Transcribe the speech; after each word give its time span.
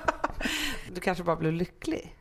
Du 0.94 1.02
kanske 1.02 1.24
bara 1.24 1.36
blev 1.36 1.54
lycklig? 1.54 2.16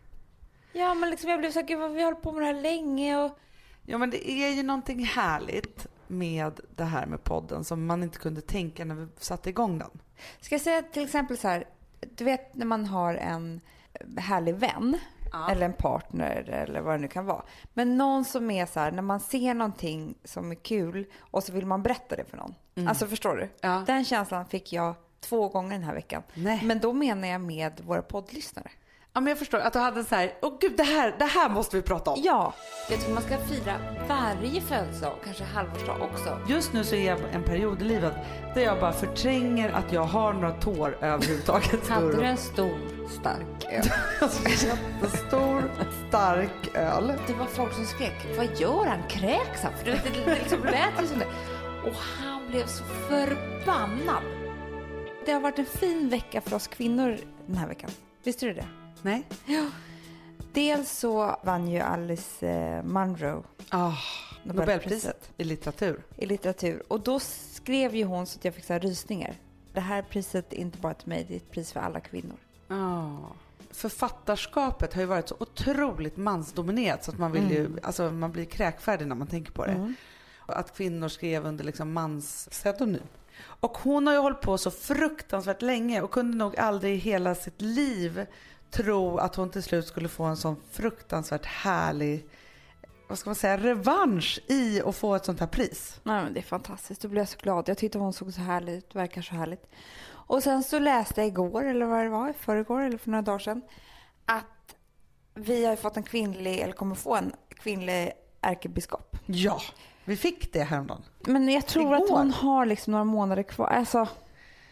Ja 0.73 0.95
men 0.95 1.11
liksom 1.11 1.31
jag 1.31 1.38
blev 1.40 1.51
så 1.51 1.58
här, 1.61 1.67
gud 1.67 1.79
vi 1.79 1.85
har 2.03 2.04
hållit 2.04 2.22
på 2.22 2.33
med 2.33 2.42
det 2.42 2.47
här 2.47 2.63
länge 2.63 3.17
och 3.19 3.38
Ja 3.87 3.99
men 3.99 4.11
det 4.11 4.31
är 4.31 4.51
ju 4.51 4.63
någonting 4.63 5.04
härligt 5.04 5.87
med 6.06 6.61
det 6.77 6.85
här 6.85 7.06
med 7.06 7.24
podden 7.24 7.65
som 7.65 7.87
man 7.87 8.03
inte 8.03 8.19
kunde 8.19 8.40
tänka 8.40 8.85
när 8.85 8.95
vi 8.95 9.06
satte 9.19 9.51
igång 9.51 9.79
den. 9.79 9.90
Ska 10.40 10.54
jag 10.54 10.63
säga 10.63 10.83
till 10.83 11.04
exempel 11.04 11.38
så 11.38 11.49
här, 11.49 11.65
du 12.17 12.24
vet 12.24 12.54
när 12.54 12.67
man 12.67 12.87
har 12.87 13.15
en 13.15 13.61
härlig 14.17 14.54
vän 14.54 14.99
eller 15.51 15.67
en 15.67 15.72
partner 15.72 16.48
eller 16.51 16.80
vad 16.80 16.95
det 16.95 16.98
nu 16.98 17.09
kan 17.09 17.27
vara. 17.27 17.43
Men 17.75 17.97
någon 17.97 18.25
som 18.25 18.51
är 18.51 18.66
så 18.66 18.80
här, 18.80 18.93
när 18.93 19.02
man 19.02 19.20
ser 19.20 19.55
någonting 19.55 20.15
som 20.25 20.51
är 20.51 20.55
kul 20.55 21.06
och 21.20 21.45
så 21.45 21.53
vill 21.53 21.66
man 21.66 21.83
berätta 21.83 22.16
det 22.16 22.25
för 22.25 22.37
någon. 22.37 22.55
Alltså 22.89 23.06
förstår 23.06 23.37
du? 23.37 23.48
Ja. 23.61 23.84
Den 23.87 24.05
känslan 24.05 24.47
fick 24.47 24.73
jag 24.73 24.95
två 25.20 25.48
gånger 25.48 25.73
den 25.73 25.83
här 25.83 25.95
veckan. 25.95 26.23
Nej. 26.34 26.61
Men 26.65 26.79
då 26.79 26.93
menar 26.93 27.29
jag 27.29 27.41
med 27.41 27.80
våra 27.87 28.03
poddlyssnare. 28.03 28.70
Ja 29.12 29.20
men 29.20 29.28
jag 29.30 29.38
förstår 29.38 29.59
att 29.59 29.73
du 29.73 29.78
hade 29.78 30.05
så 30.05 30.14
här, 30.14 30.32
åh 30.42 30.52
gud 30.60 30.77
det 30.77 30.82
här, 30.82 31.14
det 31.19 31.24
här 31.24 31.48
måste 31.48 31.77
vi 31.77 31.82
prata 31.82 32.10
om. 32.10 32.20
Ja, 32.24 32.55
jag 32.91 33.00
tror 33.00 33.14
man 33.14 33.23
ska 33.23 33.38
fira 33.38 33.74
varje 34.09 34.60
födelsedag, 34.60 35.14
kanske 35.24 35.45
halvårsdag 35.45 35.96
också. 36.00 36.38
Just 36.48 36.73
nu 36.73 36.84
så 36.84 36.95
är 36.95 37.06
jag 37.06 37.19
i 37.19 37.23
en 37.33 37.42
period 37.42 37.83
i 37.83 37.84
livet 37.84 38.14
där 38.55 38.62
jag 38.62 38.80
bara 38.80 38.92
förtränger 38.92 39.70
att 39.70 39.92
jag 39.92 40.02
har 40.02 40.33
några 40.33 40.52
tår 40.52 40.98
överhuvudtaget. 41.00 41.88
Hade 41.88 42.16
du 42.16 42.23
en 42.23 42.36
stor, 42.36 42.78
stark 43.20 43.64
öl? 43.73 43.84
Alltså, 44.20 44.48
jättestor, 44.66 45.62
stark 46.08 46.74
öl. 46.74 47.12
Det 47.27 47.33
var 47.34 47.47
folk 47.47 47.72
som 47.72 47.84
skrek, 47.84 48.27
vad 48.36 48.61
gör 48.61 48.86
han? 48.86 49.02
Kräks 49.08 49.62
han? 49.62 49.72
För 49.78 49.84
du 49.84 49.91
vet, 49.91 50.05
det, 50.05 50.11
det 50.24 50.34
liksom 50.34 50.64
lät 50.64 51.02
ju 51.02 51.06
som 51.06 51.19
det. 51.19 51.27
Och 51.89 51.95
han 51.95 52.50
blev 52.50 52.67
så 52.67 52.84
förbannad. 52.84 54.22
Det 55.27 55.33
har 55.33 55.41
varit 55.41 55.58
en 55.58 55.67
fin 55.67 56.08
vecka 56.08 56.41
för 56.41 56.56
oss 56.56 56.67
kvinnor 56.67 57.19
den 57.47 57.56
här 57.56 57.69
veckan. 57.69 57.91
Visste 58.24 58.47
du 58.47 58.52
det? 58.55 58.67
Nej. 59.03 59.27
Dels 60.53 60.91
så 60.98 61.37
vann 61.43 61.69
ju 61.69 61.79
Alice 61.81 62.48
eh, 62.48 62.83
Munro 62.83 63.45
Ah, 63.70 63.92
Nobelpriset. 64.42 64.45
Nobelpriset 64.45 65.31
i 65.37 65.45
litteratur. 65.45 66.03
i 66.17 66.27
litteratur. 66.27 66.83
Och 66.89 67.01
då 67.01 67.20
skrev 67.20 67.95
ju 67.95 68.05
hon 68.05 68.27
så 68.27 68.39
att 68.39 68.45
jag 68.45 68.55
fick 68.55 68.65
så 68.65 68.73
här 68.73 68.81
rysningar. 68.81 69.34
Det 69.73 69.81
här 69.81 70.03
priset 70.03 70.53
är 70.53 70.57
inte 70.57 70.79
bara 70.79 70.95
till 70.95 71.09
mig, 71.09 71.25
det 71.29 71.34
är 71.34 71.37
ett 71.37 71.51
pris 71.51 71.73
för 71.73 71.81
alla 71.81 72.01
kvinnor. 72.01 72.37
Ja. 72.69 73.19
Författarskapet 73.70 74.95
har 74.95 75.01
ju 75.01 75.07
varit 75.07 75.29
så 75.29 75.37
otroligt 75.41 76.17
mansdominerat 76.17 77.05
så 77.05 77.11
att 77.11 77.19
man 77.19 77.33
vill 77.33 77.51
ju, 77.51 77.70
alltså 77.83 78.11
man 78.11 78.33
blir 78.33 78.45
kräkfärdig 78.45 79.07
när 79.07 79.14
man 79.14 79.27
tänker 79.27 79.53
på 79.53 79.67
det. 79.67 79.95
Och 80.37 80.59
Att 80.59 80.77
kvinnor 80.77 81.09
skrev 81.09 81.47
under 81.47 81.64
liksom 81.64 81.92
mans 81.92 82.48
pseudonym. 82.51 83.03
Och 83.42 83.79
hon 83.79 84.07
har 84.07 84.14
ju 84.14 84.20
hållit 84.20 84.41
på 84.41 84.59
så 84.59 84.70
fruktansvärt 84.70 85.62
länge 85.62 86.01
och 86.01 86.11
kunde 86.11 86.37
nog 86.37 86.57
aldrig 86.59 86.95
i 86.95 86.97
hela 86.97 87.35
sitt 87.35 87.61
liv 87.61 88.27
tro 88.71 89.19
att 89.19 89.35
hon 89.35 89.51
till 89.51 89.63
slut 89.63 89.87
skulle 89.87 90.09
få 90.09 90.25
en 90.25 90.37
sån 90.37 90.57
fruktansvärt 90.71 91.47
härlig, 91.47 92.27
vad 93.09 93.19
ska 93.19 93.31
man 93.31 93.35
säga, 93.35 93.57
revansch 93.59 94.41
i 94.49 94.83
att 94.83 94.97
få 94.97 95.15
ett 95.15 95.25
sånt 95.25 95.41
här 95.41 95.47
pris. 95.47 96.01
Nej 96.03 96.25
men 96.25 96.33
det 96.35 96.41
är 96.41 96.45
fantastiskt, 96.45 97.03
då 97.03 97.09
blev 97.09 97.21
jag 97.21 97.29
så 97.29 97.39
glad. 97.43 97.69
Jag 97.69 97.79
tyckte 97.79 97.98
hon 97.98 98.13
såg 98.13 98.33
så 98.33 98.41
härlig 98.41 98.73
ut, 98.73 98.95
verkar 98.95 99.23
så 99.23 99.35
härligt. 99.35 99.67
Och 100.11 100.43
sen 100.43 100.63
så 100.63 100.79
läste 100.79 101.21
jag 101.21 101.29
igår, 101.29 101.65
eller 101.65 101.87
vad 101.87 102.05
det 102.05 102.09
var, 102.09 102.33
förrgår 102.33 102.81
eller 102.81 102.98
för 102.98 103.11
några 103.11 103.23
dagar 103.23 103.39
sedan, 103.39 103.63
att 104.27 104.45
vi 105.35 105.65
har 105.67 105.77
fått 105.77 105.97
en 105.97 106.03
kvinnlig, 106.03 106.59
eller 106.61 106.73
kommer 106.73 106.95
få 106.95 107.17
en 107.17 107.33
kvinnlig 107.48 108.13
ärkebiskop. 108.41 109.17
Ja, 109.27 109.61
vi 110.05 110.17
fick 110.17 110.53
det 110.53 110.63
häromdagen. 110.63 111.03
Men 111.21 111.48
jag 111.48 111.67
tror 111.67 111.95
att 111.95 112.01
Igår? 112.01 112.17
hon 112.19 112.31
har 112.31 112.67
liksom 112.67 112.91
några 112.91 113.05
månader 113.05 113.42
kvar. 113.42 113.67
Alltså, 113.67 114.09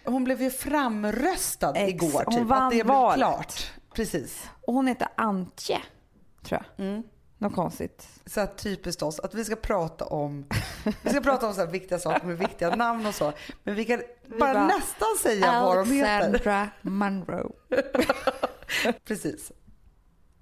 Hon 0.04 0.24
blev 0.24 0.42
ju 0.42 0.50
framröstad 0.50 1.72
Ex, 1.76 1.88
igår 2.04 2.22
hon 2.26 2.34
typ. 2.34 2.44
vann 2.44 2.62
att 2.62 2.70
det 2.70 2.74
blev 2.74 2.86
valet. 2.86 3.16
klart. 3.18 3.72
Precis. 3.94 4.50
och 4.66 4.74
hon 4.74 4.86
heter 4.86 5.08
Antje, 5.16 5.80
tror 6.42 6.62
jag. 6.76 6.86
Mm. 6.86 7.02
Något 7.38 7.54
konstigt. 7.54 8.08
Så 8.26 8.40
här 8.40 8.46
typiskt 8.46 9.02
oss 9.02 9.20
att 9.20 9.34
vi 9.34 9.44
ska 9.44 9.56
prata 9.56 10.04
om 10.04 10.46
vi 11.02 11.10
ska 11.10 11.20
prata 11.20 11.46
om 11.48 11.54
så 11.54 11.66
viktiga 11.66 11.98
saker 11.98 12.26
med 12.26 12.38
viktiga 12.38 12.76
namn 12.76 13.06
och 13.06 13.14
så. 13.14 13.32
Men 13.64 13.74
vi 13.74 13.84
kan 13.84 14.02
bara, 14.26 14.38
bara, 14.38 14.66
nästan 14.66 15.08
säga 15.22 15.62
vad 15.62 15.76
de 15.76 15.92
heter. 15.92 16.28
Alexandra 16.28 16.70
Munro. 16.82 17.56
Precis. 19.04 19.52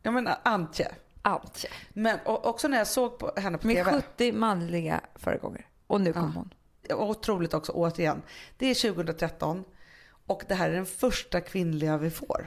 Jag 0.02 0.14
menar 0.14 0.38
Antje. 0.42 0.94
Antje. 1.22 1.70
Men 1.92 2.18
och, 2.24 2.46
också 2.46 2.68
när 2.68 2.78
jag 2.78 2.86
såg 2.86 3.18
på 3.18 3.32
henne 3.36 3.58
på 3.58 3.66
Med 3.66 3.84
TV. 3.84 4.02
70 4.16 4.32
manliga 4.32 5.00
föregångare. 5.14 5.64
Och 5.86 6.00
nu 6.00 6.12
kom 6.12 6.32
hon. 6.34 6.54
Otroligt 6.90 7.54
också 7.54 7.72
återigen. 7.72 8.22
Det 8.56 8.66
är 8.66 8.94
2013 8.94 9.64
och 10.26 10.44
det 10.48 10.54
här 10.54 10.70
är 10.70 10.74
den 10.74 10.86
första 10.86 11.40
kvinnliga 11.40 11.96
vi 11.96 12.10
får. 12.10 12.46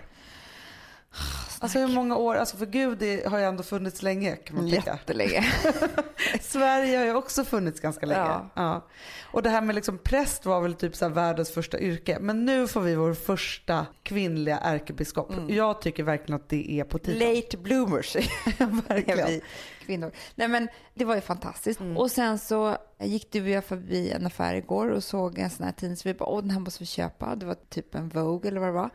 Alltså 1.62 1.80
hur 1.80 1.88
många 1.88 2.16
år, 2.16 2.36
alltså 2.36 2.58
för 2.58 2.66
gud 2.66 2.98
det 2.98 3.28
har 3.28 3.38
ju 3.38 3.44
ändå 3.44 3.64
funnits 3.64 4.02
länge 4.02 4.36
kan 4.36 4.56
man 4.56 4.70
tycka. 4.70 4.92
Jättelänge. 4.92 5.54
Sverige 6.42 6.98
har 6.98 7.06
ju 7.06 7.16
också 7.16 7.44
funnits 7.44 7.80
ganska 7.80 8.06
länge. 8.06 8.20
Ja. 8.22 8.50
Ja. 8.54 8.88
Och 9.32 9.44
det 9.44 9.50
här 9.50 9.62
med 9.62 9.76
liksom 9.76 9.98
präst 9.98 10.46
var 10.46 10.62
väl 10.62 10.74
typ 10.74 10.96
så 10.96 11.10
världens 11.10 11.52
första 11.52 11.80
yrke. 11.80 12.18
Men 12.22 12.46
nu 12.46 12.68
får 12.68 12.82
vi 12.82 12.96
vår 12.96 13.14
första 13.14 13.86
kvinnliga 14.04 14.58
ärkebiskop. 14.58 15.32
Jag 15.48 15.82
tycker 15.82 16.04
verkligen 16.04 16.42
att 16.42 16.50
det 16.50 16.72
är 16.72 16.84
på 16.84 16.98
tiden. 17.00 17.36
Late 17.36 17.58
bloomers 17.58 18.16
Verkligen. 18.88 19.28
vi 19.28 19.42
kvinnor. 19.86 20.12
Nej 20.36 20.48
men 20.48 20.68
det 20.94 21.06
var 21.06 21.16
ju 21.16 21.22
fantastiskt. 21.22 21.80
Och 21.98 22.12
sen 22.12 22.40
så 22.40 22.78
gick 23.00 23.32
du 23.32 23.42
och 23.42 23.50
jag 23.50 23.66
förbi 23.66 24.12
en 24.12 24.26
affär 24.26 24.54
igår 24.56 24.90
och 24.90 25.04
såg 25.04 25.40
en 25.40 25.50
sån 25.50 25.66
här 25.66 25.72
tidning. 25.74 25.98
Så 25.98 26.10
vi 26.10 26.14
bara, 26.14 26.30
åh 26.30 26.42
den 26.42 26.52
här 26.52 26.60
måste 26.60 26.80
vi 26.84 26.86
köpa. 26.86 27.36
Det 27.36 27.46
var 27.46 27.56
typ 27.70 27.96
en 27.96 28.10
Vogue 28.10 28.52
eller 28.52 28.60
vad 28.60 28.70
det 28.70 28.74
var. 28.74 28.90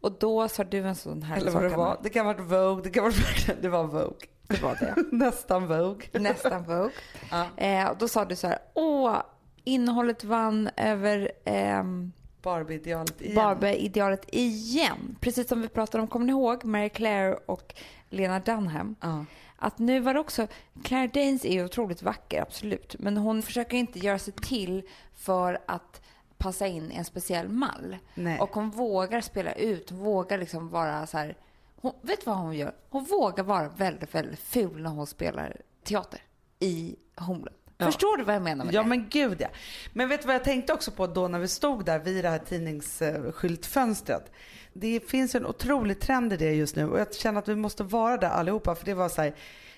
Och 0.00 0.12
då 0.12 0.48
sa 0.48 0.64
du 0.64 0.78
en 0.78 0.94
sån 0.94 1.22
här 1.22 1.36
Eller 1.36 1.50
vad 1.50 1.62
det 1.62 1.68
var. 1.68 2.00
Det 2.02 2.10
kan 2.10 2.26
ha 2.26 2.32
varit 2.32 2.46
Vogue, 2.46 2.82
det 2.84 2.90
kan 2.90 3.04
ha 3.04 3.10
varit 3.10 3.62
det 3.62 3.68
var 3.68 3.84
Vogue. 3.84 4.28
Det 4.46 4.62
var 4.62 4.74
det. 4.74 4.94
Nästan 5.16 5.66
Vogue. 5.66 6.06
Nästan 6.12 6.64
Vogue. 6.64 6.90
Ja. 7.30 7.46
Eh, 7.56 7.88
och 7.88 7.96
då 7.98 8.08
sa 8.08 8.24
du 8.24 8.36
så 8.36 8.46
här, 8.46 8.58
åh 8.74 9.22
innehållet 9.64 10.24
vann 10.24 10.70
över 10.76 11.32
ehm, 11.44 12.12
Barbie-idealet 12.42 13.22
igen. 13.22 13.34
Barbie-idealet 13.34 14.24
igen. 14.32 15.16
Precis 15.20 15.48
som 15.48 15.62
vi 15.62 15.68
pratade 15.68 16.02
om, 16.02 16.08
kommer 16.08 16.26
ni 16.26 16.32
ihåg 16.32 16.64
Mary 16.64 16.88
Claire 16.88 17.38
och 17.46 17.74
Lena 18.10 18.40
Dunham? 18.40 18.96
Ja. 19.00 19.24
Att 19.56 19.78
nu 19.78 20.00
var 20.00 20.14
det 20.14 20.20
också, 20.20 20.46
Claire 20.82 21.06
Danes 21.06 21.44
är 21.44 21.52
ju 21.52 21.64
otroligt 21.64 22.02
vacker, 22.02 22.42
absolut. 22.42 22.96
Men 22.98 23.16
hon 23.16 23.42
försöker 23.42 23.76
inte 23.76 23.98
göra 23.98 24.18
sig 24.18 24.32
till 24.32 24.82
för 25.14 25.58
att 25.66 26.00
passa 26.38 26.66
in 26.66 26.92
i 26.92 26.94
en 26.94 27.04
speciell 27.04 27.48
mall. 27.48 27.96
Nej. 28.14 28.40
Och 28.40 28.54
hon 28.54 28.70
vågar 28.70 29.20
spela 29.20 29.52
ut, 29.52 29.92
vågar 29.92 30.38
liksom 30.38 30.68
vara 30.68 31.06
så 31.06 31.18
här. 31.18 31.36
Hon, 31.80 31.92
vet 32.02 32.20
du 32.20 32.26
vad 32.26 32.36
hon 32.38 32.56
gör? 32.56 32.74
Hon 32.90 33.04
vågar 33.04 33.44
vara 33.44 33.68
väldigt, 33.68 34.14
väldigt 34.14 34.38
ful 34.38 34.82
när 34.82 34.90
hon 34.90 35.06
spelar 35.06 35.56
teater 35.84 36.20
i 36.58 36.96
Homeland. 37.16 37.56
Ja. 37.80 37.86
Förstår 37.86 38.16
du 38.16 38.24
vad 38.24 38.34
jag 38.34 38.42
menar 38.42 38.64
med 38.64 38.74
Ja 38.74 38.82
det? 38.82 38.88
men 38.88 39.08
gud 39.08 39.36
ja. 39.40 39.48
Men 39.92 40.08
vet 40.08 40.20
du 40.20 40.26
vad 40.26 40.34
jag 40.34 40.44
tänkte 40.44 40.72
också 40.72 40.90
på 40.90 41.06
då 41.06 41.28
när 41.28 41.38
vi 41.38 41.48
stod 41.48 41.84
där 41.84 41.98
vid 41.98 42.24
det 42.24 42.28
här 42.28 42.38
tidningsskyltfönstret. 42.38 44.32
Det 44.72 45.00
finns 45.10 45.34
en 45.34 45.46
otrolig 45.46 46.00
trend 46.00 46.32
i 46.32 46.36
det 46.36 46.52
just 46.54 46.76
nu 46.76 46.90
och 46.90 47.00
jag 47.00 47.14
känner 47.14 47.38
att 47.38 47.48
vi 47.48 47.54
måste 47.56 47.82
vara 47.84 48.16
där 48.16 48.28
allihopa 48.28 48.74
för 48.74 48.84
det 48.84 48.94
var 48.94 49.08
så 49.08 49.22
här 49.22 49.34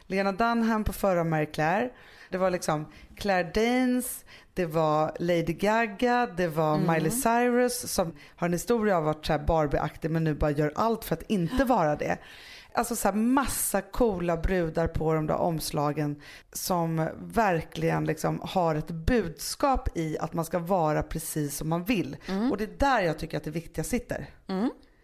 Lena 0.06 0.32
Dunham 0.32 0.84
på 0.84 0.92
förra 0.92 1.24
Mary 1.24 1.46
Claire. 1.46 1.90
Det 2.30 2.38
var 2.38 2.50
liksom 2.50 2.86
Claire 3.16 3.50
Danes, 3.54 4.24
det 4.60 4.66
var 4.66 5.12
Lady 5.18 5.52
Gaga, 5.52 6.26
det 6.36 6.48
var 6.48 6.78
Miley 6.78 7.10
Cyrus 7.10 7.92
som 7.92 8.12
har 8.36 8.46
en 8.46 8.52
historia 8.52 8.96
av 8.96 9.08
att 9.08 9.28
vara 9.28 9.38
så 9.38 9.44
Barbie-aktig 9.44 10.10
men 10.10 10.24
nu 10.24 10.34
bara 10.34 10.50
gör 10.50 10.72
allt 10.74 11.04
för 11.04 11.14
att 11.14 11.22
inte 11.22 11.64
vara 11.64 11.96
det. 11.96 12.18
Alltså 12.72 12.96
så 12.96 13.08
här 13.08 13.14
massa 13.14 13.82
coola 13.82 14.36
brudar 14.36 14.86
på 14.86 15.14
de 15.14 15.26
där 15.26 15.34
omslagen 15.34 16.20
som 16.52 17.08
verkligen 17.20 18.04
liksom 18.04 18.40
har 18.42 18.74
ett 18.74 18.90
budskap 18.90 19.96
i 19.96 20.18
att 20.18 20.32
man 20.32 20.44
ska 20.44 20.58
vara 20.58 21.02
precis 21.02 21.56
som 21.56 21.68
man 21.68 21.84
vill. 21.84 22.16
Och 22.50 22.56
det 22.56 22.64
är 22.64 22.78
där 22.78 23.00
jag 23.00 23.18
tycker 23.18 23.36
att 23.36 23.44
det 23.44 23.50
viktiga 23.50 23.84
sitter. 23.84 24.26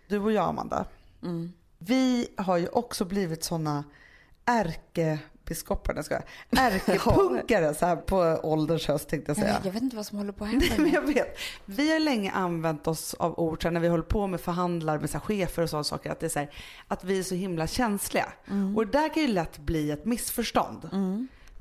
Du 0.09 0.19
och 0.19 0.33
jag 0.33 0.49
Amanda. 0.49 0.85
Vi 1.79 2.29
har 2.37 2.57
ju 2.57 2.69
också 2.69 3.05
blivit 3.05 3.45
såna 3.45 3.85
ärkebiskopar, 5.47 5.95
nej, 5.95 6.05
skojar. 6.05 6.25
ärkepunkare 6.51 7.75
så 7.75 7.87
här 7.87 7.97
på 7.97 8.41
ålderns 8.43 8.87
höst 8.87 9.09
tänkte 9.09 9.31
jag 9.31 9.39
Nej, 9.39 9.47
säga. 9.47 9.61
jag 9.65 9.73
vet 9.73 9.83
inte 9.83 9.97
vad 9.97 10.07
som 10.07 10.19
håller 10.19 10.33
på 10.33 10.45
att 10.45 10.51
Nej, 10.53 10.69
hända 10.69 10.83
men 10.83 10.93
med 10.93 10.95
jag 10.95 11.15
vet. 11.15 11.39
Vi 11.65 11.93
har 11.93 12.01
länge 12.01 12.31
använt 12.33 12.87
oss 12.87 13.15
av 13.15 13.39
ord 13.39 13.63
så 13.63 13.71
när 13.71 13.81
vi 13.81 13.89
håller 13.89 14.03
på 14.03 14.27
med 14.27 14.41
förhandlar 14.41 14.99
med 14.99 15.11
så 15.11 15.21
chefer 15.21 15.63
och 15.63 15.71
sådana 15.71 15.85
saker. 15.85 16.11
Att, 16.11 16.21
det 16.21 16.27
är 16.27 16.31
så 16.31 16.39
här, 16.39 16.51
att 16.89 17.05
vi 17.05 17.19
är 17.19 17.23
så 17.23 17.35
himla 17.35 17.67
känsliga. 17.67 18.27
Och 18.77 18.87
det 18.87 18.93
där 18.93 19.15
kan 19.15 19.23
ju 19.23 19.29
lätt 19.29 19.59
bli 19.59 19.91
ett 19.91 20.05
missförstånd. 20.05 20.91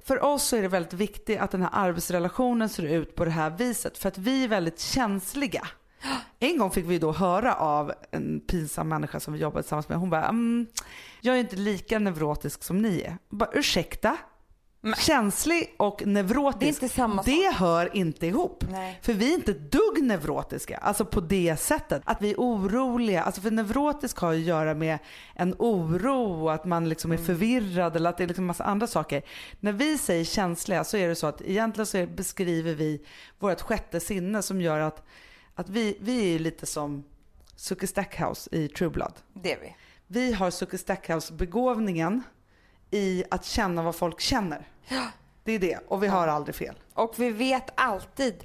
För 0.04 0.24
oss 0.24 0.44
så 0.44 0.56
är 0.56 0.62
det 0.62 0.68
väldigt 0.68 0.94
viktigt 0.94 1.40
att 1.40 1.52
den 1.52 1.62
här 1.62 1.70
arbetsrelationen 1.74 2.70
ser 2.70 2.84
ut 2.84 3.16
på 3.16 3.26
det 3.26 3.32
här 3.32 3.50
viset. 3.50 3.98
För 3.98 4.08
att 4.10 4.18
vi 4.18 4.44
är 4.44 4.48
väldigt 4.48 4.80
känsliga 4.80 5.68
En 6.40 6.58
gång 6.58 6.72
fick 6.72 6.86
vi 6.86 7.00
då 7.00 7.12
höra 7.12 7.56
av 7.56 7.94
en 8.12 8.40
pinsam 8.40 8.90
människa 8.90 9.20
som 9.20 9.34
vi 9.34 9.40
jobbade 9.40 9.64
tillsammans 9.64 9.90
med. 9.90 9.98
Hon 9.98 10.10
bara, 10.10 10.28
mm, 10.28 10.68
jag 11.22 11.36
är 11.36 11.40
inte 11.40 11.56
lika 11.56 12.00
neurotisk 12.00 12.64
som 12.64 12.82
ni 12.82 13.02
är. 13.02 13.18
Jag 13.30 13.38
bara, 13.38 13.50
ursäkta? 13.54 14.18
Känslig 14.98 15.76
och 15.78 16.06
neurotisk, 16.06 16.82
Det 16.82 17.22
det 17.26 17.54
hör 17.56 17.96
inte 17.96 18.28
ihop. 18.28 18.64
Nej. 18.72 19.00
För 19.02 19.14
vi 19.14 19.30
är 19.32 19.36
inte 19.36 19.54
dugg 19.54 20.04
neurotiska, 20.04 20.78
alltså 20.78 21.06
på 21.06 21.22
det 21.22 21.58
sättet. 21.60 22.02
Att 22.06 22.22
vi 22.22 22.32
är 22.32 22.36
oroliga, 22.36 23.24
alltså 23.24 23.42
för 23.42 23.52
neurotisk 23.52 24.18
har 24.18 24.32
ju 24.32 24.42
att 24.42 24.48
göra 24.48 24.74
med 24.74 25.00
en 25.36 25.56
oro, 25.60 26.50
att 26.50 26.66
man 26.66 26.90
liksom 26.90 27.12
är 27.12 27.18
förvirrad 27.18 27.96
eller 27.96 28.10
att 28.10 28.18
det 28.18 28.24
är 28.24 28.28
liksom 28.28 28.46
massa 28.46 28.64
andra 28.64 28.88
saker. 28.88 29.22
När 29.60 29.72
vi 29.72 29.98
säger 29.98 30.24
känsliga 30.24 30.84
så 30.84 30.98
är 30.98 31.08
det 31.08 31.16
så 31.16 31.28
att 31.28 31.42
egentligen 31.42 31.86
så 31.86 32.06
beskriver 32.06 32.74
vi 32.74 33.06
vårt 33.40 33.62
sjätte 33.62 34.00
sinne 34.00 34.42
som 34.42 34.62
gör 34.62 34.80
att, 34.80 35.06
att 35.56 35.70
vi, 35.70 35.98
vi 36.02 36.36
är 36.36 36.40
lite 36.40 36.66
som 36.66 37.04
Suki 37.56 37.88
Stackhouse 37.88 38.50
i 38.56 38.68
True 38.68 38.90
Blood. 38.90 39.14
Det 39.34 39.54
är 39.54 39.60
vi. 39.60 39.76
Vi 40.08 40.34
har 40.34 40.52
Suki 40.52 40.78
Stackhouse 40.78 41.34
begåvningen 41.34 42.24
i 42.92 43.24
att 43.32 43.46
känna 43.46 43.84
vad 43.84 43.96
folk 43.96 44.22
känner. 44.22 44.68
Det 45.44 45.52
är 45.52 45.60
det 45.60 45.80
och 45.88 46.04
vi 46.04 46.08
har 46.08 46.28
aldrig 46.28 46.56
fel. 46.56 46.76
Och 46.94 47.14
vi 47.18 47.30
vet 47.30 47.70
alltid 47.76 48.44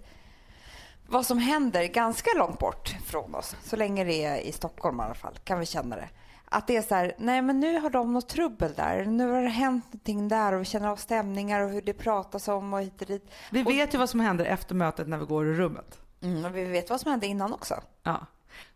vad 1.07 1.27
som 1.27 1.39
händer 1.39 1.85
ganska 1.85 2.31
långt 2.37 2.59
bort 2.59 2.97
från 3.07 3.35
oss. 3.35 3.57
Så 3.63 3.77
länge 3.77 4.05
det 4.05 4.25
är 4.25 4.37
i 4.37 4.53
Stockholm 4.53 5.01
i 5.01 5.03
alla 5.03 5.15
fall, 5.15 5.39
kan 5.45 5.61
vi 5.61 5.67
känna 5.67 5.97
det. 5.97 6.09
Att 6.45 6.67
det 6.67 6.77
är 6.77 6.83
så 6.83 6.95
här, 6.95 7.15
nej 7.19 7.43
men 7.43 7.61
nu 7.61 7.79
har 7.81 7.91
de 7.91 8.13
något 8.13 8.29
trubbel 8.29 8.73
där. 8.77 9.05
Nu 9.05 9.31
har 9.31 9.43
det 9.43 9.49
hänt 9.49 9.85
någonting 9.85 10.29
där 10.29 10.53
och 10.53 10.61
vi 10.61 10.65
känner 10.65 10.89
av 10.89 10.97
stämningar 10.97 11.61
och 11.61 11.71
hur 11.71 11.83
det 11.83 11.93
pratas 11.93 12.49
om 12.49 12.75
och 12.75 12.83
hit 12.83 13.01
och 13.01 13.07
dit. 13.07 13.31
Vi 13.51 13.63
vet 13.63 13.95
ju 13.95 13.99
vad 13.99 14.11
som 14.11 14.21
händer 14.21 14.45
efter 14.45 14.75
mötet 14.75 15.09
när 15.09 15.19
vi 15.19 15.27
går 15.27 15.47
ur 15.47 15.55
rummet. 15.55 15.99
Mm, 16.23 16.53
vi 16.53 16.65
vet 16.65 16.91
vad 16.91 17.01
som 17.01 17.11
hände 17.11 17.27
innan 17.27 17.53
också. 17.53 17.83
Ja. 18.03 18.27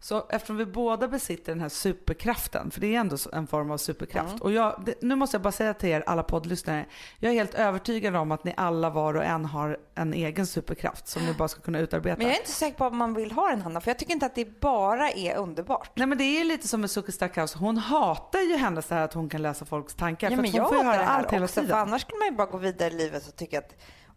Så 0.01 0.27
eftersom 0.31 0.57
vi 0.57 0.67
båda 0.67 1.09
besitter 1.09 1.53
den 1.53 1.61
här 1.61 1.69
superkraften, 1.69 2.71
för 2.71 2.81
det 2.81 2.95
är 2.95 3.01
ändå 3.01 3.17
en 3.33 3.47
form 3.47 3.71
av 3.71 3.79
superkraft. 3.79 4.41
Och 4.41 4.53
jag, 4.53 4.83
det, 4.87 4.95
nu 5.03 5.15
måste 5.15 5.35
jag 5.35 5.43
bara 5.43 5.53
säga 5.53 5.75
till 5.75 5.89
er 5.89 6.05
alla 6.07 6.23
poddlyssnare, 6.23 6.87
jag 7.19 7.33
är 7.33 7.35
helt 7.35 7.55
övertygad 7.55 8.17
om 8.17 8.33
att 8.33 8.45
ni 8.45 8.55
alla 8.57 8.91
var 8.91 9.15
och 9.15 9.25
en 9.25 9.45
har 9.45 9.79
en 9.95 10.15
egen 10.15 10.47
superkraft 10.47 11.09
som 11.09 11.27
ni 11.27 11.35
bara 11.35 11.49
ska 11.49 11.61
kunna 11.61 11.79
utarbeta. 11.79 12.17
Men 12.17 12.27
jag 12.27 12.37
är 12.37 12.41
inte 12.41 12.51
säker 12.51 12.79
på 12.79 12.85
om 12.85 12.97
man 12.97 13.15
vill 13.15 13.33
ha 13.33 13.49
den 13.49 13.63
Hanna, 13.63 13.81
för 13.81 13.91
jag 13.91 13.99
tycker 13.99 14.13
inte 14.13 14.27
att 14.27 14.35
det 14.35 14.61
bara 14.61 15.11
är 15.11 15.37
underbart. 15.37 15.91
Nej 15.95 16.07
men 16.07 16.19
det 16.19 16.25
är 16.25 16.45
lite 16.45 16.69
som 16.69 16.81
med 16.81 16.91
Suki 16.91 17.13
Stackhouse, 17.13 17.59
hon 17.59 17.77
hatar 17.77 18.41
ju 18.41 18.57
hennes 18.57 18.87
det 18.87 18.95
här 18.95 19.03
att 19.03 19.15
hon 19.15 19.29
kan 19.29 19.43
läsa 19.43 19.65
folks 19.65 19.95
tankar. 19.95 20.31
Ja, 20.31 20.37
för 20.37 20.43
men 20.43 20.51
hon 20.51 20.57
jag 20.57 20.69
får 20.69 20.79
ju 20.79 20.85
höra 20.85 21.07
allt 21.07 21.33
hela 21.33 21.47
tiden. 21.47 21.69
för 21.69 21.77
annars 21.77 22.03
skulle 22.03 22.19
man 22.19 22.29
ju 22.29 22.35
bara 22.35 22.47
gå 22.47 22.59
vidare 22.59 22.89
i 22.91 22.97
livet 22.97 23.29
och 23.29 23.37
tycka 23.37 23.59
att 23.59 23.75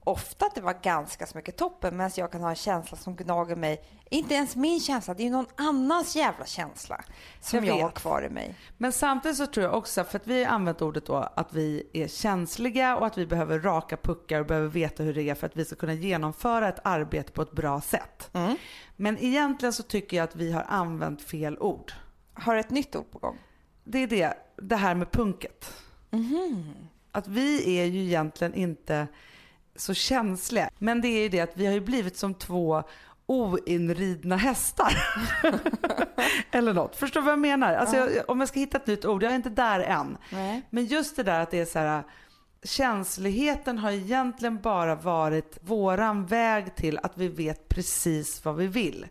ofta 0.08 0.46
att 0.46 0.56
det 0.56 0.62
var 0.62 0.78
ganska 0.84 1.26
så 1.26 1.38
mycket 1.38 1.58
toppen 1.58 1.98
medan 1.98 2.12
jag 2.16 2.32
kan 2.32 2.42
ha 2.42 2.50
en 2.50 2.56
känsla 2.56 2.98
som 2.98 3.16
gnager 3.16 3.56
mig. 3.56 3.84
Inte 4.10 4.34
ens 4.34 4.56
min 4.56 4.80
känsla, 4.80 5.14
det 5.14 5.24
är 5.24 5.26
ju 5.26 5.32
någon 5.32 5.48
annans 5.56 6.16
jävla 6.16 6.46
känsla 6.46 7.04
som 7.40 7.66
Jag 7.66 7.78
jag, 7.78 7.84
har 7.84 7.92
kvar 7.92 8.26
i 8.26 8.30
mig. 8.30 8.56
Men 8.78 8.92
samtidigt 8.92 9.38
så 9.38 9.46
tror 9.46 9.66
jag 9.66 9.76
också, 9.76 10.04
för 10.04 10.18
att 10.20 10.28
vi 10.28 10.44
har 10.44 10.52
använt 10.52 10.82
ordet 10.82 11.06
då 11.06 11.16
att 11.16 11.54
vi 11.54 11.90
är 11.94 12.08
känsliga 12.08 12.98
och 12.98 13.06
att 13.06 13.18
vi 13.18 13.26
behöver 13.26 13.60
raka 13.60 13.98
puckar 13.98 14.40
och 14.40 14.46
behöver 14.46 14.68
veta 14.68 15.04
hur 15.04 15.14
det 15.14 15.30
är 15.30 15.36
för 15.36 15.48
att 15.48 15.56
vi 15.56 15.66
ska 15.66 15.76
kunna 15.76 15.94
genomföra 15.94 16.70
ett 16.70 16.80
arbete 16.84 17.32
på 17.32 17.42
ett 17.42 17.52
bra 17.52 17.82
sätt. 17.82 18.30
Mm. 18.34 18.58
Men 18.96 19.18
egentligen 19.18 19.74
så 19.74 19.84
tycker 19.84 20.18
jag 20.18 20.24
att 20.24 20.36
vi 20.36 20.52
har 20.52 20.66
använt 20.68 21.22
fel 21.22 21.60
ord. 21.60 21.92
Har 22.34 22.56
ett 22.56 22.70
nytt 22.70 22.96
ord 22.96 23.12
på 23.12 23.20
gång. 23.20 23.38
Det 23.84 24.04
är 24.04 24.08
det, 24.08 24.34
det 24.56 24.76
här 24.76 24.96
med 24.96 25.12
punket. 25.12 25.74
Att 27.12 27.28
vi 27.28 27.80
är 27.80 27.86
ju 27.86 28.04
egentligen 28.04 28.54
inte 28.54 29.08
så 29.78 29.94
känsliga. 29.94 30.70
Men 30.78 31.02
det 31.02 31.08
är 31.08 31.22
ju 31.22 31.30
det 31.30 31.40
att 31.40 31.58
vi 31.58 31.66
har 31.66 31.74
ju 31.74 31.82
blivit 31.82 32.18
som 32.18 32.34
två 32.34 32.84
oinridna 33.26 34.38
hästar. 34.38 34.98
Eller 36.52 36.74
något. 36.74 36.96
Förstår 36.96 37.22
du 37.22 37.26
vad 37.26 37.32
jag 37.32 37.40
menar? 37.40 37.74
Alltså 37.74 37.96
jag, 37.96 38.10
om 38.28 38.40
jag 38.40 38.50
ska 38.50 38.60
hitta 38.60 38.78
ett 38.78 38.88
nytt 38.88 39.06
ord, 39.06 39.24
jag 39.24 39.32
är 39.32 39.36
inte 39.36 39.50
där 39.50 39.80
än. 39.80 40.18
Nej. 40.30 40.62
Men 40.70 40.86
just 40.86 41.16
det 41.16 41.24
där 41.24 41.40
att 41.40 41.52
det 41.52 41.60
är 41.60 41.66
så 41.66 41.80
här 41.80 42.04
känsligheten 42.64 43.78
har 43.78 43.92
egentligen 43.92 44.62
bara 44.62 44.96
varit 44.96 45.58
våran 45.62 46.26
väg 46.26 46.76
till 46.76 47.00
att 47.04 47.18
vi 47.18 47.28
vet 47.28 47.70
precis 47.70 48.46
vad 48.46 48.56
vi 48.56 48.68
vill. 48.68 49.06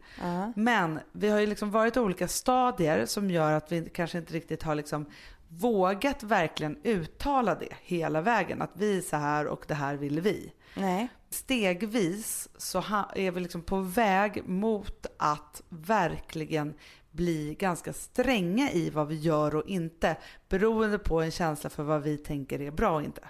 Men 0.57 1.01
vi 1.13 1.29
har 1.29 1.41
ju 1.41 1.47
liksom 1.47 1.71
varit 1.71 1.97
olika 1.97 2.29
stadier 2.29 3.07
som 3.07 3.31
gör 3.31 3.53
att 3.53 3.73
vi 3.73 3.91
kanske 3.95 4.19
inte 4.19 4.33
riktigt 4.35 4.63
har 4.63 4.75
liksom 4.75 5.07
vågat 5.49 6.23
verkligen 6.23 6.79
uttala 6.83 7.55
det 7.55 7.73
hela 7.83 8.21
vägen. 8.21 8.63
Att 8.63 8.71
vi 8.75 8.99
är 8.99 9.03
så 9.03 9.17
här 9.17 9.47
och 9.47 9.65
det 9.69 9.75
här 9.75 9.95
vill 9.95 10.21
vi. 10.21 10.53
Nej. 10.75 11.09
Stegvis 11.31 12.49
så 12.57 12.79
är 13.15 13.31
vi 13.31 13.41
liksom 13.41 13.63
på 13.63 13.81
väg 13.81 14.49
mot 14.49 15.07
att 15.19 15.63
verkligen 15.69 16.75
bli 17.11 17.55
ganska 17.55 17.93
stränga 17.93 18.71
i 18.71 18.91
vad 18.91 19.09
vi 19.09 19.15
gör 19.15 19.55
och 19.55 19.67
inte 19.67 20.17
beroende 20.49 20.99
på 20.99 21.23
en 21.23 21.31
känsla 21.31 21.71
för 21.71 21.83
vad 21.83 22.03
vi 22.03 22.19
tänker 22.19 22.61
är 22.61 22.71
bra 22.71 22.95
och 22.95 23.03
inte. 23.03 23.29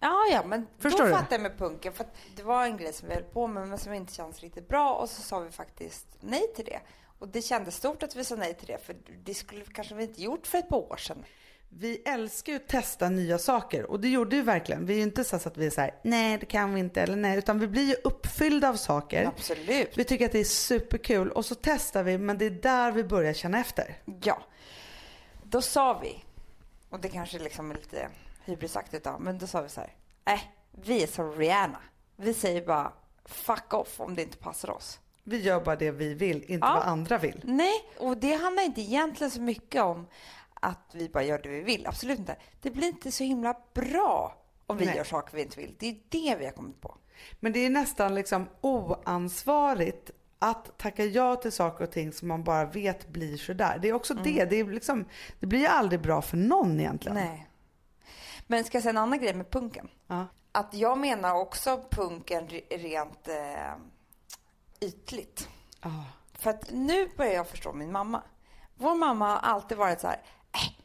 Ja, 0.00 0.16
ja, 0.32 0.42
men 0.46 0.66
Förstår 0.78 0.98
då 0.98 1.04
du? 1.04 1.12
fattar 1.12 1.34
jag 1.36 1.42
med 1.42 1.58
punken. 1.58 1.92
För 1.92 2.04
att 2.04 2.14
det 2.36 2.42
var 2.42 2.64
en 2.64 2.76
grej 2.76 2.92
som 2.92 3.08
vi 3.08 3.14
höll 3.14 3.24
på 3.24 3.46
med 3.46 3.68
men 3.68 3.78
som 3.78 3.92
inte 3.92 4.14
känns 4.14 4.40
riktigt 4.40 4.68
bra 4.68 4.94
och 4.94 5.08
så 5.10 5.22
sa 5.22 5.40
vi 5.40 5.50
faktiskt 5.50 6.06
nej 6.20 6.52
till 6.56 6.64
det. 6.64 6.80
Och 7.18 7.28
det 7.28 7.42
kändes 7.42 7.76
stort 7.76 8.02
att 8.02 8.16
vi 8.16 8.24
sa 8.24 8.36
nej 8.36 8.54
till 8.54 8.66
det 8.66 8.78
för 8.78 8.96
det 9.24 9.34
skulle 9.34 9.64
kanske 9.64 9.94
vi 9.94 10.02
inte 10.02 10.22
gjort 10.22 10.46
för 10.46 10.58
ett 10.58 10.68
par 10.68 10.92
år 10.92 10.96
sedan. 10.96 11.24
Vi 11.72 12.02
älskar 12.04 12.52
ju 12.52 12.56
att 12.56 12.68
testa 12.68 13.08
nya 13.08 13.38
saker 13.38 13.90
och 13.90 14.00
det 14.00 14.08
gjorde 14.08 14.36
vi 14.36 14.42
verkligen. 14.42 14.86
Vi 14.86 14.92
är 14.92 14.96
ju 14.96 15.02
inte 15.02 15.24
så 15.24 15.36
att 15.36 15.56
vi 15.56 15.66
är 15.66 15.70
så 15.70 15.80
här, 15.80 15.94
nej 16.02 16.38
det 16.38 16.46
kan 16.46 16.74
vi 16.74 16.80
inte 16.80 17.02
eller 17.02 17.16
nej, 17.16 17.38
utan 17.38 17.58
vi 17.58 17.66
blir 17.68 17.82
ju 17.88 17.94
uppfyllda 18.04 18.68
av 18.68 18.74
saker. 18.74 19.24
Absolut. 19.24 19.98
Vi 19.98 20.04
tycker 20.04 20.26
att 20.26 20.32
det 20.32 20.40
är 20.40 20.44
superkul 20.44 21.30
och 21.30 21.44
så 21.44 21.54
testar 21.54 22.02
vi 22.02 22.18
men 22.18 22.38
det 22.38 22.44
är 22.44 22.50
där 22.50 22.92
vi 22.92 23.04
börjar 23.04 23.32
känna 23.32 23.60
efter. 23.60 23.98
Ja. 24.22 24.42
Då 25.42 25.62
sa 25.62 25.98
vi, 26.02 26.24
och 26.90 27.00
det 27.00 27.08
kanske 27.08 27.38
liksom 27.38 27.70
är 27.70 27.74
lite 27.74 28.08
hybrisaktigt 28.44 29.04
då, 29.04 29.16
men 29.20 29.38
då 29.38 29.46
sa 29.46 29.60
vi 29.62 29.68
så 29.68 29.80
här. 29.80 29.94
Nej, 30.24 30.52
vi 30.84 31.02
är 31.02 31.06
som 31.06 31.32
Rihanna. 31.32 31.78
Vi 32.16 32.34
säger 32.34 32.66
bara 32.66 32.92
fuck 33.24 33.74
off 33.74 34.00
om 34.00 34.14
det 34.14 34.22
inte 34.22 34.36
passar 34.38 34.70
oss. 34.70 34.98
Vi 35.24 35.40
gör 35.40 35.60
bara 35.60 35.76
det 35.76 35.90
vi 35.90 36.14
vill, 36.14 36.36
inte 36.42 36.66
Ja. 36.66 36.74
vad 36.74 36.82
andra 36.82 37.18
vill. 37.18 37.40
Nej, 37.44 37.84
och 37.98 38.16
det 38.16 38.32
handlar 38.34 38.62
inte 38.62 38.80
egentligen 38.80 39.30
så 39.30 39.40
mycket 39.40 39.82
om 39.82 40.06
att 40.60 40.90
vi 40.94 41.08
bara 41.08 41.24
gör 41.24 41.38
det 41.38 41.48
vi 41.48 41.60
vill. 41.60 41.86
Absolut 41.86 42.18
inte. 42.18 42.36
Det 42.60 42.70
blir 42.70 42.88
inte 42.88 43.12
så 43.12 43.24
himla 43.24 43.54
bra 43.74 44.36
om 44.66 44.76
vi 44.76 44.86
Nej. 44.86 44.96
gör 44.96 45.04
saker 45.04 45.36
vi 45.36 45.42
inte 45.42 45.60
vill. 45.60 45.74
Det 45.78 45.86
är 45.86 45.96
det 46.08 46.36
vi 46.38 46.44
har 46.44 46.52
kommit 46.52 46.80
på. 46.80 46.96
Men 47.40 47.52
det 47.52 47.66
är 47.66 47.70
nästan 47.70 48.14
liksom 48.14 48.48
oansvarigt 48.60 50.10
att 50.38 50.78
tacka 50.78 51.04
ja 51.04 51.36
till 51.36 51.52
saker 51.52 51.84
och 51.84 51.90
ting 51.90 52.12
som 52.12 52.28
man 52.28 52.44
bara 52.44 52.64
vet 52.64 53.08
blir 53.08 53.36
sådär. 53.36 53.78
Det 53.82 53.88
är 53.88 53.92
också 53.92 54.14
det. 54.14 54.44
Det, 54.44 54.56
är 54.56 54.64
liksom, 54.64 55.04
det 55.40 55.46
blir 55.46 55.58
ju 55.60 55.66
aldrig 55.66 56.00
bra 56.00 56.22
för 56.22 56.36
någon 56.36 56.80
egentligen. 56.80 57.16
Nej. 57.16 57.46
Men 58.46 58.64
ska 58.64 58.76
jag 58.76 58.82
säga 58.82 58.90
en 58.90 58.98
annan 58.98 59.18
grej 59.18 59.34
med 59.34 59.50
punken? 59.50 59.88
Ja. 60.06 60.26
Att 60.52 60.74
jag 60.74 60.98
menar 60.98 61.34
också 61.34 61.84
punken 61.90 62.48
re- 62.48 62.78
rent 62.78 63.28
eh, 63.28 63.74
ytligt. 64.80 65.48
Ja. 65.82 66.04
För 66.32 66.50
att 66.50 66.70
nu 66.70 67.08
börjar 67.16 67.32
jag 67.32 67.48
förstå 67.48 67.72
min 67.72 67.92
mamma. 67.92 68.22
Vår 68.76 68.94
mamma 68.94 69.28
har 69.28 69.38
alltid 69.38 69.78
varit 69.78 70.00
så 70.00 70.06
här. 70.06 70.20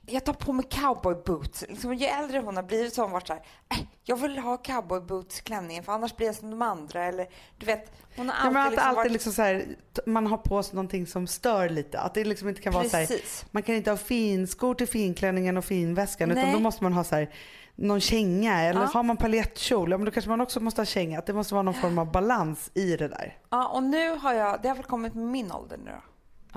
"Äh, 0.07 0.13
jag 0.13 0.25
tar 0.25 0.33
på 0.33 0.53
mig 0.53 0.65
cowboyboots. 0.69 1.61
Liksom, 1.69 1.93
ju 1.93 2.05
äldre 2.05 2.39
hon 2.39 2.55
har 2.55 2.63
blivit 2.63 2.93
så 2.93 3.01
har 3.01 3.05
hon 3.05 3.13
varit 3.13 3.27
så 3.27 3.33
här. 3.33 3.41
"Äh, 3.69 3.77
jag 4.03 4.15
vill 4.17 4.37
ha 4.39 4.57
cowboyboots-klänningen 4.57 5.83
för 5.83 5.91
annars 5.91 6.15
blir 6.15 6.27
jag 6.27 6.35
som 6.35 6.49
de 6.49 6.61
andra. 6.61 7.03
Eller 7.05 7.27
du 7.57 7.65
vet, 7.65 7.91
hon 8.15 8.29
har 8.29 8.51
Ja, 8.51 8.59
alltid, 8.59 8.59
att 8.59 8.71
liksom 8.71 8.87
alltid 8.87 8.95
varit... 8.97 9.11
liksom 9.11 9.33
så 9.33 9.41
här, 9.41 9.65
man 10.05 10.27
har 10.27 10.37
på 10.37 10.63
sig 10.63 10.75
någonting 10.75 11.07
som 11.07 11.27
stör 11.27 11.69
lite. 11.69 11.99
Att 11.99 12.13
det 12.13 12.23
liksom 12.23 12.49
inte 12.49 12.61
kan 12.61 12.73
vara 12.73 12.89
så 12.89 12.97
här, 12.97 13.05
Precis. 13.05 13.45
man 13.51 13.63
kan 13.63 13.75
inte 13.75 13.89
ha 13.89 13.97
finskor 13.97 14.73
till 14.75 14.87
finklänningen 14.87 15.57
och 15.57 15.65
finväskan 15.65 16.31
utan 16.31 16.43
Nej. 16.43 16.53
då 16.53 16.59
måste 16.59 16.83
man 16.83 16.93
ha 16.93 17.03
så 17.03 17.15
här, 17.15 17.29
någon 17.75 17.99
känga 18.01 18.61
eller 18.61 18.81
Ja. 18.81 18.87
har 18.87 19.03
man 19.03 19.17
paljettkjol, 19.17 19.91
ja, 19.91 19.97
men 19.97 20.05
då 20.05 20.11
kanske 20.11 20.29
man 20.29 20.41
också 20.41 20.59
måste 20.59 20.81
ha 20.81 20.85
känga. 20.85 21.19
Att 21.19 21.25
det 21.25 21.33
måste 21.33 21.53
vara 21.53 21.61
någon 21.63 21.73
form 21.73 21.97
av 21.99 22.11
balans 22.11 22.71
i 22.73 22.95
det 22.97 23.07
där. 23.07 23.37
Ja, 23.49 23.67
och 23.67 23.83
nu 23.83 24.09
har 24.15 24.33
jag, 24.33 24.61
det 24.61 24.67
har 24.67 24.75
väl 24.75 24.85
kommit 24.85 25.13
med 25.15 25.25
min 25.25 25.51
ålder 25.51 25.77
nu 25.77 25.91
då. 25.91 26.01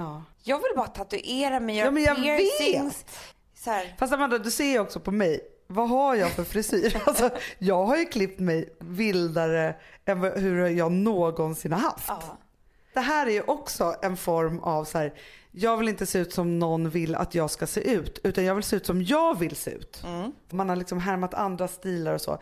Ja. 0.02 0.22
Jag 0.42 0.56
vill 0.56 0.72
bara 0.76 0.86
tatuera 0.86 1.60
mig, 1.60 1.76
göra 1.76 1.86
Ja, 1.86 1.90
men 1.90 2.02
jag 2.02 2.16
piercings. 2.16 3.04
Så 3.64 3.70
här. 3.70 3.94
Fast 3.98 4.12
Amanda, 4.12 4.38
du 4.38 4.50
ser 4.50 4.64
ju 4.72 4.78
också 4.78 5.00
på 5.00 5.10
mig. 5.10 5.40
Vad 5.66 5.88
har 5.88 6.14
jag 6.14 6.30
för 6.30 6.44
frisyr? 6.44 7.02
Alltså, 7.06 7.30
jag 7.58 7.84
har 7.84 7.96
ju 7.96 8.04
klippt 8.04 8.40
mig 8.40 8.76
vildare 8.80 9.74
än 10.04 10.20
hur 10.20 10.66
jag 10.66 10.92
någonsin 10.92 11.72
har 11.72 11.80
haft. 11.80 12.08
Ja. 12.08 12.38
Det 12.94 13.00
här 13.00 13.26
är 13.26 13.30
ju 13.30 13.42
också 13.42 13.94
en 14.02 14.16
form 14.16 14.58
av 14.58 14.84
så 14.84 14.98
här, 14.98 15.14
jag 15.50 15.76
vill 15.76 15.88
inte 15.88 16.06
se 16.06 16.18
ut 16.18 16.32
som 16.32 16.58
någon 16.58 16.90
vill 16.90 17.14
att 17.14 17.34
jag 17.34 17.50
ska 17.50 17.66
se 17.66 17.80
ut, 17.80 18.20
utan 18.24 18.44
jag 18.44 18.54
vill 18.54 18.64
se 18.64 18.76
ut 18.76 18.86
som 18.86 19.02
jag 19.02 19.38
vill 19.38 19.56
se 19.56 19.70
ut. 19.70 20.02
Man 20.50 20.68
har 20.68 20.76
liksom 20.76 21.00
härmat 21.00 21.34
andra 21.34 21.68
stilar 21.68 22.14
och 22.14 22.20
så. 22.20 22.38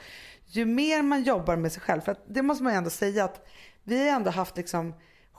Ju 0.47 0.65
mer 0.65 1.03
man 1.03 1.23
jobbar 1.23 1.57
med 1.57 1.73
sig 1.73 1.83
själv, 1.83 2.01
för 2.01 2.17
det 2.29 2.43
måste 2.43 2.65
man 2.65 2.73
ju 2.73 2.77
ändå 2.77 2.91
säga 2.91 3.25
att 3.25 3.47
vi 3.83 4.09
har 4.09 4.17
ändå 4.17 4.31
haft 4.31 4.57
liksom 4.57 4.95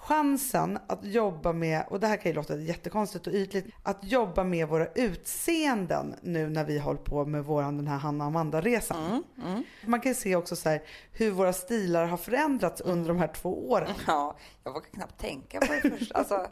chansen 0.08 0.80
att 0.88 1.06
jobba 1.06 1.54
med, 1.54 1.86
och 1.90 2.00
det 2.00 2.08
här 2.08 2.18
kan 2.18 2.32
ju 2.32 2.36
låta 2.36 2.56
jättekonstigt 2.56 3.28
och 3.28 3.34
ytligt, 3.34 3.68
att 3.84 3.98
jobba 4.02 4.44
med 4.44 4.68
våra 4.68 4.88
utseenden 4.88 6.16
nu 6.22 6.50
när 6.50 6.64
vi 6.64 6.80
håller 6.80 7.00
på 7.00 7.26
med 7.26 7.44
våran 7.44 7.78
den 7.78 7.88
här 7.88 7.98
Hanna 7.98 8.26
Amanda-resan. 8.26 9.06
Mm, 9.06 9.24
mm. 9.52 9.64
Man 9.86 10.02
kan 10.02 10.12
ju 10.12 10.16
se 10.16 10.36
också 10.36 10.56
så 10.56 10.70
här, 10.70 10.82
hur 11.12 11.32
våra 11.32 11.54
stilar 11.54 12.06
har 12.06 12.18
förändrats 12.18 12.82
under 12.82 13.08
de 13.08 13.20
här 13.20 13.28
två 13.28 13.70
åren. 13.70 13.90
Ja, 14.08 14.36
jag 14.64 14.74
vågar 14.74 14.90
knappt 14.90 15.20
tänka 15.20 15.60
på 15.60 15.74
det 15.74 15.98
först. 15.98 16.12
Alltså, 16.12 16.34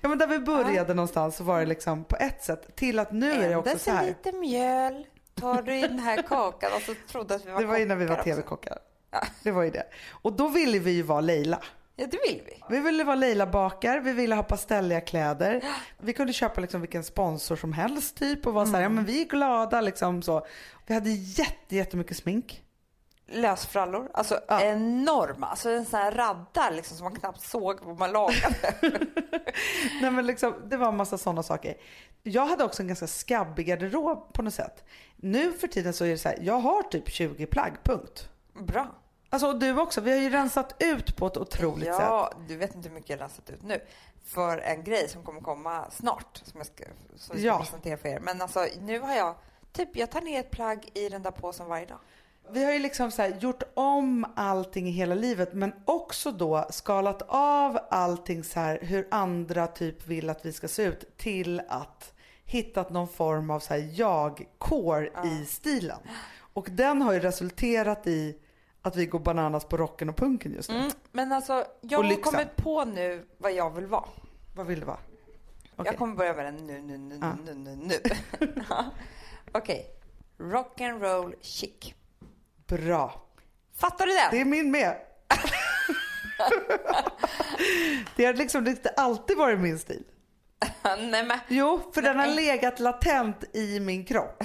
Ja 0.00 0.08
men 0.08 0.18
där 0.18 0.26
vi 0.26 0.38
började 0.38 0.94
någonstans 0.94 1.36
så 1.36 1.44
var 1.44 1.60
det 1.60 1.66
liksom 1.66 2.04
på 2.04 2.16
ett 2.16 2.44
sätt 2.44 2.76
till 2.76 2.98
att 2.98 3.12
nu 3.12 3.32
är 3.32 3.48
det 3.48 3.56
också 3.56 3.78
så 3.78 3.90
här. 3.90 4.06
lite 4.06 4.32
mjöl 4.32 5.06
tar 5.34 5.62
du 5.62 5.78
i 5.78 5.80
den 5.80 5.98
här 5.98 6.22
kakan 6.22 6.70
och 6.76 6.82
så 6.82 6.94
trodde 7.08 7.34
att 7.34 7.46
vi 7.46 7.50
var 7.50 7.60
Det 7.60 7.66
var 7.66 7.78
innan 7.78 7.98
vi 7.98 8.06
var 8.06 8.22
tv-kockar. 8.22 8.78
Ja. 9.10 9.26
Det 9.42 9.50
var 9.50 9.62
ju 9.62 9.70
det. 9.70 9.86
Och 10.10 10.32
då 10.32 10.48
ville 10.48 10.78
vi 10.78 10.90
ju 10.90 11.02
vara 11.02 11.20
Leila. 11.20 11.62
Ja, 11.96 12.06
det 12.06 12.18
vill 12.28 12.42
vi. 12.46 12.62
Vi 12.68 12.80
ville 12.80 13.04
vara 13.04 13.16
Leila 13.16 13.46
Bakar, 13.46 14.00
vi 14.00 14.12
ville 14.12 14.34
ha 14.34 14.42
pastelliga 14.42 15.00
kläder. 15.00 15.64
Vi 15.98 16.12
kunde 16.12 16.32
köpa 16.32 16.60
liksom 16.60 16.80
vilken 16.80 17.04
sponsor 17.04 17.56
som 17.56 17.72
helst 17.72 18.16
typ 18.16 18.46
och 18.46 18.54
vara 18.54 18.66
så 18.66 18.72
här, 18.72 18.82
ja 18.82 18.88
men 18.88 19.04
vi 19.04 19.20
är 19.20 19.24
glada 19.24 19.80
liksom 19.80 20.22
så. 20.22 20.46
Vi 20.86 20.94
hade 20.94 21.10
jätte, 21.10 21.76
jättemycket 21.76 22.16
smink. 22.16 22.62
Lösfrallor, 23.28 24.10
alltså 24.14 24.40
Ja. 24.48 24.60
enorma. 24.62 25.46
Alltså 25.46 25.70
en 25.70 25.84
sån 25.84 26.00
här 26.00 26.12
radda 26.12 26.70
liksom, 26.70 26.96
som 26.96 27.04
man 27.04 27.14
knappt 27.16 27.40
såg 27.40 27.78
vad 27.82 27.98
man 27.98 28.12
lagade. 28.12 28.72
Nej 30.00 30.10
men 30.10 30.26
liksom, 30.26 30.54
det 30.64 30.76
var 30.76 30.88
en 30.88 30.96
massa 30.96 31.18
sådana 31.18 31.42
saker. 31.42 31.74
Jag 32.22 32.46
hade 32.46 32.64
också 32.64 32.82
en 32.82 32.88
ganska 32.88 33.06
skabbig 33.06 33.66
garderob 33.66 34.32
på 34.32 34.42
något 34.42 34.54
sätt. 34.54 34.84
Nu 35.16 35.52
för 35.52 35.66
tiden 35.68 35.92
så 35.92 36.04
är 36.04 36.08
det 36.08 36.18
så 36.18 36.28
här, 36.28 36.38
jag 36.40 36.58
har 36.58 36.82
typ 36.82 37.08
20 37.10 37.46
plagg, 37.46 37.72
punkt. 37.84 38.28
Bra. 38.66 38.94
Alltså 39.30 39.48
och 39.48 39.58
du 39.58 39.80
också, 39.80 40.00
vi 40.00 40.10
har 40.10 40.18
ju 40.18 40.30
rensat 40.30 40.74
ut 40.78 41.16
på 41.16 41.26
ett 41.26 41.36
otroligt 41.36 41.84
sätt. 41.86 41.96
Ja, 42.00 42.32
du 42.48 42.56
vet 42.56 42.74
inte 42.74 42.88
hur 42.88 42.94
mycket 42.94 43.10
jag 43.10 43.16
har 43.16 43.24
läst 43.24 43.50
ut 43.50 43.62
nu. 43.62 43.80
För 44.24 44.58
en 44.58 44.84
grej 44.84 45.08
som 45.08 45.22
kommer 45.22 45.40
komma 45.40 45.90
snart, 45.90 46.40
som 46.44 46.58
jag 46.58 46.66
ska, 46.66 46.84
som 47.16 47.36
vi 47.36 47.42
ska 47.42 47.48
Ja. 47.48 47.58
presentera 47.58 47.96
för 47.96 48.08
er. 48.08 48.20
Men 48.20 48.42
alltså, 48.42 48.66
nu 48.80 49.00
har 49.00 49.14
jag, 49.14 49.34
typ, 49.72 49.96
jag 49.96 50.10
tar 50.10 50.20
ner 50.20 50.40
ett 50.40 50.50
plagg 50.50 50.90
i 50.94 51.08
den 51.08 51.22
där 51.22 51.30
påsen 51.30 51.66
varje 51.66 51.86
dag. 51.86 51.98
Vi 52.50 52.64
har 52.64 52.72
ju 52.72 52.78
liksom 52.78 53.10
så 53.10 53.26
gjort 53.40 53.62
om 53.74 54.26
allting 54.36 54.88
i 54.88 54.90
hela 54.90 55.14
livet 55.14 55.52
men 55.54 55.72
också 55.84 56.30
då 56.30 56.66
skalat 56.70 57.22
av 57.28 57.78
allting 57.90 58.44
så 58.44 58.60
här 58.60 58.78
hur 58.82 59.08
andra 59.10 59.66
typ 59.66 60.06
vill 60.06 60.30
att 60.30 60.46
vi 60.46 60.52
ska 60.52 60.68
se 60.68 60.82
ut 60.82 61.16
till 61.16 61.62
att 61.68 62.12
hittat 62.44 62.90
någon 62.90 63.08
form 63.08 63.50
av 63.50 63.60
så 63.60 63.74
jag-core 63.92 65.10
i 65.26 65.44
stilen. 65.44 65.98
Och 66.38 66.68
den 66.70 67.02
har 67.02 67.12
ju 67.12 67.20
resulterat 67.20 68.06
i 68.06 68.38
att 68.86 68.96
vi 68.96 69.06
går 69.06 69.18
bananas 69.18 69.64
på 69.64 69.76
rocken 69.76 70.08
och 70.08 70.16
punken 70.16 70.52
just 70.52 70.70
nu. 70.70 70.76
Mm, 70.76 70.90
men 71.12 71.32
alltså, 71.32 71.64
jag 71.80 72.02
har 72.02 72.22
kommit 72.22 72.56
på 72.56 72.84
nu 72.84 73.26
vad 73.38 73.52
jag 73.52 73.70
vill 73.70 73.86
vara. 73.86 74.08
Vad 74.54 74.66
vill 74.66 74.80
det 74.80 74.86
vara? 74.86 74.98
Okej. 75.76 75.92
Jag 75.92 75.98
kommer 75.98 76.14
börja 76.14 76.34
med 76.34 76.44
den 76.44 76.66
nu, 76.66 76.82
nu, 76.82 76.98
nu, 76.98 77.18
Ja. 77.20 77.36
nu, 77.44 77.54
nu, 77.54 77.76
nu. 77.76 77.94
Okej. 79.52 79.86
Rock'n'roll 80.38 81.34
chic. 81.40 81.94
Bra. 82.66 83.22
Fattar 83.76 84.06
du 84.06 84.12
den? 84.12 84.28
Det 84.30 84.40
är 84.40 84.44
min 84.44 84.70
med. 84.70 84.96
det 88.16 88.24
har 88.24 88.34
liksom 88.34 88.66
inte 88.66 88.88
alltid 88.88 89.36
varit 89.36 89.60
min 89.60 89.78
stil. 89.78 90.04
Nej, 90.98 91.24
men, 91.24 91.38
Jo, 91.48 91.80
för 91.94 92.02
den 92.02 92.18
har 92.18 92.26
legat 92.26 92.80
latent 92.80 93.44
i 93.52 93.80
min 93.80 94.04
kropp. 94.04 94.44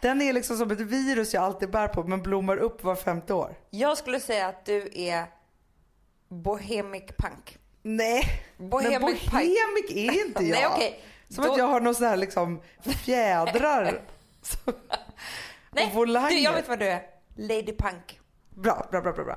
Den 0.00 0.22
är 0.22 0.32
liksom 0.32 0.56
som 0.56 0.70
ett 0.70 0.80
virus 0.80 1.34
jag 1.34 1.42
alltid 1.44 1.70
bär 1.70 1.88
på 1.88 2.02
men 2.02 2.22
blommar 2.22 2.56
upp 2.56 2.84
var 2.84 2.94
femte 2.96 3.34
år. 3.34 3.54
jag 3.70 3.98
skulle 3.98 4.20
säga 4.20 4.48
att 4.48 4.64
du 4.64 4.88
är 4.94 5.24
bohemic 6.28 7.02
punk. 7.18 7.58
Nej, 7.82 8.24
Bohemic 8.56 8.92
men 9.00 9.00
punk. 9.08 9.30
bohemic 9.30 9.90
är 9.90 10.26
inte 10.26 10.44
jag. 10.44 10.50
Nej, 10.58 10.66
okej. 10.74 11.04
Som 11.28 11.44
Då- 11.44 11.52
att 11.52 11.58
jag 11.58 11.64
har 11.66 11.80
någon 11.80 11.94
sån 11.94 12.06
här 12.06 12.16
liksom 12.16 12.62
fjädrar. 12.84 14.00
som- 14.42 14.72
Nej, 15.70 15.90
du, 16.30 16.38
jag 16.38 16.52
vet 16.52 16.68
vad 16.68 16.78
du 16.78 16.86
är. 16.88 17.02
Lady 17.36 17.76
punk. 17.76 18.20
Bra, 18.50 18.86
bra, 18.90 19.00
bra, 19.00 19.12
bra. 19.12 19.24
bra. 19.24 19.36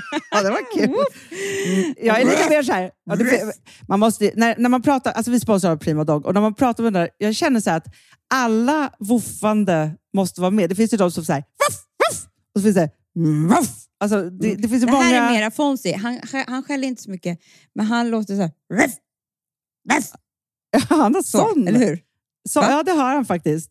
ja, 0.30 0.42
det 0.42 0.50
var 0.50 0.74
kul. 0.74 0.84
Mm, 0.84 1.94
Jag 2.00 2.20
är 2.20 2.24
lite 2.24 2.48
mer 2.50 2.62
så 2.62 2.72
här. 2.72 2.90
Ja, 3.04 3.16
det, 3.16 3.52
man 3.88 4.00
måste, 4.00 4.30
när, 4.36 4.54
när 4.58 4.68
man 4.68 4.82
pratar, 4.82 5.12
alltså 5.12 5.30
vi 5.30 5.40
sponsrar 5.40 5.70
av 5.72 5.76
Prima 5.76 6.04
Dog 6.04 6.26
och 6.26 6.34
när 6.34 6.40
man 6.40 6.54
pratar 6.54 6.82
med 6.84 6.92
den 6.92 7.00
där, 7.02 7.10
jag 7.18 7.34
känner 7.34 7.60
så 7.60 7.70
här 7.70 7.76
att 7.76 7.86
alla 8.34 8.90
woofande 8.98 9.90
måste 10.14 10.40
vara 10.40 10.50
med. 10.50 10.68
Det 10.70 10.74
finns 10.74 10.92
ju 10.92 10.96
de 10.96 11.10
som 11.10 11.24
säger 11.24 11.40
ruff, 11.40 11.78
ruff, 12.10 12.26
och 12.54 12.60
så 12.60 12.62
finns 12.62 12.74
det 12.76 12.90
ruff. 13.58 13.70
Alltså, 14.00 14.30
det, 14.30 14.54
det 14.54 14.68
finns 14.68 14.82
ju 14.82 14.86
Det 14.86 14.92
många... 14.92 15.04
här 15.04 15.28
är 15.30 15.38
mera 15.38 15.50
Fonzie. 15.50 15.96
Han, 15.96 16.20
han 16.46 16.62
skäller 16.62 16.88
inte 16.88 17.02
så 17.02 17.10
mycket, 17.10 17.38
men 17.74 17.86
han 17.86 18.10
låter 18.10 18.34
så 18.36 18.40
här... 18.42 18.50
Ruff, 18.74 18.92
ruff, 19.92 20.04
Han 20.88 21.14
har 21.14 21.22
så, 21.22 21.38
sån. 21.38 21.68
eller 21.68 21.78
hur? 21.78 22.00
Så, 22.48 22.60
ja, 22.60 22.82
det 22.82 22.92
har 22.92 23.14
han 23.14 23.24
faktiskt. 23.24 23.70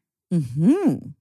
Mm 0.31 0.45
-hmm. 0.55 1.20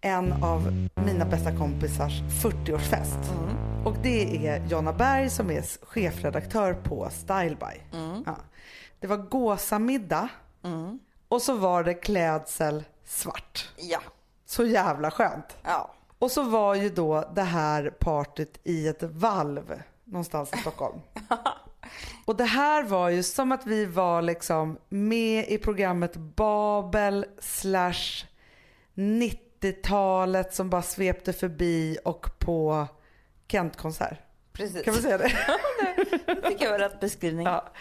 en 0.00 0.32
av 0.32 0.88
mina 0.94 1.24
bästa 1.24 1.56
kompisars 1.56 2.22
40-årsfest. 2.42 3.30
Mm. 3.38 3.86
Och 3.86 3.96
det 4.02 4.46
är 4.46 4.66
Jonna 4.66 4.92
Berg 4.92 5.30
som 5.30 5.50
är 5.50 5.62
chefredaktör 5.86 6.74
på 6.74 7.08
Styleby. 7.10 7.82
Mm. 7.92 8.22
Ja. 8.26 8.36
Det 9.00 9.06
var 9.06 9.16
gåsamiddag 9.16 10.28
mm. 10.64 10.98
och 11.28 11.42
så 11.42 11.54
var 11.54 11.84
det 11.84 11.94
klädsel 11.94 12.84
svart. 13.04 13.68
Ja. 13.76 14.00
Så 14.46 14.66
jävla 14.66 15.10
skönt. 15.10 15.56
Ja. 15.62 15.94
Och 16.18 16.30
så 16.30 16.42
var 16.42 16.74
ju 16.74 16.88
då 16.88 17.30
det 17.34 17.42
här 17.42 17.90
partyt 17.90 18.60
i 18.64 18.88
ett 18.88 19.02
valv 19.02 19.82
någonstans 20.04 20.52
i 20.54 20.58
Stockholm. 20.58 21.00
Och 22.24 22.36
det 22.36 22.44
här 22.44 22.82
var 22.82 23.08
ju 23.08 23.22
som 23.22 23.52
att 23.52 23.66
vi 23.66 23.86
var 23.86 24.22
liksom 24.22 24.78
med 24.88 25.48
i 25.48 25.58
programmet 25.58 26.16
Babel 26.16 27.26
slash 27.38 28.24
90 28.94 29.47
90-talet 29.60 30.54
som 30.54 30.70
bara 30.70 30.82
svepte 30.82 31.32
förbi 31.32 31.98
och 32.04 32.38
på 32.38 32.86
Kent-konsert. 33.48 34.18
Precis. 34.52 34.82
Kan 34.84 34.94
man 34.94 35.02
säga 35.02 35.18
det? 35.18 35.32
det 36.26 36.48
tycker 36.48 36.64
jag 36.64 36.72
var 36.72 36.78
rätt 36.78 37.00
beskrivning. 37.00 37.46
Ja. 37.46 37.72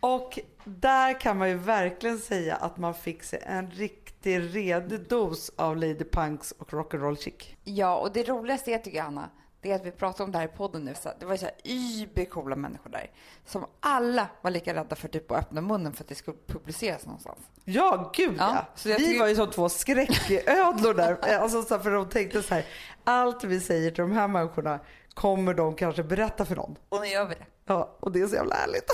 Och 0.00 0.38
där 0.64 1.20
kan 1.20 1.38
man 1.38 1.48
ju 1.48 1.54
verkligen 1.54 2.18
säga 2.18 2.56
att 2.56 2.76
man 2.76 2.94
fick 2.94 3.22
sig 3.22 3.42
en 3.46 3.70
riktig 3.70 4.56
redig 4.56 5.08
dos 5.08 5.50
av 5.56 5.76
Lady 5.76 6.04
Punks 6.12 6.52
och 6.58 6.70
Rock'n'Roll 6.70 7.16
Chic. 7.16 7.34
Ja, 7.64 7.96
och 7.96 8.12
det 8.12 8.28
roligaste 8.28 8.70
är 8.70 8.78
tycker 8.78 8.98
jag, 8.98 9.06
Anna, 9.06 9.30
det 9.60 9.70
är 9.70 9.74
att 9.74 9.86
vi 9.86 9.90
pratar 9.90 10.24
om 10.24 10.32
det 10.32 10.38
här 10.38 10.44
i 10.44 10.48
podden 10.48 10.84
nu. 10.84 10.94
Så 10.94 11.10
det 11.20 11.26
var 11.26 11.36
så 11.36 11.44
här 11.44 11.54
übercoola 11.64 12.56
människor 12.56 12.90
där. 12.90 13.10
Som 13.46 13.66
alla 13.80 14.28
var 14.42 14.50
lika 14.50 14.74
rädda 14.74 14.96
för 14.96 15.08
typ 15.08 15.30
att 15.30 15.38
öppna 15.38 15.60
munnen 15.60 15.92
för 15.92 16.04
att 16.04 16.08
det 16.08 16.14
skulle 16.14 16.36
publiceras 16.46 17.06
någonstans. 17.06 17.38
Ja, 17.64 18.12
gud 18.14 18.34
ja. 18.38 18.52
ja. 18.54 18.66
Så 18.74 18.88
vi 18.88 18.94
tycker... 18.94 19.20
var 19.20 19.28
ju 19.28 19.34
som 19.34 19.50
två 19.50 19.68
skräcködlor 19.68 20.94
där. 20.94 21.18
alltså, 21.40 21.62
så 21.62 21.78
för 21.78 21.90
de 21.90 22.08
tänkte 22.08 22.42
så 22.42 22.54
här, 22.54 22.64
allt 23.04 23.44
vi 23.44 23.60
säger 23.60 23.90
till 23.90 24.02
de 24.02 24.12
här 24.12 24.28
människorna 24.28 24.80
kommer 25.14 25.54
de 25.54 25.74
kanske 25.74 26.02
berätta 26.02 26.44
för 26.44 26.56
någon. 26.56 26.76
Och 26.88 27.00
nu 27.00 27.06
gör 27.06 27.24
vi 27.24 27.34
det. 27.34 27.46
Ja, 27.64 27.96
och 28.00 28.12
det 28.12 28.20
är 28.20 28.26
så 28.26 28.34
jävla 28.34 28.54
härligt. 28.54 28.90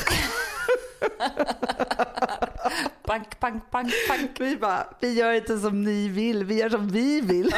Bank, 3.14 3.40
bank, 3.40 3.70
bank, 3.70 3.92
bank. 4.08 4.30
Vi 4.40 4.56
bara, 4.56 4.86
vi 5.00 5.12
gör 5.12 5.32
inte 5.32 5.58
som 5.58 5.82
ni 5.82 6.08
vill, 6.08 6.44
vi 6.44 6.54
gör 6.54 6.68
som 6.68 6.88
vi 6.88 7.20
vill. 7.20 7.54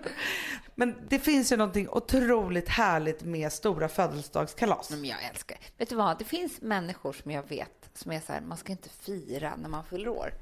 Men 0.74 0.96
det 1.08 1.18
finns 1.18 1.52
ju 1.52 1.56
någonting 1.56 1.88
otroligt 1.88 2.68
härligt 2.68 3.22
med 3.22 3.52
stora 3.52 3.88
födelsedagskalas. 3.88 4.90
Men 4.90 5.04
jag 5.04 5.24
älskar 5.24 5.56
det. 5.60 5.82
Vet 5.82 5.88
du 5.88 5.94
vad? 5.94 6.18
Det 6.18 6.24
finns 6.24 6.60
människor 6.60 7.12
som 7.12 7.30
jag 7.30 7.48
vet 7.48 7.90
som 7.94 8.12
är 8.12 8.20
så 8.20 8.32
här, 8.32 8.40
man 8.40 8.58
ska 8.58 8.72
inte 8.72 8.88
fira 8.88 9.56
när 9.56 9.68
man 9.68 9.84
fyller 9.84 10.08
år. 10.08 10.34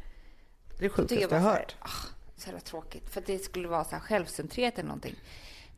Det 0.79 0.85
är 0.85 0.89
sjukaste 0.89 1.15
jag 1.15 1.31
har 1.31 1.39
hört. 1.39 1.77
Ah, 1.79 1.89
så 2.37 2.47
jävla 2.47 2.61
tråkigt. 2.61 3.11
För 3.11 3.23
det 3.27 3.39
skulle 3.39 3.69
vara 3.69 3.85
så 3.85 3.91
här 3.91 4.01
självcentrerat 4.01 4.75
eller 4.75 4.89
någonting. 4.89 5.17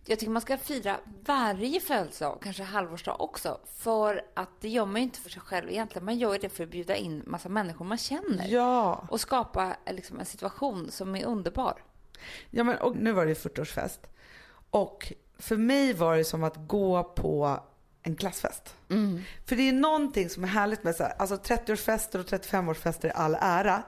Jag 0.05 0.19
tycker 0.19 0.31
man 0.31 0.43
ska 0.43 0.59
fira 0.59 1.01
varje 1.25 1.81
födelsedag, 1.81 2.39
kanske 2.43 2.63
halvårsdag 2.63 3.15
också. 3.15 3.61
För 3.77 4.25
att 4.35 4.61
det 4.61 4.69
gör 4.69 4.87
man 4.87 4.97
ju 4.97 5.03
inte 5.03 5.21
för 5.21 5.31
sig 5.31 5.43
själv 5.43 5.71
egentligen. 5.71 6.05
Man 6.05 6.19
gör 6.19 6.39
det 6.39 6.49
för 6.49 6.65
att 6.65 6.71
bjuda 6.71 6.97
in 6.97 7.23
massa 7.27 7.49
människor 7.49 7.85
man 7.85 7.99
känner. 7.99 8.49
Ja. 8.49 9.07
Och 9.11 9.21
skapa 9.21 9.77
liksom, 9.91 10.19
en 10.21 10.27
situation 10.27 10.91
som 10.91 11.17
är 11.17 11.25
underbar. 11.25 11.83
Ja, 12.51 12.65
men 12.65 12.79
och 12.79 12.97
nu 12.97 13.13
var 13.13 13.27
det 13.27 13.35
40-årsfest. 13.35 13.99
Och 14.71 15.13
för 15.39 15.57
mig 15.57 15.95
var 15.95 16.17
det 16.17 16.25
som 16.25 16.45
att 16.45 16.57
gå 16.57 17.05
på 17.05 17.61
en 18.03 18.17
klassfest. 18.17 18.77
Mm. 18.91 19.23
För 19.47 19.57
det 19.57 19.69
är 19.69 19.73
någonting 19.73 20.31
som 20.31 20.45
är 20.45 20.49
härligt 20.49 20.85
med 20.85 20.97
så 20.97 21.03
här, 21.03 21.15
alltså 21.19 21.37
30-årsfester 21.37 22.19
och 22.19 22.27
35-årsfester 22.27 23.07
i 23.07 23.13
all 23.15 23.37
ära. 23.41 23.83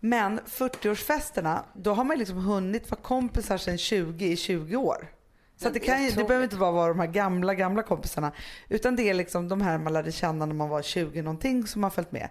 Men 0.00 0.40
40-årsfesterna, 0.40 1.64
då 1.74 1.92
har 1.92 2.04
man 2.04 2.18
liksom 2.18 2.36
hunnit 2.36 2.90
vara 2.90 3.00
kompisar 3.00 3.58
sedan 3.58 3.78
20 3.78 4.26
i 4.26 4.36
20 4.36 4.76
år. 4.76 5.15
Så 5.58 5.70
det, 5.70 5.80
kan, 5.80 6.02
det 6.16 6.24
behöver 6.24 6.44
inte 6.44 6.56
bara 6.56 6.70
vara 6.70 6.88
de 6.88 7.00
här 7.00 7.06
gamla, 7.06 7.54
gamla 7.54 7.82
kompisarna. 7.82 8.32
Utan 8.68 8.96
det 8.96 9.10
är 9.10 9.14
liksom 9.14 9.48
de 9.48 9.60
här 9.60 9.78
man 9.78 9.92
lärde 9.92 10.12
känna 10.12 10.46
när 10.46 10.54
man 10.54 10.68
var 10.68 10.82
20 10.82 11.22
någonting 11.22 11.66
som 11.66 11.82
har 11.82 11.90
följt 11.90 12.12
med. 12.12 12.28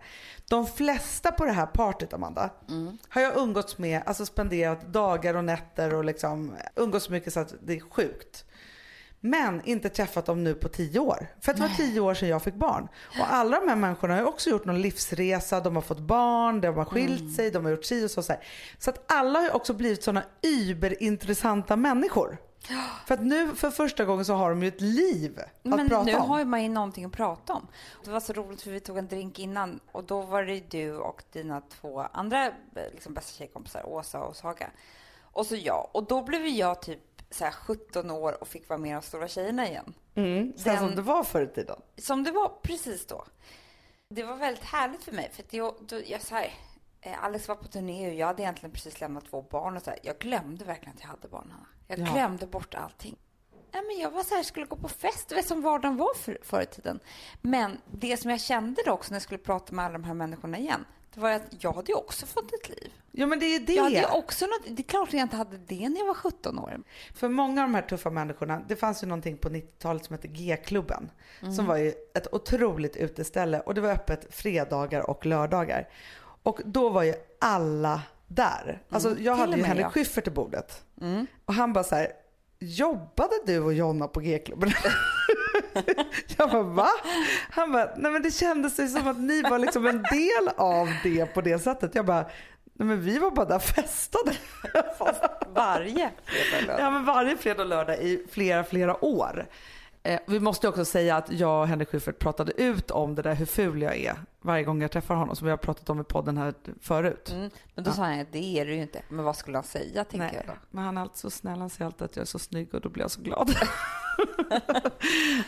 De 0.50 0.68
flesta 0.68 1.32
på 1.32 1.46
det 1.46 1.52
här 1.52 1.66
partyt, 1.66 2.14
Amanda, 2.14 2.50
mm. 2.70 2.98
har 3.10 3.22
jag 3.22 3.38
umgåtts 3.38 3.78
med, 3.78 4.02
alltså 4.06 4.26
spenderat 4.26 4.94
dagar 4.94 5.36
och 5.36 5.44
nätter 5.44 5.94
och 5.94 6.06
liksom 6.06 6.56
umgåtts 6.76 7.06
så 7.06 7.12
mycket 7.12 7.34
så 7.34 7.40
att 7.40 7.54
det 7.62 7.74
är 7.74 7.80
sjukt. 7.80 8.46
Men 9.20 9.62
inte 9.66 9.90
träffat 9.90 10.26
dem 10.26 10.44
nu 10.44 10.54
på 10.54 10.68
tio 10.70 11.00
år. 11.00 11.28
För 11.42 11.54
det 11.54 11.62
var 11.62 11.70
tio 11.70 12.00
år 12.00 12.14
sedan 12.14 12.30
jag 12.30 12.44
fick 12.44 12.56
barn. 12.56 12.88
Och 13.20 13.34
alla 13.34 13.60
de 13.60 13.68
här 13.70 13.76
människorna 13.76 14.16
har 14.16 14.24
också 14.24 14.50
gjort 14.50 14.66
någon 14.66 14.82
livsresa, 14.82 15.60
de 15.60 15.76
har 15.76 15.82
fått 15.82 16.00
barn, 16.00 16.62
de 16.62 16.76
har 16.76 16.86
skilt 16.86 17.22
mm. 17.22 17.34
sig, 17.34 17.52
de 17.52 17.66
har 17.66 17.72
gjort 17.72 17.86
si 17.86 18.06
och 18.06 18.12
så. 18.12 18.24
Så, 18.24 18.34
så 18.78 18.90
att 18.90 19.12
alla 19.12 19.40
har 19.40 19.56
också 19.56 19.74
blivit 19.74 20.04
sådana 20.04 20.24
überintressanta 20.42 21.76
människor. 21.76 22.38
För 23.06 23.14
att 23.14 23.24
nu 23.24 23.56
för 23.56 23.72
första 23.72 24.06
gången 24.06 24.26
så 24.26 24.34
har 24.34 24.50
de 24.50 24.62
ju 24.62 24.68
ett 24.68 24.82
liv 24.82 25.40
att 25.40 25.64
Men 25.64 25.90
prata 25.90 26.00
om. 26.00 26.06
Men 26.06 26.16
nu 26.16 26.20
har 26.20 26.46
man 26.46 26.64
ju 26.64 26.70
någonting 26.70 27.06
att 27.06 27.12
prata 27.12 27.54
om. 27.54 27.68
Det 28.04 28.12
var 28.12 28.20
så 28.20 28.34
roligt 28.34 28.62
för 28.62 28.72
vi 28.72 28.80
tog 28.80 28.98
en 28.98 29.08
drink 29.08 29.40
innan 29.40 29.80
och 29.92 30.04
då 30.04 30.22
var 30.22 30.44
det 30.44 30.72
du 30.72 30.98
och 30.98 31.24
dina 31.32 31.62
två 31.62 32.02
andra 32.02 32.52
liksom, 32.94 33.14
bästa 33.14 33.38
tjejkompisar, 33.38 33.90
Åsa 33.90 34.24
och 34.24 34.36
Saga. 34.36 34.70
Och 35.22 35.46
så 35.46 35.56
jag. 35.56 35.90
Och 35.92 36.08
då 36.08 36.24
blev 36.24 36.48
jag 36.48 36.82
typ 36.82 37.22
så 37.30 37.46
17 37.52 38.12
år 38.12 38.42
och 38.42 38.48
fick 38.48 38.70
vara 38.70 38.80
med 38.80 38.96
de 38.96 39.02
stora 39.02 39.28
tjejerna 39.28 39.68
igen. 39.68 39.94
Mm, 40.16 40.54
Den, 40.64 40.78
som 40.78 40.96
det 40.96 41.02
var 41.02 41.24
förr 41.24 41.42
i 41.42 41.48
tiden. 41.48 41.82
Som 41.98 42.24
det 42.24 42.32
var 42.32 42.52
precis 42.62 43.06
då. 43.06 43.26
Det 44.10 44.24
var 44.24 44.36
väldigt 44.36 44.64
härligt 44.64 45.04
för 45.04 45.12
mig 45.12 45.32
för 45.34 45.44
att 45.44 45.54
jag, 45.54 45.76
då, 45.80 46.00
jag 46.06 46.22
så 46.22 46.36
här, 46.36 46.44
eh, 46.44 46.52
Alex 47.14 47.48
var 47.48 47.56
på 47.56 47.68
turné 47.68 48.08
och 48.10 48.14
jag 48.14 48.28
hade 48.28 48.42
egentligen 48.42 48.72
precis 48.72 49.02
lämnat 49.02 49.26
två 49.30 49.42
barn 49.42 49.78
och 49.78 49.84
så 49.84 49.90
här, 49.90 50.00
Jag 50.04 50.18
glömde 50.18 50.66
verkligen 50.66 50.96
att 50.96 51.02
jag 51.02 51.08
hade 51.08 51.28
barn. 51.28 51.54
Jag 51.88 52.00
ja. 52.00 52.14
glömde 52.14 52.48
bort 52.48 52.76
allting. 52.76 53.16
Nej, 53.72 53.84
men 53.88 54.00
jag 54.00 54.12
var 54.12 54.24
så 54.24 54.36
här, 54.36 54.44
skulle 54.44 54.66
gå 54.66 54.76
på 54.76 54.90
fest, 54.90 55.30
du 55.30 55.36
vet 55.36 55.48
som 55.48 55.62
vardagen 55.62 55.98
var 55.98 56.14
för, 56.14 56.38
förr 56.44 56.62
i 56.62 56.66
tiden. 56.66 57.00
Men 57.42 57.78
det 57.92 58.18
som 58.18 58.32
jag 58.32 58.42
kände 58.42 58.82
då 58.86 58.92
också 58.92 59.12
när 59.12 59.16
jag 59.16 59.24
skulle 59.24 59.38
prata 59.38 59.74
med 59.74 59.86
alla 59.86 59.94
de 59.94 60.04
här 60.04 60.14
människorna 60.14 60.58
igen, 60.58 60.86
det 61.14 61.22
var 61.22 61.32
att 61.32 61.64
jag 61.64 61.74
hade 61.74 61.92
ju 61.92 61.96
också 61.96 62.26
fått 62.26 62.54
ett 62.54 62.70
liv. 62.70 62.94
Ja, 63.12 63.26
men 63.26 63.40
det 63.40 63.46
är 63.46 63.60
det. 63.60 63.74
Jag 63.74 63.84
hade 63.84 64.08
också 64.08 64.46
något, 64.46 64.62
det 64.68 64.82
är 64.82 64.88
klart 64.88 65.08
att 65.08 65.14
jag 65.14 65.22
inte 65.22 65.36
hade 65.36 65.58
det 65.58 65.90
när 65.90 65.98
jag 65.98 66.06
var 66.06 66.14
17 66.14 66.60
år. 66.60 66.82
För 67.14 67.30
många 67.30 67.62
av 67.62 67.68
de 67.68 67.76
här 67.76 67.82
tuffa 67.82 68.10
människorna, 68.10 68.62
det 68.68 68.76
fanns 68.76 69.04
ju 69.04 69.08
någonting 69.08 69.38
på 69.38 69.50
90-talet 69.50 70.06
som 70.06 70.14
hette 70.14 70.28
G-klubben. 70.28 71.12
Mm. 71.42 71.54
Som 71.54 71.66
var 71.66 71.78
ju 71.78 71.94
ett 72.14 72.34
otroligt 72.34 72.96
uteställe 72.96 73.60
och 73.60 73.76
det 73.76 73.82
var 73.82 73.90
öppet 73.90 74.34
fredagar 74.36 75.10
och 75.10 75.26
lördagar. 75.26 75.90
Och 76.46 76.62
då 76.66 76.90
var 76.90 77.04
ju 77.04 77.14
alla 77.42 78.02
där. 78.28 78.82
Alltså 78.90 79.10
mm. 79.10 79.24
jag 79.24 79.36
hade 79.36 79.58
ju 79.58 79.64
Henrik 79.64 79.86
Schyffert 79.86 80.24
till 80.24 80.34
bordet. 80.34 80.84
Mm. 81.02 81.28
Och 81.46 81.54
han 81.54 81.74
bara 81.74 81.84
så 81.84 81.96
här, 81.96 82.08
jobbade 82.60 83.34
du 83.46 83.60
och 83.60 83.74
Jonna 83.74 84.08
på 84.08 84.20
G-klubben? 84.20 84.72
jag 86.38 86.52
bara, 86.52 86.64
va? 86.64 86.88
Han 87.50 87.72
bara, 87.72 87.90
nej 87.98 88.12
men 88.12 88.22
det 88.22 88.32
kändes 88.32 88.94
som 88.94 89.08
att 89.08 89.20
ni 89.20 89.42
var 89.42 89.60
liksom 89.60 89.86
en 89.86 90.04
del 90.12 90.50
av 90.58 90.88
det 91.04 91.26
på 91.26 91.42
det 91.42 91.60
sättet. 91.60 91.96
Jag 91.96 92.06
bara, 92.06 92.26
Nej 92.78 92.88
men 92.88 93.02
vi 93.02 93.18
var 93.18 93.32
bara 93.32 93.46
där 93.46 93.56
och 93.56 93.64
festade. 93.64 94.32
Varje 95.54 96.12
fredag 96.26 96.74
och 96.74 96.80
Ja 96.80 96.84
lördag. 96.84 96.94
men 96.94 97.06
varje 97.06 97.38
fredag 97.38 97.64
och 97.64 97.70
lördag 97.70 97.98
i 98.00 98.26
flera, 98.32 98.64
flera 98.64 99.06
år. 99.06 99.46
Eh, 100.06 100.20
vi 100.28 100.40
måste 100.40 100.68
också 100.68 100.86
säga 100.86 101.16
att 101.16 101.32
jag 101.32 101.62
och 101.62 101.68
Henrik 101.68 101.90
Schyffert 101.90 102.20
pratade 102.20 102.62
ut 102.62 102.92
om 102.92 103.16
det 103.16 103.22
där 103.22 103.36
hur 103.36 103.46
ful 103.46 103.82
jag 103.82 103.98
är 103.98 104.16
varje 104.42 104.64
gång 104.64 104.82
jag 104.82 104.92
träffar 104.92 105.16
honom 105.16 105.36
som 105.36 105.46
vi 105.46 105.52
har 105.52 105.58
pratat 105.58 105.90
om 105.90 106.02
i 106.02 106.04
podden 106.04 106.38
här 106.38 106.54
förut. 106.82 107.32
Mm, 107.32 107.50
men 107.76 107.84
då 107.84 107.92
sa 107.92 108.04
han 108.04 108.20
att 108.20 108.32
det 108.32 108.60
är 108.60 108.66
du 108.66 108.76
ju 108.76 108.82
inte. 108.82 109.02
Men 109.10 109.26
vad 109.26 109.36
skulle 109.36 109.58
han 109.58 109.64
säga 109.64 110.04
tänker 110.04 110.36
jag 110.36 110.46
då? 110.48 110.54
men 110.70 110.84
han 110.84 110.98
är 110.98 111.02
alltid 111.02 111.18
så 111.18 111.30
snäll. 111.30 111.60
Han 111.60 111.70
säger 111.70 111.86
alltid 111.86 112.06
att 112.06 112.16
jag 112.16 112.22
är 112.22 112.28
så 112.28 112.40
snygg 112.40 112.76
och 112.76 112.82
då 112.82 112.90
blir 112.90 113.04
jag 113.04 113.12
så 113.12 113.22
glad. 113.22 113.50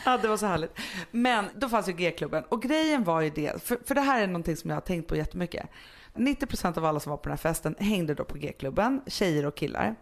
ja, 0.06 0.18
det 0.18 0.28
var 0.28 0.38
så 0.38 0.46
härligt. 0.46 0.78
Men 1.12 1.46
då 1.56 1.70
fanns 1.70 1.90
ju 1.90 1.94
G-klubben 1.94 2.44
och 2.50 2.62
grejen 2.62 3.04
var 3.04 3.22
ju 3.22 3.30
det, 3.30 3.64
för, 3.64 3.80
för 3.86 3.96
det 3.96 4.02
här 4.02 4.22
är 4.22 4.28
någonting 4.28 4.58
som 4.58 4.70
jag 4.70 4.76
har 4.76 4.82
tänkt 4.82 5.08
på 5.08 5.16
jättemycket. 5.16 5.70
90% 6.14 6.78
av 6.78 6.86
alla 6.86 7.00
som 7.00 7.10
var 7.10 7.18
på 7.18 7.24
den 7.24 7.32
här 7.32 7.38
festen 7.38 7.76
hängde 7.80 8.14
då 8.14 8.24
på 8.24 8.38
G-klubben, 8.38 9.02
tjejer 9.08 9.46
och 9.46 9.56
killar. 9.56 9.96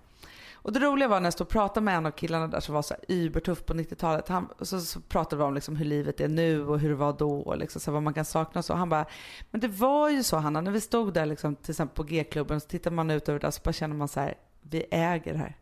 Och 0.66 0.74
det 0.74 0.80
roliga 0.80 1.08
var 1.08 1.20
när 1.20 1.26
jag 1.26 1.34
stod 1.34 1.48
och 1.48 1.52
pratade 1.52 1.84
med 1.84 1.96
en 1.96 2.06
av 2.06 2.12
killarna 2.12 2.48
där 2.48 2.60
som 2.60 2.76
var 2.76 2.82
så 2.82 2.94
här 2.94 3.04
übertuff 3.08 3.66
på 3.66 3.74
90-talet. 3.74 4.28
Han, 4.28 4.50
så, 4.62 4.80
så 4.80 5.00
pratade 5.00 5.38
vi 5.38 5.44
om 5.44 5.54
liksom 5.54 5.76
hur 5.76 5.86
livet 5.86 6.22
är 6.22 6.28
nu 6.28 6.68
och 6.68 6.80
hur 6.80 6.90
det 6.90 6.96
var 6.96 7.14
då 7.14 7.40
och 7.40 7.58
liksom 7.58 7.82
så 7.82 7.92
vad 7.92 8.04
man 8.04 8.14
kan 8.14 8.26
sakna 8.26 8.60
och 8.60 8.66
så. 8.66 8.74
Han 8.74 8.90
bara, 8.90 9.06
men 9.52 9.62
det 9.62 9.68
var 9.68 10.10
ju 10.10 10.24
så 10.24 10.38
Hanna, 10.38 10.62
när 10.62 10.72
vi 10.72 10.82
stod 10.82 11.14
där 11.14 11.26
liksom, 11.26 11.56
till 11.56 11.72
exempel 11.72 11.96
på 11.96 12.04
G-klubben 12.04 12.62
så 12.62 12.68
tittar 12.68 12.92
man 12.92 13.12
ut 13.12 13.30
över 13.30 13.40
där 13.40 13.52
så 13.52 13.62
bara 13.64 13.74
känner 13.74 13.96
man 13.96 14.08
så 14.08 14.20
här, 14.20 14.36
vi 14.62 14.86
äger 14.92 15.34
det 15.34 15.40
här. 15.40 15.58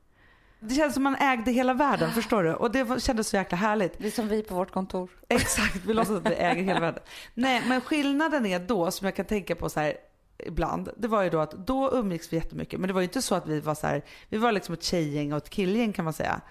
Det 0.60 0.76
känns 0.76 0.94
som 0.94 1.04
man 1.04 1.16
ägde 1.16 1.52
hela 1.52 1.74
världen, 1.74 2.12
förstår 2.16 2.44
du? 2.44 2.54
Och 2.54 2.72
det 2.72 3.02
kändes 3.02 3.28
så 3.28 3.36
jäkla 3.36 3.58
härligt. 3.58 3.98
Det 3.98 4.08
är 4.08 4.12
som 4.12 4.28
vi 4.28 4.44
på 4.44 4.56
vårt 4.56 4.72
kontor. 4.72 5.10
Exakt, 5.30 5.86
vi 5.86 5.94
låtsas 5.94 6.18
att 6.18 6.32
vi 6.32 6.36
äger 6.36 6.64
hela 6.64 6.80
världen. 6.80 7.04
Nej, 7.34 7.64
men 7.68 7.82
skillnaden 7.82 8.46
är 8.46 8.60
då, 8.60 8.92
som 8.92 9.06
jag 9.06 9.16
kan 9.16 9.26
tänka 9.26 9.56
på 9.56 9.70
så 9.70 9.80
här 9.80 9.98
ibland, 10.46 10.90
det 10.98 11.08
var 11.08 11.24
ju 11.24 11.30
då 11.30 11.40
att 11.40 11.68
då 11.68 11.92
umgicks 11.92 12.34
vi 12.34 12.38
jättemycket. 12.38 12.80
Men 12.80 12.88
det 12.88 12.94
var 12.94 13.02
ju 13.02 13.08
inte 13.08 13.22
så 13.22 13.36
att 13.36 13.48
vi 13.48 13.60
var 13.60 13.76
så 13.76 13.88
här, 13.88 14.04
vi 14.30 14.38
var 14.38 14.52
liksom 14.52 14.74
ett 14.74 14.84
tjejgäng 14.84 15.32
och 15.34 15.38
ett 15.38 15.50
killgäng 15.50 15.94
kan 15.94 16.06
man 16.06 16.14
säga. 16.14 16.42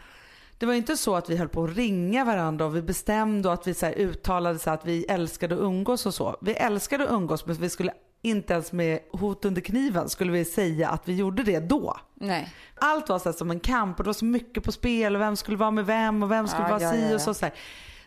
Det 0.58 0.66
var 0.66 0.74
inte 0.74 0.96
så 0.96 1.14
att 1.14 1.30
vi 1.30 1.36
höll 1.36 1.48
på 1.48 1.64
att 1.64 1.76
ringa 1.76 2.24
varandra 2.24 2.64
och 2.64 2.76
vi 2.76 2.82
bestämde 2.82 3.48
och 3.48 3.54
att 3.54 3.66
vi 3.66 3.74
så 3.74 3.86
uttalade 3.86 4.58
så 4.58 4.70
att 4.70 4.86
vi 4.86 5.04
älskade 5.04 5.54
att 5.54 5.60
umgås 5.60 6.06
och 6.06 6.14
så. 6.14 6.36
Vi 6.40 6.52
älskade 6.52 7.04
att 7.04 7.10
umgås 7.10 7.46
men 7.46 7.56
vi 7.56 7.68
skulle 7.68 7.92
inte 8.22 8.52
ens 8.52 8.72
med 8.72 9.00
hot 9.12 9.44
under 9.44 9.60
kniven 9.60 10.08
skulle 10.08 10.32
vi 10.32 10.44
säga 10.44 10.88
att 10.88 11.08
vi 11.08 11.14
gjorde 11.14 11.42
det 11.42 11.60
då. 11.60 11.96
Nej. 12.14 12.54
Allt 12.74 13.08
var 13.08 13.18
så 13.18 13.32
som 13.32 13.50
en 13.50 13.60
kamp 13.60 13.98
och 13.98 14.04
det 14.04 14.08
var 14.08 14.14
så 14.14 14.24
mycket 14.24 14.64
på 14.64 14.72
spel 14.72 15.14
och 15.14 15.20
vem 15.20 15.36
skulle 15.36 15.56
vara 15.56 15.70
med 15.70 15.86
vem 15.86 16.22
och 16.22 16.30
vem 16.30 16.48
skulle 16.48 16.64
Ja, 16.64 16.70
vara 16.70 16.82
ja, 16.82 16.92
si 16.92 17.14
och 17.16 17.20
så. 17.20 17.34
Så, 17.34 17.44
här. 17.44 17.54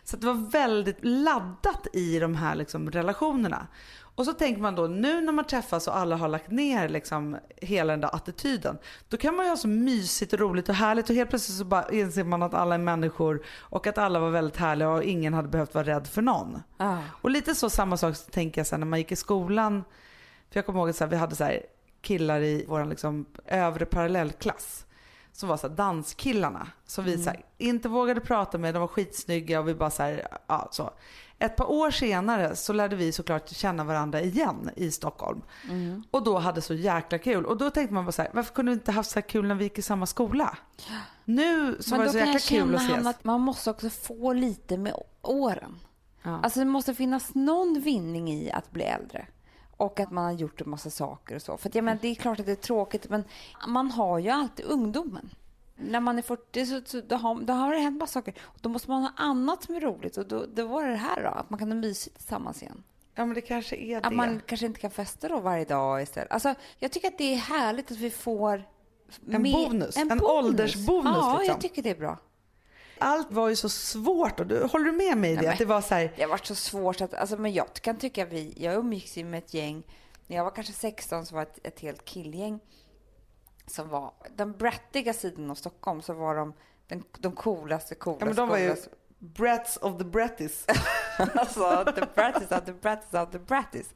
Så 0.08 0.16
det 0.16 0.26
var 0.26 0.50
väldigt 0.50 0.98
laddat 1.00 1.86
i 1.92 2.18
de 2.18 2.34
här 2.34 2.54
liksom, 2.54 2.90
relationerna. 2.90 3.66
Och 3.98 4.24
så 4.24 4.32
tänker 4.32 4.62
man 4.62 4.74
då 4.74 4.86
nu 4.86 5.20
när 5.20 5.32
man 5.32 5.44
träffas 5.44 5.88
och 5.88 5.96
alla 5.96 6.16
har 6.16 6.28
lagt 6.28 6.50
ner 6.50 6.88
liksom, 6.88 7.36
hela 7.56 7.92
den 7.92 8.00
där 8.00 8.14
attityden. 8.14 8.78
Då 9.08 9.16
kan 9.16 9.36
man 9.36 9.44
ju 9.44 9.50
ha 9.50 9.56
så 9.56 9.68
mysigt 9.68 10.32
och 10.32 10.38
roligt 10.38 10.68
och 10.68 10.74
härligt 10.74 11.10
och 11.10 11.16
helt 11.16 11.30
plötsligt 11.30 11.58
så 11.58 11.64
bara 11.64 11.88
inser 11.88 12.24
man 12.24 12.42
att 12.42 12.54
alla 12.54 12.74
är 12.74 12.78
människor 12.78 13.44
och 13.58 13.86
att 13.86 13.98
alla 13.98 14.20
var 14.20 14.30
väldigt 14.30 14.56
härliga 14.56 14.90
och 14.90 15.02
ingen 15.02 15.34
hade 15.34 15.48
behövt 15.48 15.74
vara 15.74 15.86
rädd 15.86 16.06
för 16.06 16.22
någon. 16.22 16.62
Ah. 16.76 16.98
Och 17.22 17.30
lite 17.30 17.54
så 17.54 17.70
samma 17.70 17.96
sak 17.96 18.16
tänker 18.30 18.60
jag 18.60 18.66
sen 18.66 18.80
när 18.80 18.86
man 18.86 18.98
gick 18.98 19.12
i 19.12 19.16
skolan. 19.16 19.84
För 20.50 20.58
jag 20.58 20.66
kommer 20.66 20.80
ihåg 20.80 20.88
att 20.88 20.96
så 20.96 21.04
här, 21.04 21.10
vi 21.10 21.16
hade 21.16 21.36
så 21.36 21.44
här 21.44 21.62
killar 22.00 22.40
i 22.40 22.64
vår 22.68 22.84
liksom 22.84 23.26
övre 23.46 23.86
parallellklass. 23.86 24.85
Som 25.36 25.48
var 25.48 25.56
så 25.56 25.68
här 25.68 25.74
danskillarna. 25.74 26.68
Som 26.86 27.04
vi 27.04 27.18
så 27.18 27.30
här, 27.30 27.44
inte 27.58 27.88
vågade 27.88 28.20
prata 28.20 28.58
med. 28.58 28.74
De 28.74 28.78
var 28.78 28.88
skitsnygga 28.88 29.60
och 29.60 29.68
vi 29.68 29.74
bara 29.74 29.90
så 29.90 30.02
här, 30.02 30.28
ja 30.46 30.68
så. 30.72 30.90
Ett 31.38 31.56
par 31.56 31.70
år 31.70 31.90
senare 31.90 32.56
så 32.56 32.72
lärde 32.72 32.96
vi 32.96 33.12
såklart 33.12 33.48
känna 33.48 33.84
varandra 33.84 34.20
igen 34.20 34.70
i 34.76 34.90
Stockholm. 34.90 35.42
Och 36.10 36.24
då 36.24 36.38
hade 36.38 36.62
så 36.62 36.74
jäkla 36.74 37.18
kul. 37.18 37.46
Och 37.46 37.56
då 37.56 37.70
tänkte 37.70 37.94
man 37.94 38.04
bara 38.04 38.12
så 38.12 38.22
här, 38.22 38.30
varför 38.34 38.54
kunde 38.54 38.70
vi 38.70 38.74
inte 38.74 38.92
haft 38.92 39.10
så 39.10 39.14
här 39.14 39.28
kul 39.28 39.46
när 39.46 39.54
vi 39.54 39.64
gick 39.64 39.78
i 39.78 39.82
samma 39.82 40.06
skola? 40.06 40.58
Nu 41.24 41.76
så 41.80 41.90
Men 41.90 41.98
var 41.98 42.04
det 42.06 42.12
så 42.12 42.18
jäkla 42.18 42.38
kul 42.38 42.74
att 42.74 42.82
ses. 42.82 43.06
Att 43.06 43.24
man 43.24 43.40
måste 43.40 43.70
också 43.70 43.90
få 43.90 44.32
lite 44.32 44.78
med 44.78 44.94
åren. 45.22 45.78
Ja. 46.22 46.40
Alltså 46.42 46.58
det 46.58 46.66
måste 46.66 46.94
finnas 46.94 47.34
någon 47.34 47.80
vinning 47.80 48.32
i 48.32 48.50
att 48.50 48.70
bli 48.70 48.82
äldre. 48.84 49.26
Och 49.76 50.00
att 50.00 50.10
man 50.10 50.24
har 50.24 50.32
gjort 50.32 50.60
en 50.60 50.70
massa 50.70 50.90
saker 50.90 51.34
och 51.34 51.42
så. 51.42 51.56
För 51.56 51.68
att, 51.68 51.74
ja, 51.74 51.82
men 51.82 51.98
det 52.02 52.08
är 52.08 52.14
klart 52.14 52.40
att 52.40 52.46
det 52.46 52.52
är 52.52 52.56
tråkigt 52.56 53.08
men 53.08 53.24
man 53.68 53.90
har 53.90 54.18
ju 54.18 54.30
alltid 54.30 54.66
ungdomen. 54.66 55.30
När 55.76 56.00
man 56.00 56.18
är 56.18 56.22
40 56.22 56.66
så, 56.66 56.80
så 56.84 57.00
då, 57.00 57.16
har, 57.16 57.40
då 57.40 57.52
har 57.52 57.72
det 57.72 57.78
hänt 57.78 58.00
massa 58.00 58.12
saker. 58.12 58.34
Och 58.42 58.58
då 58.60 58.68
måste 58.68 58.90
man 58.90 59.02
ha 59.02 59.12
annat 59.16 59.62
som 59.62 59.74
är 59.74 59.80
roligt. 59.80 60.16
Och 60.16 60.26
då, 60.26 60.46
då 60.54 60.66
var 60.66 60.84
det 60.84 60.90
det 60.90 60.96
här 60.96 61.22
då, 61.22 61.28
att 61.28 61.50
man 61.50 61.58
kan 61.58 61.68
ha 61.68 61.76
mysigt 61.78 62.16
tillsammans 62.16 62.62
igen. 62.62 62.82
ja 63.14 63.24
men 63.26 63.34
det 63.34 63.40
kanske 63.40 63.76
är 63.76 64.00
det. 64.00 64.06
Att 64.06 64.14
man 64.14 64.40
kanske 64.46 64.66
inte 64.66 64.80
kan 64.80 64.90
festa 64.90 65.28
då 65.28 65.40
varje 65.40 65.64
dag 65.64 66.02
istället. 66.02 66.32
Alltså, 66.32 66.54
jag 66.78 66.92
tycker 66.92 67.08
att 67.08 67.18
det 67.18 67.34
är 67.34 67.38
härligt 67.38 67.90
att 67.90 67.98
vi 67.98 68.10
får 68.10 68.64
En 69.30 69.42
bonus, 69.42 69.96
en 69.96 70.20
åldersbonus, 70.22 71.12
Ja, 71.16 71.32
liksom. 71.38 71.52
jag 71.52 71.60
tycker 71.60 71.82
det 71.82 71.90
är 71.90 71.96
bra. 71.96 72.18
Allt 72.98 73.32
var 73.32 73.48
ju 73.48 73.56
så 73.56 73.68
svårt. 73.68 74.40
Och 74.40 74.46
du, 74.46 74.64
håller 74.64 74.84
du 74.84 74.92
med 74.92 75.18
mig 75.18 75.32
i 75.32 75.36
det? 75.36 75.42
Nej, 75.42 75.56
det 75.58 75.64
var 75.64 75.80
så 75.80 75.94
här, 75.94 76.12
Det 76.16 76.22
har 76.22 76.28
varit 76.28 76.46
så 76.46 76.54
svårt 76.54 77.00
att, 77.00 77.14
alltså, 77.14 77.36
men 77.36 77.52
jag 77.52 77.74
kan 77.74 77.98
tycka 77.98 78.24
vi, 78.24 78.54
jag 78.56 78.74
umgicks 78.74 79.16
ju 79.16 79.24
med 79.24 79.38
ett 79.38 79.54
gäng, 79.54 79.82
när 80.26 80.36
jag 80.36 80.44
var 80.44 80.50
kanske 80.50 80.72
16 80.72 81.26
så 81.26 81.34
var 81.34 81.44
det 81.44 81.50
ett, 81.50 81.66
ett 81.74 81.80
helt 81.80 82.04
killgäng 82.04 82.60
som 83.66 83.88
var 83.88 84.12
den 84.36 84.52
brattiga 84.52 85.12
sidan 85.12 85.50
av 85.50 85.54
Stockholm 85.54 86.02
så 86.02 86.12
var 86.12 86.34
de 86.34 86.52
den, 86.86 87.04
de 87.18 87.32
coolaste, 87.32 87.94
coolaste, 87.94 88.24
Ja 88.24 88.26
men 88.26 88.36
de 88.36 88.48
var 88.48 88.58
ju 88.58 88.68
coolaste. 88.68 88.90
brats 89.18 89.76
of 89.76 89.98
the 89.98 90.04
bratties. 90.04 90.66
alltså 91.34 91.84
the 91.96 92.06
bratties 92.14 92.50
of 92.52 92.64
the 92.64 92.72
bratties 92.72 93.14
of 93.14 93.30
the 93.30 93.38
bratties. 93.38 93.94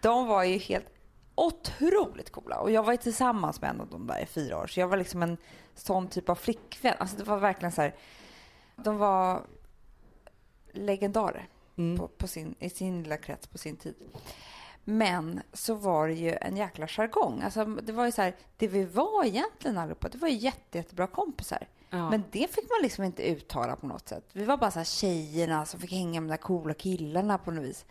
De 0.00 0.26
var 0.26 0.44
ju 0.44 0.58
helt 0.58 0.86
otroligt 1.34 2.30
coola 2.32 2.58
och 2.60 2.70
jag 2.70 2.82
var 2.82 2.92
ju 2.92 2.96
tillsammans 2.98 3.60
med 3.60 3.70
en 3.70 3.80
av 3.80 3.88
dem 3.88 4.06
där 4.06 4.22
i 4.22 4.26
fyra 4.26 4.58
år 4.58 4.66
så 4.66 4.80
jag 4.80 4.88
var 4.88 4.96
liksom 4.96 5.22
en 5.22 5.36
sån 5.74 6.08
typ 6.08 6.28
av 6.28 6.34
flickvän. 6.34 6.94
Alltså 6.98 7.16
det 7.16 7.24
var 7.24 7.38
verkligen 7.38 7.72
så 7.72 7.82
här, 7.82 7.94
de 8.76 8.98
var 8.98 9.42
legendarer 10.72 11.48
Mm. 11.76 11.98
på, 11.98 12.08
på 12.08 12.26
sin, 12.26 12.54
i 12.58 12.70
sin 12.70 13.02
lilla 13.02 13.16
krets 13.16 13.46
på 13.46 13.58
sin 13.58 13.76
tid. 13.76 13.94
Men 14.84 15.40
så 15.52 15.74
var 15.74 16.08
det 16.08 16.14
ju 16.14 16.36
en 16.40 16.56
jäkla 16.56 16.86
jargong. 16.88 17.42
Alltså, 17.42 17.64
det 17.64 17.92
var 17.92 18.04
ju 18.06 18.12
så 18.12 18.22
här, 18.22 18.36
det 18.56 18.68
vi 18.68 18.84
var 18.84 19.24
egentligen 19.24 19.78
allihopa, 19.78 20.08
det 20.08 20.18
var 20.18 20.28
ju 20.28 20.34
jätte, 20.36 20.78
jättebra 20.78 21.06
kompisar. 21.06 21.66
Ja. 21.90 22.10
Men 22.10 22.24
det 22.30 22.54
fick 22.54 22.64
man 22.70 22.82
liksom 22.82 23.04
inte 23.04 23.22
uttala 23.30 23.76
på 23.76 23.86
något 23.86 24.08
sätt. 24.08 24.24
Vi 24.32 24.44
var 24.44 24.56
bara 24.56 24.70
så 24.70 24.78
här 24.78 24.84
tjejerna 24.84 25.66
som 25.66 25.80
fick 25.80 25.92
hänga 25.92 26.20
med 26.20 26.30
de 26.30 26.32
där 26.36 26.42
coola 26.42 26.74
killarna 26.74 27.38
på 27.38 27.50
något 27.50 27.64
vis. 27.64 27.84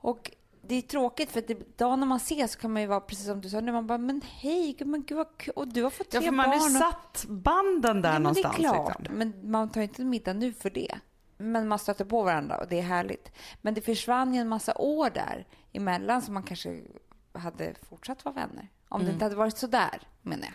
Och 0.00 0.30
det 0.62 0.74
är 0.74 0.82
tråkigt 0.82 1.30
för 1.30 1.38
att 1.38 1.46
det, 1.48 1.52
idag 1.60 1.98
när 1.98 2.06
man 2.06 2.16
ses 2.16 2.52
så 2.52 2.58
kan 2.58 2.72
man 2.72 2.82
ju 2.82 2.88
vara 2.88 3.00
precis 3.00 3.26
som 3.26 3.40
du 3.40 3.48
sa 3.50 3.60
nu, 3.60 3.72
man 3.72 3.86
bara 3.86 3.98
men 3.98 4.20
hej, 4.24 4.76
men 4.84 5.02
gud 5.04 5.16
vad 5.18 5.36
kul, 5.38 5.52
och 5.56 5.68
du 5.68 5.82
har 5.82 5.90
fått 5.90 6.14
Ja 6.14 6.20
tre 6.20 6.28
för 6.28 6.34
man 6.36 6.50
barn. 6.50 6.60
har 6.60 6.68
ju 6.68 6.74
satt 6.74 7.24
banden 7.28 8.02
där 8.02 8.08
ja, 8.08 8.12
men 8.12 8.22
någonstans. 8.22 8.56
Det 8.56 8.62
är 8.62 8.68
klart, 8.72 8.98
Liksom. 8.98 9.18
men 9.18 9.50
man 9.50 9.68
tar 9.70 9.80
ju 9.80 9.86
inte 9.86 10.04
middag 10.04 10.32
nu 10.32 10.52
för 10.52 10.70
det. 10.70 10.98
Men 11.38 11.68
man 11.68 11.78
stöter 11.78 12.04
på 12.04 12.22
varandra 12.22 12.56
och 12.56 12.68
det 12.68 12.78
är 12.78 12.82
härligt. 12.82 13.32
Men 13.62 13.74
det 13.74 13.80
försvann 13.80 14.34
ju 14.34 14.40
en 14.40 14.48
massa 14.48 14.74
år 14.76 15.10
där 15.10 15.46
emellan 15.72 16.22
som 16.22 16.34
man 16.34 16.42
kanske 16.42 16.80
hade 17.32 17.74
fortsatt 17.88 18.24
vara 18.24 18.34
vänner. 18.34 18.68
Om 18.88 19.00
Mm. 19.00 19.06
det 19.06 19.12
inte 19.12 19.24
hade 19.24 19.36
varit 19.36 19.58
så 19.58 19.66
där, 19.66 20.02
menar 20.22 20.44
jag. 20.44 20.52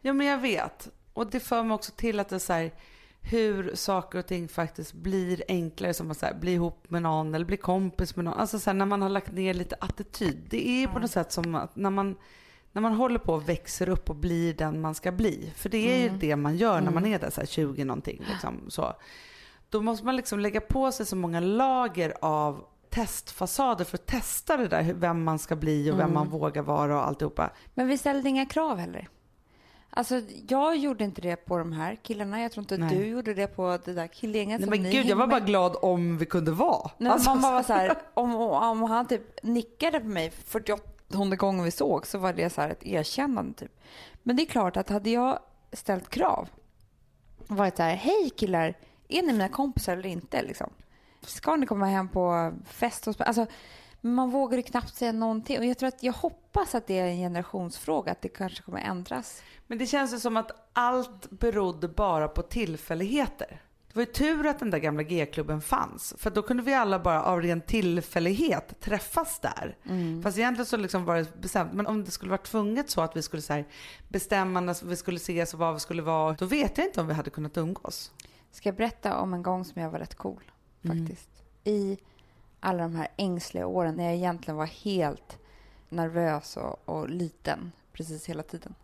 Ja 0.00 0.12
men 0.12 0.26
jag 0.26 0.38
vet. 0.38 0.88
Och 1.12 1.30
det 1.30 1.40
för 1.40 1.62
mig 1.62 1.74
också 1.74 1.92
till 1.92 2.20
att 2.20 2.28
det 2.28 2.34
är 2.36 2.38
så 2.40 2.52
här, 2.52 2.70
hur 3.30 3.74
saker 3.74 4.18
och 4.18 4.26
ting 4.26 4.48
faktiskt 4.48 4.92
blir 4.92 5.42
enklare. 5.48 5.94
Som 5.94 6.10
att 6.10 6.18
så 6.18 6.26
här, 6.26 6.34
bli 6.34 6.52
ihop 6.52 6.90
med 6.90 7.02
någon 7.02 7.34
eller 7.34 7.44
bli 7.44 7.56
kompis 7.56 8.16
med 8.16 8.24
någon. 8.24 8.34
Alltså 8.34 8.58
så 8.58 8.70
här, 8.70 8.74
när 8.74 8.86
man 8.86 9.02
har 9.02 9.08
lagt 9.08 9.32
ner 9.32 9.54
lite 9.54 9.76
attityd. 9.80 10.46
Det 10.50 10.68
är 10.68 10.86
på 10.86 10.98
något 10.98 11.10
sätt 11.10 11.32
som 11.32 11.54
att 11.54 11.76
när 11.76 11.90
man, 11.90 12.16
när 12.72 12.82
man 12.82 12.92
håller 12.92 13.18
på 13.18 13.32
och 13.32 13.48
växer 13.48 13.88
upp 13.88 14.10
och 14.10 14.16
blir 14.16 14.54
den 14.54 14.80
man 14.80 14.94
ska 14.94 15.12
bli. 15.12 15.52
För 15.56 15.68
det 15.68 15.92
är 15.92 16.02
ju 16.02 16.18
det 16.18 16.36
man 16.36 16.56
gör 16.56 16.80
när 16.80 16.90
man 16.90 17.06
är 17.06 17.18
där 17.18 17.30
så 17.30 17.40
här 17.40 17.46
20 17.46 17.84
någonting. 17.84 18.24
Liksom, 18.28 18.64
så. 18.68 18.92
Då 19.70 19.82
måste 19.82 20.04
man 20.04 20.16
liksom 20.16 20.40
lägga 20.40 20.60
på 20.60 20.92
sig 20.92 21.06
så 21.06 21.16
många 21.16 21.40
lager 21.40 22.14
av 22.20 22.64
testfasader 22.90 23.84
för 23.84 23.98
att 23.98 24.06
testa 24.06 24.56
det 24.56 24.68
där, 24.68 24.92
vem 24.94 25.24
man 25.24 25.38
ska 25.38 25.56
bli 25.56 25.90
och 25.90 25.98
vem 25.98 26.14
man 26.14 26.28
vågar 26.28 26.62
vara 26.62 26.96
och 26.96 27.06
alltihopa. 27.06 27.50
Men 27.74 27.86
vi 27.86 27.98
ställde 27.98 28.28
inga 28.28 28.46
krav 28.46 28.78
heller. 28.78 29.08
Alltså, 29.98 30.20
jag 30.48 30.76
gjorde 30.76 31.04
inte 31.04 31.20
det 31.20 31.36
på 31.36 31.58
de 31.58 31.72
här 31.72 31.96
killarna. 32.02 32.40
Jag 32.40 32.52
tror 32.52 32.62
inte 32.62 32.76
Nej. 32.76 32.96
du 32.96 33.06
gjorde 33.06 33.34
det 33.34 33.46
på 33.46 33.78
det 33.84 33.92
där 33.92 34.06
killgänget 34.06 34.60
Nej 34.60 34.70
men 34.70 34.90
gud, 34.90 35.06
jag 35.06 35.16
var 35.16 35.26
bara 35.26 35.40
glad 35.40 35.76
om 35.82 36.18
vi 36.18 36.26
kunde 36.26 36.50
vara. 36.50 36.90
Nej, 36.98 37.12
Alltså, 37.12 37.30
man 37.30 37.42
bara 37.42 37.52
var 37.52 37.62
så 37.62 37.72
här, 37.72 37.98
om, 38.14 38.34
om 38.34 38.82
han 38.82 39.06
typ 39.06 39.42
nickade 39.42 40.00
på 40.00 40.06
mig 40.06 40.30
48 40.30 41.36
gången 41.36 41.64
vi 41.64 41.70
såg 41.70 42.06
så 42.06 42.18
var 42.18 42.32
det 42.32 42.50
så 42.50 42.60
här 42.60 42.70
ett 42.70 42.86
erkännande 42.86 43.54
typ. 43.54 43.80
Men 44.22 44.36
det 44.36 44.42
är 44.42 44.46
klart 44.46 44.76
att 44.76 44.88
hade 44.88 45.10
jag 45.10 45.38
ställt 45.72 46.08
krav 46.10 46.48
och 47.48 47.56
varit 47.56 47.76
så 47.76 47.82
här, 47.82 47.94
hej 47.94 48.30
killar, 48.36 48.74
är 49.08 49.22
ni 49.22 49.32
mina 49.32 49.48
kompisar 49.48 49.92
eller 49.92 50.08
inte 50.08 50.42
liksom? 50.42 50.70
Ska 51.22 51.56
ni 51.56 51.66
komma 51.66 51.86
hem 51.86 52.08
på 52.08 52.52
fest 52.66 53.04
hos 53.04 53.18
mig? 53.18 53.26
Alltså, 53.26 53.46
man 54.14 54.30
vågar 54.30 54.56
ju 54.56 54.62
knappt 54.62 54.94
säga 54.94 55.12
någonting 55.12 55.58
och 55.58 55.64
jag 55.64 55.78
tror 55.78 55.88
att 55.88 56.02
jag 56.02 56.12
hoppas 56.12 56.74
att 56.74 56.86
det 56.86 56.98
är 56.98 57.06
en 57.06 57.16
generationsfråga, 57.16 58.12
att 58.12 58.22
det 58.22 58.28
kanske 58.28 58.62
kommer 58.62 58.80
ändras. 58.80 59.42
Men 59.66 59.78
det 59.78 59.86
känns 59.86 60.14
ju 60.14 60.20
som 60.20 60.36
att 60.36 60.70
allt 60.72 61.30
berodde 61.30 61.88
bara 61.88 62.28
på 62.28 62.42
tillfälligheter. 62.42 63.62
det 63.88 63.94
var 63.94 64.02
ju 64.02 64.12
tur 64.12 64.46
att 64.46 64.58
den 64.58 64.70
där 64.70 64.78
gamla 64.78 65.02
G-klubben 65.02 65.60
fanns. 65.60 66.14
För 66.18 66.30
då 66.30 66.42
kunde 66.42 66.62
vi 66.62 66.74
alla 66.74 66.98
bara 66.98 67.22
av 67.22 67.42
ren 67.42 67.60
tillfällighet 67.60 68.80
träffas 68.80 69.40
där. 69.40 69.76
Mm. 69.84 70.22
Fast 70.22 70.38
egentligen 70.38 70.66
så 70.66 70.76
liksom 70.76 71.04
var 71.04 71.16
det 71.16 71.40
bestämt. 71.40 71.72
Men 71.72 71.86
om 71.86 72.04
det 72.04 72.10
skulle 72.10 72.30
vara 72.30 72.42
tvunget 72.42 72.90
så 72.90 73.00
att 73.00 73.16
vi 73.16 73.22
skulle 73.22 73.42
så 73.42 73.52
här, 73.52 73.64
bestämma 74.08 74.60
när 74.60 74.86
vi 74.86 74.96
skulle 74.96 75.16
ses 75.16 75.54
och 75.54 75.60
vad 75.60 75.74
vi 75.74 75.80
skulle 75.80 76.02
vara. 76.02 76.32
Då 76.32 76.46
vet 76.46 76.78
jag 76.78 76.86
inte 76.86 77.00
om 77.00 77.06
vi 77.06 77.14
hade 77.14 77.30
kunnat 77.30 77.56
umgås. 77.56 78.12
Ska 78.50 78.68
jag 78.68 78.76
berätta 78.76 79.16
om 79.16 79.34
en 79.34 79.42
gång 79.42 79.64
som 79.64 79.82
jag 79.82 79.90
var 79.90 79.98
rätt 79.98 80.14
cool 80.14 80.42
faktiskt. 80.86 81.30
I 81.64 81.98
alla 82.60 82.82
de 82.82 82.96
här 82.96 83.08
ängsliga 83.16 83.66
åren 83.66 83.94
när 83.94 84.04
jag 84.04 84.14
egentligen 84.14 84.56
var 84.56 84.66
helt 84.66 85.38
nervös 85.88 86.56
och, 86.56 86.88
och 86.88 87.08
liten 87.08 87.72
precis 87.92 88.26
hela 88.26 88.42
tiden. 88.42 88.74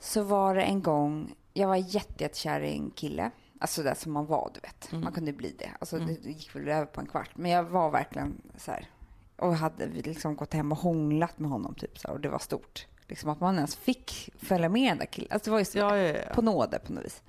Så 0.00 0.22
var 0.22 0.54
det 0.54 0.62
en 0.62 0.82
gång, 0.82 1.34
jag 1.52 1.68
var 1.68 1.76
jätte, 1.76 2.24
jättekär 2.24 2.60
i 2.60 2.72
en 2.72 2.90
kille. 2.90 3.30
Alltså 3.60 3.82
det 3.82 3.94
som 3.94 4.12
man 4.12 4.26
var, 4.26 4.50
du 4.54 4.60
vet. 4.60 5.02
Man 5.02 5.12
kunde 5.12 5.32
bli 5.32 5.54
det. 5.58 5.70
Alltså 5.78 5.98
det 5.98 6.04
det 6.22 6.30
gick 6.30 6.56
väl 6.56 6.68
över 6.68 6.86
på 6.86 7.00
en 7.00 7.06
kvart. 7.06 7.30
Men 7.34 7.50
jag 7.50 7.62
var 7.64 7.90
verkligen 7.90 8.42
så 8.56 8.70
här. 8.70 8.90
Och 9.36 9.56
hade 9.56 9.86
liksom 9.86 10.36
gått 10.36 10.54
hem 10.54 10.72
och 10.72 10.78
hånglat 10.78 11.38
med 11.38 11.50
honom 11.50 11.74
typ 11.74 11.98
så 11.98 12.08
här, 12.08 12.14
Och 12.14 12.20
det 12.20 12.28
var 12.28 12.38
stort. 12.38 12.86
Liksom 13.06 13.30
att 13.30 13.40
man 13.40 13.54
ens 13.54 13.76
fick 13.76 14.30
följa 14.38 14.68
med 14.68 14.90
den 14.90 14.98
där 14.98 15.06
killen. 15.06 15.28
Alltså 15.32 15.50
det 15.50 15.52
var 15.52 15.58
ju 15.58 15.64
så 15.64 15.78
Ja, 15.78 15.96
ja, 15.96 16.18
ja. 16.26 16.34
på 16.34 16.42
nåde 16.42 16.78
på 16.78 16.92
något 16.92 17.04
vis. 17.04 17.22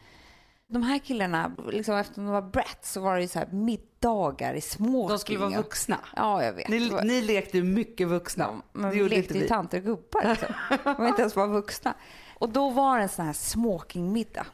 De 0.72 0.84
här 0.84 1.00
killarna, 1.00 1.52
liksom 1.72 1.96
efter 1.96 2.22
de 2.22 2.26
var 2.26 2.42
brats 2.42 2.92
så 2.92 3.02
var 3.02 3.16
det 3.16 3.22
ju 3.22 3.28
så 3.28 3.40
här 3.40 3.48
middagar 3.52 4.54
i 4.54 4.62
smoking. 4.62 5.08
De 5.08 5.20
skulle 5.20 5.40
vara 5.40 5.58
vuxna. 5.58 6.00
Ja, 6.16 6.44
jag 6.44 6.54
vet. 6.54 6.68
Ni, 6.68 6.92
ni 7.04 7.22
lekte 7.22 7.58
ju 7.58 7.64
mycket 7.64 8.08
vuxna. 8.08 8.44
Ja, 8.44 8.62
men 8.74 8.92
det 8.92 9.04
vi 9.04 9.10
lekte 9.10 9.38
ju 9.38 9.48
tanter 9.48 9.78
och 9.78 9.84
gubbar. 9.84 10.30
Liksom. 10.30 10.54
De 10.84 10.96
var 10.98 11.08
inte 11.08 11.22
ens 11.22 11.36
bara 11.36 11.48
vuxna. 11.48 11.94
Och 12.34 12.50
då 12.50 12.70
var 12.70 12.98
det 12.98 13.04
en 13.04 13.10
sån 13.10 13.26
här 13.26 13.34
smokingmiddag. 13.34 14.46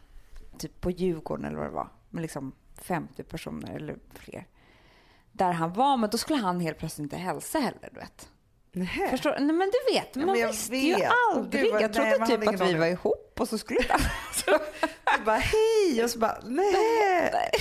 Typ 0.57 0.81
på 0.81 0.91
Djurgården 0.91 1.45
eller 1.45 1.57
vad 1.57 1.67
det 1.67 1.71
var. 1.71 1.89
Med 2.09 2.21
liksom 2.21 2.51
50 2.81 3.23
personer 3.23 3.75
eller 3.75 3.95
fler. 4.13 4.47
Där 5.31 5.51
han 5.51 5.73
var, 5.73 5.97
men 5.97 6.09
då 6.09 6.17
skulle 6.17 6.39
han 6.39 6.59
helt 6.59 6.77
plötsligt 6.77 7.03
inte 7.03 7.17
hälsa 7.17 7.59
heller, 7.59 7.89
du 7.93 7.99
vet. 7.99 8.29
Nähä. 8.71 9.09
Förstår 9.09 9.35
Nej 9.39 9.55
men 9.55 9.71
du 9.71 9.93
vet, 9.93 10.15
men 10.15 10.25
man 10.25 10.39
jag 10.39 10.47
visste 10.47 10.77
ju 10.77 10.95
vet. 10.95 11.11
Åh, 11.11 11.37
aldrig. 11.37 11.63
gud, 11.63 11.81
jag 11.81 11.93
trodde 11.93 12.17
nej, 12.19 12.27
typ 12.27 12.47
att 12.47 12.61
vi 12.61 12.73
var 12.73 12.85
ihop 12.85 13.24
och 13.39 13.47
så 13.49 13.57
skulle 13.57 13.79
det... 13.79 13.93
Alltså, 13.93 14.59
Du 15.17 15.23
bara 15.25 15.37
hej 15.37 16.03
och 16.03 16.09
så 16.09 16.19
bara 16.19 16.37
nej. 16.43 17.51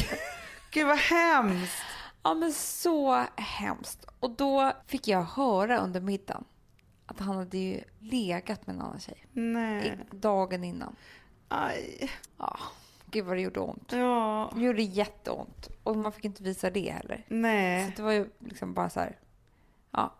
Gud 0.70 0.86
vad 0.86 0.98
hemskt. 0.98 1.82
Ja, 2.22 2.34
men 2.34 2.52
så 2.52 3.24
hemskt. 3.36 4.06
Och 4.20 4.30
då 4.30 4.72
fick 4.86 5.08
jag 5.08 5.22
höra 5.22 5.78
under 5.78 6.00
middagen 6.00 6.44
att 7.06 7.20
han 7.20 7.36
hade 7.36 7.58
ju 7.58 7.80
legat 8.00 8.66
med 8.66 8.76
en 8.76 8.82
annan 8.82 9.00
tjej 9.00 9.26
Nej. 9.32 9.98
dagen 10.10 10.64
innan. 10.64 10.96
Aj. 11.48 12.10
Ja, 12.38 12.58
gud 13.06 13.24
vad 13.24 13.36
det 13.36 13.40
gjorde 13.40 13.60
ont. 13.60 13.92
Ja. 13.92 14.52
Det 14.54 14.60
gjorde 14.60 14.82
jätteont. 14.82 15.68
Och 15.82 15.96
man 15.96 16.12
fick 16.12 16.24
inte 16.24 16.42
visa 16.42 16.70
det 16.70 16.90
heller. 16.90 17.24
Så 17.28 17.34
Nej. 17.34 17.92
det 17.96 18.02
var 18.02 18.12
ju 18.12 18.28
liksom 18.38 18.74
bara 18.74 18.90
så 18.90 19.00
här, 19.00 19.18
ja. 19.90 20.14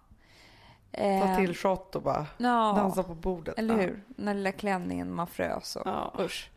Ta 0.96 1.02
Eh, 1.02 1.36
till 1.36 1.54
shot 1.56 1.96
och 1.96 2.02
bara 2.02 2.26
ja, 2.38 2.72
dansa 2.76 3.02
på 3.02 3.14
bordet. 3.14 3.58
eller 3.58 3.74
Ja. 3.74 3.80
hur? 3.80 4.02
Den 4.08 4.26
där 4.26 4.34
lilla 4.34 4.52
klänningen, 4.52 5.14
man 5.14 5.26
frös 5.26 5.76
och 5.76 5.86
Ja. 5.86 6.14
usch. 6.20 6.50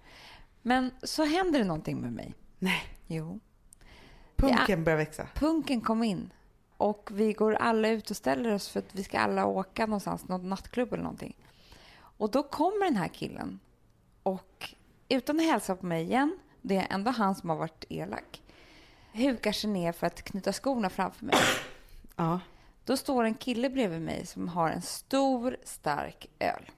Men 0.61 0.91
så 1.03 1.23
händer 1.25 1.59
det 1.59 1.65
någonting 1.65 2.01
med 2.01 2.13
mig. 2.13 2.33
Nej. 2.59 2.81
Jo. 3.07 3.39
Punken 4.35 4.83
börjar 4.83 4.97
växa. 4.97 5.27
Punken 5.35 5.81
kom 5.81 6.03
in 6.03 6.29
och 6.77 7.09
vi 7.13 7.33
går 7.33 7.53
alla 7.55 7.89
ut 7.89 8.09
och 8.09 8.15
ställer 8.17 8.53
oss 8.53 8.69
för 8.69 8.79
att 8.79 8.95
vi 8.95 9.03
ska 9.03 9.19
alla 9.19 9.45
åka 9.45 9.85
någonstans, 9.85 10.27
någon 10.27 10.49
nattklubb 10.49 10.93
eller 10.93 11.03
någonting. 11.03 11.35
Och 11.95 12.31
då 12.31 12.43
kommer 12.43 12.85
den 12.85 12.95
här 12.95 13.07
killen 13.07 13.59
och 14.23 14.69
utan 15.09 15.39
att 15.39 15.45
hälsa 15.45 15.75
på 15.75 15.85
mig 15.85 16.03
igen, 16.03 16.39
det 16.61 16.75
är 16.77 16.87
ändå 16.89 17.11
han 17.11 17.35
som 17.35 17.49
har 17.49 17.57
varit 17.57 17.85
elak, 17.89 18.41
hukar 19.13 19.51
sig 19.51 19.69
ner 19.69 19.91
för 19.91 20.07
att 20.07 20.21
knyta 20.21 20.53
skorna 20.53 20.89
framför 20.89 21.25
mig. 21.25 21.35
Ja. 22.15 22.39
Då 22.87 22.97
står 22.97 23.23
en 23.23 23.33
kille 23.33 23.69
bredvid 23.69 24.01
mig 24.01 24.25
som 24.25 24.47
har 24.47 24.69
en 24.69 24.81
stor 24.81 25.57
stark 25.63 26.29
öl. 26.39 26.71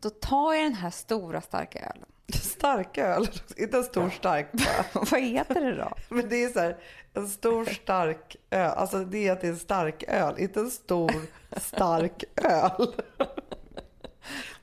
Då 0.00 0.10
tar 0.10 0.54
jag 0.54 0.64
den 0.64 0.74
här 0.74 0.90
stora 0.90 1.40
starka 1.40 1.78
ölen. 1.78 2.08
Stark 2.34 2.98
öl. 2.98 3.28
Inte 3.56 3.76
en 3.76 3.84
stor 3.84 4.10
stark 4.10 4.52
bara. 4.52 5.04
Vad 5.10 5.20
heter 5.20 5.60
det 5.60 5.76
då? 5.76 5.92
Men 6.08 6.28
det 6.28 6.44
är 6.44 6.48
så 6.48 6.60
här, 6.60 6.76
en 7.14 7.28
stor 7.28 7.64
stark 7.64 8.36
öl. 8.50 8.70
Alltså 8.70 9.04
det 9.04 9.28
är 9.28 9.32
att 9.32 9.40
det 9.40 9.46
är 9.46 9.52
en 9.52 9.58
stark 9.58 10.04
öl, 10.08 10.34
inte 10.38 10.60
en 10.60 10.70
stor 10.70 11.12
stark 11.56 12.24
öl. 12.36 12.86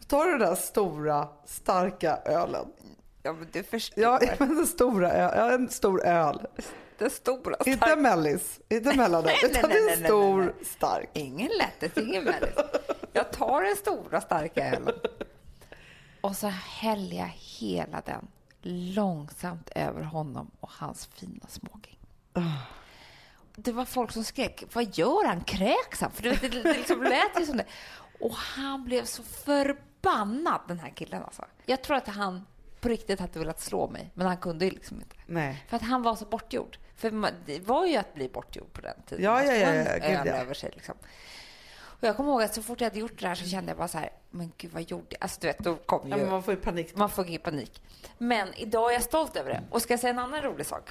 Tar 0.08 0.26
du 0.26 0.32
den 0.32 0.40
där 0.40 0.56
stora 0.56 1.28
starka 1.46 2.18
ölen? 2.26 2.66
Ja, 3.24 3.34
men 3.34 3.48
du 3.52 3.63
förstår. 3.63 4.04
Ja, 4.04 4.20
men 4.40 4.56
den 4.56 4.68
stora 4.68 5.12
öl, 5.12 5.34
ja, 5.36 5.52
en 5.52 5.70
stor 5.70 6.06
öl. 6.06 6.48
Den 6.98 7.10
stora 7.10 7.56
starka 7.56 7.72
Inte 7.72 7.86
en 7.86 8.02
mellis, 8.02 8.60
inte 8.70 8.96
mellanöl, 8.96 9.24
Nej, 9.26 9.40
nej, 9.44 9.52
utan 9.52 9.70
nej, 9.70 9.80
en 9.80 9.86
nej, 9.86 9.98
nej, 9.98 10.06
stor 10.06 10.42
nej. 10.42 10.66
stark. 10.66 11.10
Ingen 11.14 11.52
lätthet, 11.58 11.98
ingen 11.98 12.26
väldigt. 12.26 12.60
Jag 13.14 13.32
tar 13.32 13.64
den 13.64 13.76
stora 13.76 14.22
starka 14.22 14.68
ölen. 14.76 14.94
Och 16.22 16.36
så 16.36 16.48
häller 16.48 17.18
jag 17.18 17.32
hela 17.36 18.02
den 18.06 18.28
långsamt 18.96 19.70
över 19.76 20.02
honom 20.02 20.52
och 20.60 20.72
hans 20.72 21.06
fina 21.06 21.48
smoking. 21.48 22.00
Det 23.56 23.72
var 23.72 23.86
folk 23.86 24.12
som 24.12 24.24
skrek, 24.24 24.64
vad 24.74 24.98
gör 24.98 25.26
han? 25.26 25.44
Kräks 25.44 26.02
han? 26.02 26.12
För 26.12 26.24
det, 26.24 26.42
det, 26.42 26.50
det 26.50 26.74
liksom 26.74 27.04
lät 27.04 27.40
ju 27.40 27.46
som 27.46 27.58
det. 27.58 27.66
Och 28.20 28.36
han 28.36 28.84
blev 28.84 29.06
så 29.06 29.24
förbannad, 29.24 30.62
den 30.68 30.80
här 30.80 30.90
killen 30.90 31.24
alltså. 31.24 31.46
Jag 31.66 31.82
tror 31.82 31.98
att 31.98 32.08
han 32.08 32.46
på 32.82 32.90
riktigt 32.90 33.20
hade 33.20 33.40
velat 33.40 33.62
slå 33.62 33.88
mig, 33.90 34.12
men 34.14 34.28
han 34.28 34.38
kunde 34.38 34.66
ju 34.66 34.72
liksom 34.72 34.98
inte. 34.98 35.16
Nej. 35.26 35.66
För 35.70 35.76
att 35.78 35.84
han 35.84 36.02
var 36.02 36.16
så 36.16 36.26
bortgjord. 36.26 36.78
För 36.98 37.12
man, 37.12 37.32
det 37.46 37.60
var 37.60 37.86
ju 37.86 37.96
att 37.96 38.14
bli 38.14 38.30
bortgjord 38.30 38.74
på 38.74 38.82
den 38.82 39.02
tiden. 39.06 39.24
Ja, 39.26 39.44
ja, 39.44 39.54
ja, 39.54 39.74
ja, 39.74 39.94
gud, 39.94 40.34
ja. 40.34 40.34
över 40.34 40.54
sig 40.54 40.72
liksom. 40.74 40.96
Och 42.00 42.04
jag 42.04 42.18
kommer 42.18 42.32
ihåg 42.32 42.44
att 42.44 42.54
så 42.54 42.62
fort 42.62 42.82
jag 42.82 42.90
hade 42.90 43.00
gjort 43.00 43.20
det 43.20 43.28
där 43.28 43.36
så 43.36 43.46
kände 43.46 43.72
jag 43.72 43.78
bara 43.78 43.88
så 43.88 43.98
här, 43.98 44.10
men 44.30 44.52
gud 44.58 44.72
vad 44.72 44.82
gjorde 44.82 45.06
jag? 45.10 45.18
Alltså 45.22 45.38
du 45.42 45.48
vet, 45.48 45.60
då 45.60 45.76
kom 45.76 46.08
ju... 46.08 46.18
Ja, 46.18 46.30
man 46.30 46.44
får 46.44 46.54
ju 46.54 46.60
panik. 46.60 46.96
Man 46.96 47.10
får 47.10 47.28
ge 47.28 47.38
panik. 47.38 47.82
Men 48.18 48.54
idag 48.54 48.90
är 48.90 48.94
jag 48.94 49.04
stolt 49.04 49.36
över 49.36 49.50
det. 49.50 49.64
Och 49.72 49.82
ska 49.82 49.94
jag 49.94 50.00
säga 50.00 50.14
en 50.14 50.20
annan 50.20 50.42
rolig 50.42 50.66
sak? 50.66 50.90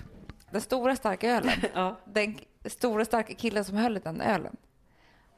Den 0.51 0.61
stora 0.61 0.97
starka 0.97 1.31
ölen. 1.31 1.53
Ja. 1.75 1.97
Den 2.05 2.38
stora 2.64 3.05
starka 3.05 3.35
killen 3.35 3.64
som 3.64 3.77
höll 3.77 4.01
den 4.01 4.21
ölen. 4.21 4.57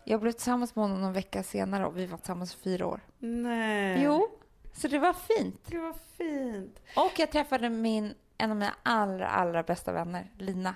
Jag 0.04 0.20
blev 0.20 0.32
tillsammans 0.32 0.76
med 0.76 0.84
honom 0.84 1.00
någon 1.00 1.12
vecka 1.12 1.42
senare 1.42 1.86
och 1.86 1.98
vi 1.98 2.06
var 2.06 2.18
tillsammans 2.18 2.54
i 2.54 2.56
fyra 2.58 2.86
år. 2.86 3.00
Nej. 3.18 4.02
Jo, 4.02 4.28
så 4.74 4.88
det 4.88 4.98
var 4.98 5.12
fint. 5.12 5.60
Det 5.66 5.78
var 5.78 5.94
fint. 6.16 6.78
Och 6.96 7.12
jag 7.16 7.30
träffade 7.30 7.68
min, 7.70 8.14
en 8.38 8.50
av 8.50 8.56
mina 8.56 8.74
allra, 8.82 9.28
allra 9.28 9.62
bästa 9.62 9.92
vänner, 9.92 10.30
Lina, 10.38 10.74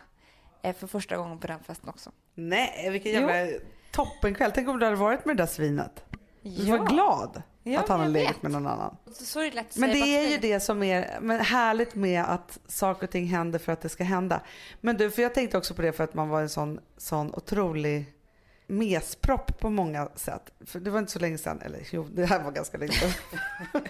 eh, 0.62 0.77
för 0.77 0.87
första 0.87 1.16
gången 1.16 1.38
på 1.38 1.46
den 1.46 1.61
festen 1.62 1.88
också. 1.88 2.11
Nej, 2.35 2.90
vilken 2.90 3.12
jävla 3.12 3.59
toppenkväll. 3.92 4.53
Tänk 4.55 4.68
om 4.68 4.79
du 4.79 4.85
hade 4.85 4.96
varit 4.96 5.25
med 5.25 5.37
det 5.37 5.42
där 5.42 5.48
svinet. 5.48 6.05
Du 6.42 6.70
var 6.70 6.87
glad 6.87 7.42
Ja, 7.64 7.81
att 7.81 7.88
han 7.88 8.01
hade 8.01 8.12
legat 8.12 8.42
med 8.42 8.53
någon 8.53 8.66
annan. 8.66 8.96
Så, 9.12 9.40
är 9.40 9.44
det 9.44 9.51
lätt 9.51 9.70
att 9.70 9.77
Men 9.77 9.90
det 9.90 10.01
säga 10.01 10.22
är 10.22 10.31
ju 10.31 10.38
det 10.38 10.61
som 10.61 10.83
är 10.83 11.18
men 11.20 11.40
härligt 11.40 11.94
med 11.94 12.25
att 12.25 12.59
saker 12.66 13.07
och 13.07 13.11
ting 13.11 13.27
händer 13.27 13.59
för 13.59 13.72
att 13.72 13.81
det 13.81 13.88
ska 13.88 14.05
hända. 14.05 14.40
Men 14.81 14.96
du, 14.96 15.11
för 15.11 15.22
jag 15.22 15.35
tänkte 15.35 15.59
också 15.59 15.75
på 15.75 15.83
det 15.83 15.92
för 15.92 16.05
att 16.05 16.14
man 16.14 16.29
var 16.29 16.40
en 16.40 16.48
sån, 16.48 16.81
sån 16.96 17.35
otrolig 17.35 18.14
mespropp 18.66 19.61
på 19.61 19.70
många 19.70 20.09
sätt. 20.14 20.53
För 20.66 20.81
det 20.81 20.90
var 20.90 20.98
inte 20.98 21.12
så 21.12 21.18
länge 21.18 21.38
sedan, 21.38 21.61
eller 21.61 21.81
jo, 21.90 22.09
det 22.12 22.27
här 22.27 22.42
var 22.42 22.51
ganska 22.51 22.79
länge 22.79 22.92
sedan. 22.92 23.11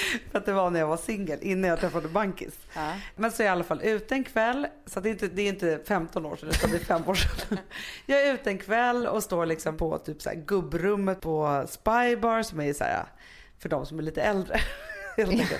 för 0.30 0.38
att 0.38 0.46
det 0.46 0.52
var 0.52 0.70
när 0.70 0.80
jag 0.80 0.86
var 0.86 0.96
singel, 0.96 1.38
innan 1.42 1.70
jag 1.70 1.80
träffade 1.80 2.08
Bankis. 2.08 2.54
Ja. 2.74 2.92
Men 3.16 3.32
så 3.32 3.42
är 3.42 3.46
jag 3.46 3.52
i 3.52 3.54
alla 3.56 3.64
fall 3.64 3.82
ute 3.82 4.14
en 4.14 4.24
kväll, 4.24 4.66
så 4.86 5.00
det 5.00 5.08
är, 5.08 5.10
inte, 5.10 5.28
det 5.28 5.42
är 5.42 5.48
inte 5.48 5.80
15 5.88 6.26
år 6.26 6.36
sedan 6.36 6.48
utan 6.48 6.70
det 6.70 6.76
är 6.76 6.84
5 6.84 7.08
år 7.08 7.14
sedan. 7.14 7.58
Jag 8.06 8.22
är 8.22 8.34
ute 8.34 8.50
en 8.50 8.58
kväll 8.58 9.06
och 9.06 9.22
står 9.22 9.46
liksom 9.46 9.76
på 9.76 9.98
typ 9.98 10.22
så 10.22 10.28
här 10.28 10.36
gubbrummet 10.36 11.20
på 11.20 11.64
Spybar 11.68 12.42
som 12.42 12.60
är 12.60 12.72
så 12.72 12.84
här, 12.84 13.04
för 13.58 13.68
de 13.68 13.86
som 13.86 13.98
är 13.98 14.02
lite 14.02 14.22
äldre. 14.22 14.60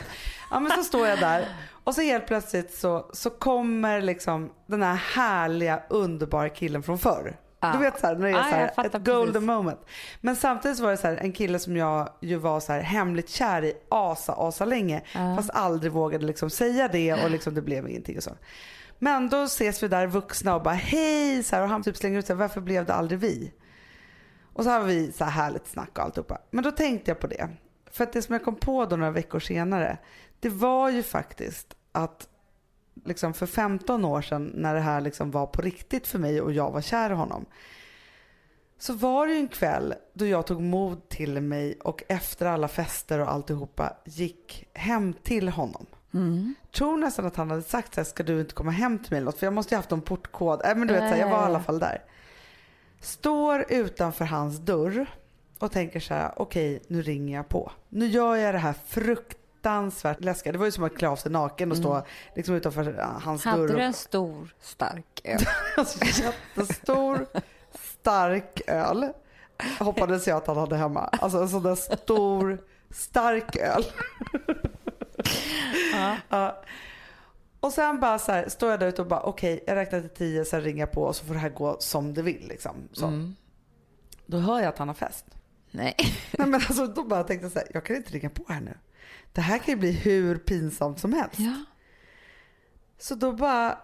Ja 0.51 0.61
men 0.61 0.73
så 0.73 0.85
står 0.85 1.07
jag 1.07 1.19
där 1.19 1.49
och 1.85 1.95
så 1.95 2.01
helt 2.01 2.27
plötsligt 2.27 2.75
så, 2.75 3.11
så 3.13 3.31
kommer 3.31 4.01
liksom 4.01 4.53
den 4.67 4.83
här 4.83 4.95
härliga 4.95 5.83
underbara 5.91 6.49
killen 6.49 6.83
från 6.83 6.99
förr. 6.99 7.37
Ja. 7.61 7.73
Du 7.73 7.79
vet 7.79 8.01
så 8.01 8.07
här, 8.07 8.15
när 8.17 8.23
det 8.23 8.31
är 8.31 8.37
Ja, 8.37 8.71
så 8.75 8.81
här, 8.81 8.87
ett 8.87 9.05
golden 9.05 9.33
precis. 9.33 9.47
moment. 9.47 9.81
Men 10.21 10.37
samtidigt 10.37 10.79
var 10.79 10.91
det 10.91 10.97
så 10.97 11.07
här, 11.07 11.17
en 11.17 11.33
kille 11.33 11.59
som 11.59 11.77
jag 11.77 12.09
ju 12.21 12.37
var 12.37 12.61
så 12.61 12.73
här 12.73 12.81
hemligt 12.81 13.29
kär 13.29 13.65
i 13.65 13.73
asa, 13.89 14.33
asa 14.33 14.65
länge. 14.65 15.03
Ja. 15.15 15.37
Fast 15.37 15.51
aldrig 15.51 15.93
vågade 15.93 16.27
liksom 16.27 16.51
säga 16.51 16.89
det 16.89 17.25
och 17.25 17.31
liksom 17.31 17.55
det 17.55 17.63
blev 17.63 17.89
ingenting 17.89 18.17
och 18.17 18.23
så. 18.23 18.31
Men 18.99 19.29
då 19.29 19.43
ses 19.43 19.83
vi 19.83 19.89
där 19.89 20.07
vuxna 20.07 20.55
och 20.55 20.63
bara 20.63 20.75
hej 20.75 21.43
så 21.43 21.57
här, 21.57 21.63
och 21.63 21.69
han 21.69 21.83
typ 21.83 21.97
slänger 21.97 22.19
ut 22.19 22.27
så 22.27 22.33
här, 22.33 22.41
varför 22.41 22.61
blev 22.61 22.87
det 22.87 22.95
aldrig 22.95 23.21
vi? 23.21 23.53
Och 24.53 24.65
så 24.65 24.71
har 24.71 24.81
vi 24.81 25.13
så 25.13 25.25
här 25.25 25.31
härligt 25.31 25.67
snack 25.67 25.91
och 25.93 26.05
alltihopa. 26.05 26.39
Men 26.51 26.65
då 26.65 26.71
tänkte 26.71 27.11
jag 27.11 27.21
på 27.21 27.27
det. 27.27 27.49
För 27.91 28.05
att 28.05 28.13
det 28.13 28.23
som 28.23 28.33
jag 28.33 28.45
kom 28.45 28.55
på 28.57 28.85
då 28.85 28.97
några 28.97 29.11
veckor 29.11 29.41
senare, 29.41 29.99
det 30.41 30.49
var 30.49 30.91
ju 30.91 31.03
faktiskt 31.03 31.75
att 31.93 32.29
liksom 33.05 33.35
för 33.35 33.47
15 33.47 34.05
år 34.05 34.23
sedan 34.23 34.53
när 34.55 34.75
det 34.75 34.81
här 34.81 35.01
liksom 35.01 35.31
var 35.31 35.47
på 35.47 35.63
riktigt 35.63 36.07
för 36.07 36.19
mig 36.19 36.41
och 36.41 36.53
jag 36.53 36.71
var 36.71 36.81
kär 36.81 37.11
i 37.11 37.15
honom. 37.15 37.47
Så 38.79 38.93
var 38.93 39.27
det 39.27 39.33
ju 39.33 39.39
en 39.39 39.49
kväll 39.49 39.95
då 40.13 40.27
jag 40.27 40.47
tog 40.47 40.63
mod 40.63 41.09
till 41.09 41.41
mig 41.41 41.79
och 41.81 42.03
efter 42.09 42.47
alla 42.47 42.69
fester 42.69 43.19
och 43.19 43.33
alltihopa 43.33 43.93
gick 44.05 44.69
hem 44.73 45.13
till 45.13 45.49
honom. 45.49 45.87
Tror 46.73 46.97
nästan 46.97 47.27
att 47.27 47.37
han 47.37 47.51
hade 47.51 47.63
sagt 47.63 47.95
så 47.95 48.01
här, 48.01 48.05
ska 48.05 48.23
du 48.23 48.41
inte 48.41 48.55
komma 48.55 48.71
hem 48.71 48.99
till 48.99 49.11
mig 49.11 49.17
eller 49.17 49.25
något? 49.25 49.39
För 49.39 49.47
jag 49.47 49.55
måste 49.55 49.75
ju 49.75 49.77
haft 49.77 49.91
någon 49.91 50.01
portkod. 50.01 50.61
Äh, 50.65 50.77
men 50.77 50.89
du 50.89 50.95
vet, 50.95 51.03
så 51.03 51.09
här, 51.09 51.17
jag 51.17 51.31
var 51.31 51.43
i 51.43 51.47
alla 51.47 51.61
fall 51.61 51.79
där. 51.79 52.03
Står 53.01 53.65
utanför 53.69 54.25
hans 54.25 54.59
dörr 54.59 55.07
och 55.59 55.73
tänker 55.73 56.01
så 56.01 56.15
här, 56.15 56.33
okej 56.37 56.83
nu 56.89 57.03
ringer 57.03 57.37
jag 57.37 57.49
på. 57.49 57.73
Nu 57.89 58.07
gör 58.07 58.37
jag 58.37 58.55
det 58.55 58.59
här 58.59 58.75
fruktansvärt 59.67 60.25
läskiga. 60.25 60.53
Det 60.53 60.59
var 60.59 60.67
ju 60.67 60.73
som 60.73 60.85
att 60.85 60.97
klä 60.97 61.09
av 61.09 61.17
sig 61.17 61.33
naken 61.33 61.71
och 61.71 61.77
stå 61.77 62.03
liksom 62.35 62.55
utanför 62.55 62.95
ja, 62.99 63.21
hans 63.23 63.43
dörr. 63.43 63.51
Hade 63.51 63.67
du 63.67 63.81
en 63.81 63.93
stor, 63.93 64.55
stark 64.61 65.21
öl? 65.25 65.41
Alltså 65.77 66.05
jättestor, 66.05 67.27
stark 67.75 68.61
öl. 68.67 69.13
Hoppades 69.79 70.27
jag 70.27 70.37
att 70.37 70.47
han 70.47 70.57
hade 70.57 70.77
hemma. 70.77 71.01
Alltså 71.01 71.39
en 71.39 71.49
sån 71.49 71.63
där 71.63 71.75
stor, 71.75 72.59
stark 72.91 73.57
öl. 73.57 73.85
Ja. 76.29 76.63
Och 77.61 77.73
sen 77.73 78.01
bara 78.01 78.19
så 78.19 78.33
här, 78.33 78.49
står 78.49 78.71
jag 78.71 78.81
där 78.81 78.87
ute 78.87 79.03
och 79.03 79.09
bara 79.09 79.21
okej, 79.21 79.65
jag 79.67 79.77
räknar 79.77 80.01
till 80.01 80.11
tio, 80.11 80.45
sen 80.45 80.61
ringer 80.61 80.81
jag 80.81 80.93
på 80.93 81.03
och 81.03 81.17
så 81.17 81.25
får 81.25 81.35
det 81.35 81.41
här 81.41 81.49
gå 81.49 81.77
som 81.81 82.15
det 82.15 82.23
vill. 82.23 82.49
Liksom. 82.49 82.75
Så. 82.93 83.33
Då 84.27 84.39
hör 84.39 84.59
jag 84.59 84.69
att 84.69 84.79
han 84.79 84.89
har 84.89 84.95
fest. 84.95 85.25
Nej. 85.71 85.95
Nej, 86.39 86.49
men 86.49 86.55
alltså, 86.55 86.87
då 86.87 87.03
bara 87.03 87.25
tänkte 87.25 87.45
jag 87.45 87.53
så 87.53 87.59
här, 87.59 87.69
jag 87.75 87.85
kan 87.85 87.97
inte 87.97 88.13
ringa 88.13 88.31
på 88.31 88.45
här 88.49 88.61
nu. 88.61 88.75
Det 89.37 89.43
här 89.43 89.59
kan 89.59 89.67
ju 89.75 89.77
bli 89.77 89.91
hur 89.93 90.37
pinsamt 90.37 91.01
som 91.01 91.13
helst. 91.13 91.39
Ja. 91.39 91.65
Så 92.99 93.15
då 93.15 93.33
bara 93.33 93.79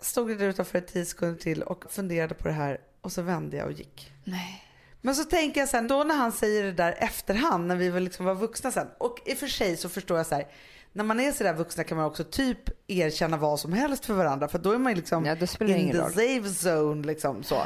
stod 0.00 0.30
jag 0.30 0.38
där 0.38 0.48
utanför 0.48 0.78
i 0.78 0.82
tio 0.82 1.04
sekunder 1.04 1.40
till 1.40 1.62
och 1.62 1.92
funderade 1.92 2.34
på 2.34 2.48
det 2.48 2.54
här 2.54 2.80
och 3.00 3.12
så 3.12 3.22
vände 3.22 3.56
jag 3.56 3.66
och 3.66 3.72
gick. 3.72 4.12
Nej. 4.24 4.64
Men 5.00 5.14
så 5.14 5.24
tänker 5.24 5.60
jag 5.60 5.68
sen, 5.68 5.88
då 5.88 6.04
när 6.04 6.16
han 6.16 6.32
säger 6.32 6.64
det 6.64 6.72
där 6.72 6.92
efterhand, 6.98 7.66
när 7.66 7.76
vi 7.76 7.88
väl 7.90 8.02
liksom 8.04 8.26
var 8.26 8.34
vuxna 8.34 8.70
sen. 8.70 8.86
Och 8.98 9.18
i 9.26 9.34
och 9.34 9.38
för 9.38 9.46
sig 9.46 9.76
så 9.76 9.88
förstår 9.88 10.16
jag 10.16 10.26
så 10.26 10.34
här, 10.34 10.46
när 10.92 11.04
man 11.04 11.20
är 11.20 11.32
så 11.32 11.44
där 11.44 11.54
vuxna 11.54 11.84
kan 11.84 11.96
man 11.96 12.06
också 12.06 12.24
typ 12.24 12.58
erkänna 12.86 13.36
vad 13.36 13.60
som 13.60 13.72
helst 13.72 14.04
för 14.06 14.14
varandra. 14.14 14.48
För 14.48 14.58
då 14.58 14.72
är 14.72 14.78
man 14.78 14.94
liksom 14.94 15.24
Ja, 15.24 15.32
in 15.60 15.92
the 15.92 15.98
roll. 15.98 16.10
safe 16.12 16.68
zone 16.70 17.06
liksom 17.06 17.42
så. 17.42 17.62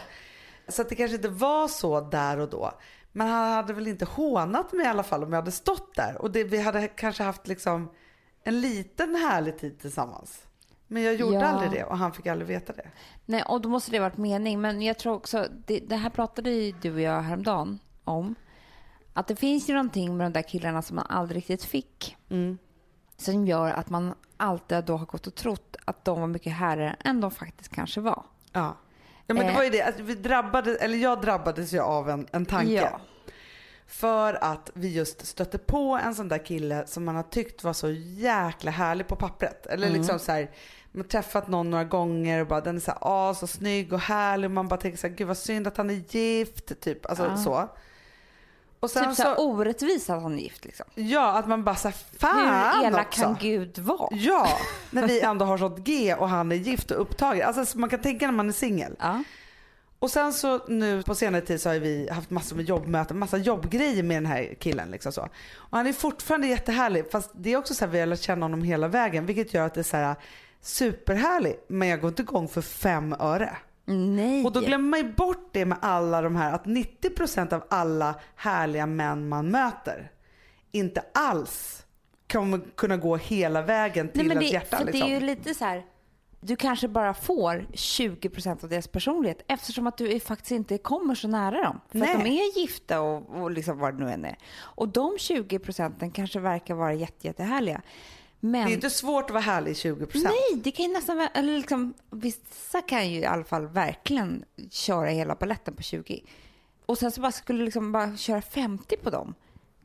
Så 0.68 0.82
att 0.82 0.88
det 0.88 0.94
kanske 0.94 1.16
inte 1.16 1.28
var 1.28 1.68
så 1.68 2.00
där 2.00 2.38
och 2.38 2.50
då. 2.50 2.72
Men 3.12 3.28
han 3.28 3.52
hade 3.52 3.72
väl 3.72 3.86
inte 3.88 4.04
hånat 4.04 4.72
mig 4.72 4.86
i 4.86 4.88
alla 4.88 5.02
fall 5.02 5.24
om 5.24 5.32
jag 5.32 5.40
hade 5.40 5.50
stått 5.52 5.94
där. 5.94 6.22
Och 6.22 6.30
det, 6.30 6.44
vi 6.44 6.60
hade 6.62 6.88
kanske 6.88 7.22
haft 7.22 7.46
liksom 7.46 7.90
en 8.42 8.60
liten 8.60 9.14
härlig 9.14 9.58
tid 9.58 9.78
tillsammans. 9.78 10.42
Men 10.86 11.02
jag 11.02 11.14
gjorde 11.14 11.34
Ja. 11.36 11.44
aldrig 11.46 11.70
det 11.70 11.84
och 11.84 11.98
han 11.98 12.12
fick 12.12 12.26
aldrig 12.26 12.48
veta 12.48 12.72
det. 12.72 12.90
Nej, 13.26 13.42
och 13.42 13.60
då 13.60 13.68
måste 13.68 13.90
det 13.90 13.98
ha 13.98 14.02
varit 14.02 14.16
mening. 14.16 14.60
Men 14.60 14.82
jag 14.82 14.98
tror 14.98 15.14
också, 15.14 15.46
det, 15.66 15.78
det 15.80 15.96
här 15.96 16.10
pratade 16.10 16.50
ju 16.50 16.72
du 16.82 16.94
och 16.94 17.00
jag 17.00 17.20
häromdagen 17.22 17.78
om. 18.04 18.34
Att 19.12 19.26
det 19.26 19.36
finns 19.36 19.68
ju 19.70 19.74
någonting 19.74 20.16
med 20.16 20.26
de 20.26 20.32
där 20.32 20.48
killarna 20.48 20.82
som 20.82 20.96
man 20.96 21.06
aldrig 21.08 21.36
riktigt 21.36 21.64
fick. 21.64 22.16
Som 23.16 23.46
gör 23.46 23.70
att 23.70 23.90
man 23.90 24.14
alltid 24.36 24.84
då 24.84 24.96
har 24.96 25.06
gått 25.06 25.26
och 25.26 25.34
trott 25.34 25.76
att 25.84 26.04
de 26.04 26.20
var 26.20 26.26
mycket 26.26 26.52
härligare 26.52 26.96
än 27.04 27.20
de 27.20 27.30
faktiskt 27.30 27.74
kanske 27.74 28.00
var. 28.00 28.22
Ja. 28.52 28.76
Ja 29.30 29.34
men 29.34 29.46
det 29.46 29.52
Eh. 29.52 29.56
var 29.56 29.64
ju 29.64 29.70
det, 29.70 29.82
att 29.82 30.00
vi 30.00 30.14
drabbades, 30.14 30.76
eller 30.80 30.98
jag 30.98 31.20
drabbades 31.20 31.72
ju 31.72 31.80
av 31.80 32.10
en, 32.10 32.26
en 32.32 32.46
tanke. 32.46 32.72
Ja. 32.72 33.00
För 33.86 34.44
att 34.44 34.70
vi 34.74 34.88
just 34.88 35.26
stötte 35.26 35.58
på 35.58 36.00
en 36.04 36.14
sån 36.14 36.28
där 36.28 36.44
kille 36.46 36.86
som 36.86 37.04
man 37.04 37.16
har 37.16 37.22
tyckt 37.22 37.64
var 37.64 37.72
så 37.72 37.90
jäkla 37.90 38.70
härlig 38.70 39.06
på 39.08 39.16
pappret. 39.16 39.66
Eller 39.66 39.86
Mm. 39.86 39.98
liksom 39.98 40.18
så 40.18 40.32
här, 40.32 40.50
man 40.92 41.02
har 41.02 41.08
träffat 41.08 41.48
någon 41.48 41.70
några 41.70 41.84
gånger 41.84 42.40
och 42.40 42.46
bara 42.46 42.60
den 42.60 42.76
är 42.76 42.80
så 42.80 42.90
här, 42.90 42.98
ah, 43.02 43.34
så 43.34 43.46
snygg 43.46 43.92
och 43.92 44.00
härlig. 44.00 44.44
Och 44.46 44.50
man 44.50 44.68
bara 44.68 44.80
tänker 44.80 44.98
så 44.98 45.06
här, 45.06 45.14
gud 45.14 45.26
vad 45.28 45.38
synd 45.38 45.66
att 45.66 45.76
han 45.76 45.90
är 45.90 46.02
gift. 46.16 46.80
Typ, 46.80 47.06
alltså 47.06 47.24
Ja. 47.24 47.36
så. 47.36 47.68
Och 48.80 48.90
Typ 48.90 49.04
så 49.04 49.14
så, 49.14 49.34
orättvist 49.34 50.10
att 50.10 50.22
han 50.22 50.38
är 50.38 50.42
gift 50.42 50.64
liksom. 50.64 50.86
ja 50.94 51.38
att 51.38 51.48
man 51.48 51.64
bara 51.64 51.76
så 51.76 51.88
här, 51.88 51.96
fan 52.18 52.74
Hur 52.78 52.86
elak 52.86 53.06
också. 53.06 53.22
kan 53.22 53.36
Gud 53.40 53.78
vara? 53.78 54.08
Ja, 54.12 54.48
när 54.90 55.06
vi 55.06 55.20
ändå 55.20 55.44
har 55.44 55.58
sånt 55.58 55.78
G 55.78 56.14
och 56.14 56.28
han 56.28 56.52
är 56.52 56.56
gift 56.56 56.90
och 56.90 57.00
upptagen. 57.00 57.46
Alltså 57.46 57.64
så 57.64 57.78
man 57.78 57.90
kan 57.90 58.00
tänka 58.00 58.26
när 58.26 58.32
man 58.32 58.48
är 58.48 58.52
singel. 58.52 58.96
Ja. 58.98 59.22
Och 59.98 60.10
sen 60.10 60.32
så 60.32 60.60
nu 60.68 61.02
på 61.02 61.14
senare 61.14 61.42
tid 61.42 61.60
så 61.60 61.68
har 61.68 61.76
vi 61.76 62.08
haft 62.10 62.30
massor 62.30 62.56
med 62.56 62.64
jobbmöten, 62.64 63.18
massa 63.18 63.36
jobbgrejer 63.36 64.02
med 64.02 64.16
den 64.16 64.26
här 64.26 64.54
killen. 64.60 64.90
Liksom 64.90 65.12
så. 65.12 65.22
Och 65.54 65.76
han 65.76 65.86
är 65.86 65.92
fortfarande 65.92 66.46
jättehärlig 66.46 67.10
fast 67.10 67.30
det 67.34 67.52
är 67.52 67.56
också 67.56 67.74
så 67.74 67.84
här, 67.84 67.92
vi 67.92 68.00
har 68.00 68.06
lärt 68.06 68.20
känna 68.20 68.44
honom 68.44 68.62
hela 68.62 68.88
vägen 68.88 69.26
vilket 69.26 69.54
gör 69.54 69.66
att 69.66 69.74
det 69.74 69.80
är 69.80 69.84
så 69.84 69.96
här 69.96 70.14
superhärlig 70.62 71.56
men 71.68 71.88
jag 71.88 72.00
går 72.00 72.08
inte 72.08 72.22
igång 72.22 72.48
för 72.48 72.62
fem 72.62 73.16
öre. 73.20 73.56
Nej. 73.90 74.44
Och 74.44 74.52
då 74.52 74.60
glömmer 74.60 74.88
man 74.88 74.98
ju 74.98 75.12
bort 75.12 75.48
det 75.52 75.64
med 75.64 75.78
alla 75.80 76.22
de 76.22 76.36
här 76.36 76.52
att 76.52 76.64
90% 76.64 77.54
av 77.54 77.64
alla 77.70 78.14
härliga 78.36 78.86
män 78.86 79.28
man 79.28 79.50
möter 79.50 80.10
inte 80.72 81.02
alls 81.14 81.86
kommer 82.32 82.60
kunna 82.76 82.96
gå 82.96 83.16
hela 83.16 83.62
vägen 83.62 84.08
till 84.08 84.18
Nej, 84.18 84.26
men 84.26 84.36
ens 84.36 84.50
det, 84.50 84.54
hjärta. 84.54 84.76
för 84.76 84.84
liksom. 84.84 85.08
det 85.08 85.14
är 85.14 85.20
ju 85.20 85.26
lite 85.26 85.54
så 85.54 85.64
här. 85.64 85.86
Du 86.40 86.56
kanske 86.56 86.88
bara 86.88 87.14
får 87.14 87.66
20% 87.72 88.64
av 88.64 88.70
deras 88.70 88.88
personlighet 88.88 89.44
eftersom 89.48 89.86
att 89.86 89.98
du 89.98 90.20
faktiskt 90.20 90.50
inte 90.50 90.78
kommer 90.78 91.14
så 91.14 91.28
nära 91.28 91.62
dem. 91.62 91.80
För 91.92 92.00
att 92.00 92.12
de 92.12 92.18
Nej. 92.22 92.38
är 92.38 92.58
gifta 92.60 93.00
och, 93.00 93.42
och 93.42 93.50
liksom 93.50 93.78
vad 93.78 93.94
det 93.98 94.04
nu 94.04 94.10
än 94.10 94.24
är. 94.24 94.36
Och 94.58 94.88
de 94.88 95.16
20% 95.16 96.12
kanske 96.12 96.40
verkar 96.40 96.74
vara 96.74 96.94
jätte, 96.94 97.26
jättehärliga. 97.26 97.82
Men 98.40 98.66
Det 98.66 98.72
är 98.72 98.74
inte 98.74 98.90
svårt 98.90 99.24
att 99.24 99.30
vara 99.30 99.40
härlig 99.42 99.70
i 99.70 99.74
20%. 99.74 100.08
nej, 100.14 100.60
det 100.62 100.70
kan 100.70 100.84
ju 100.86 100.92
nästan 100.92 101.28
eller 101.34 101.56
liksom, 101.58 101.94
vissa 102.10 102.82
kan 102.82 103.10
ju 103.10 103.18
i 103.20 103.24
alla 103.24 103.44
fall 103.44 103.66
verkligen 103.66 104.44
köra 104.70 105.08
hela 105.08 105.34
paletten 105.34 105.74
på 105.74 105.82
20. 105.82 106.24
Och 106.86 106.98
sen 106.98 107.10
så 107.10 107.20
bara 107.20 107.32
skulle 107.32 107.64
liksom 107.64 107.92
bara 107.92 108.16
köra 108.16 108.42
50 108.42 108.96
på 108.96 109.10
dem. 109.10 109.34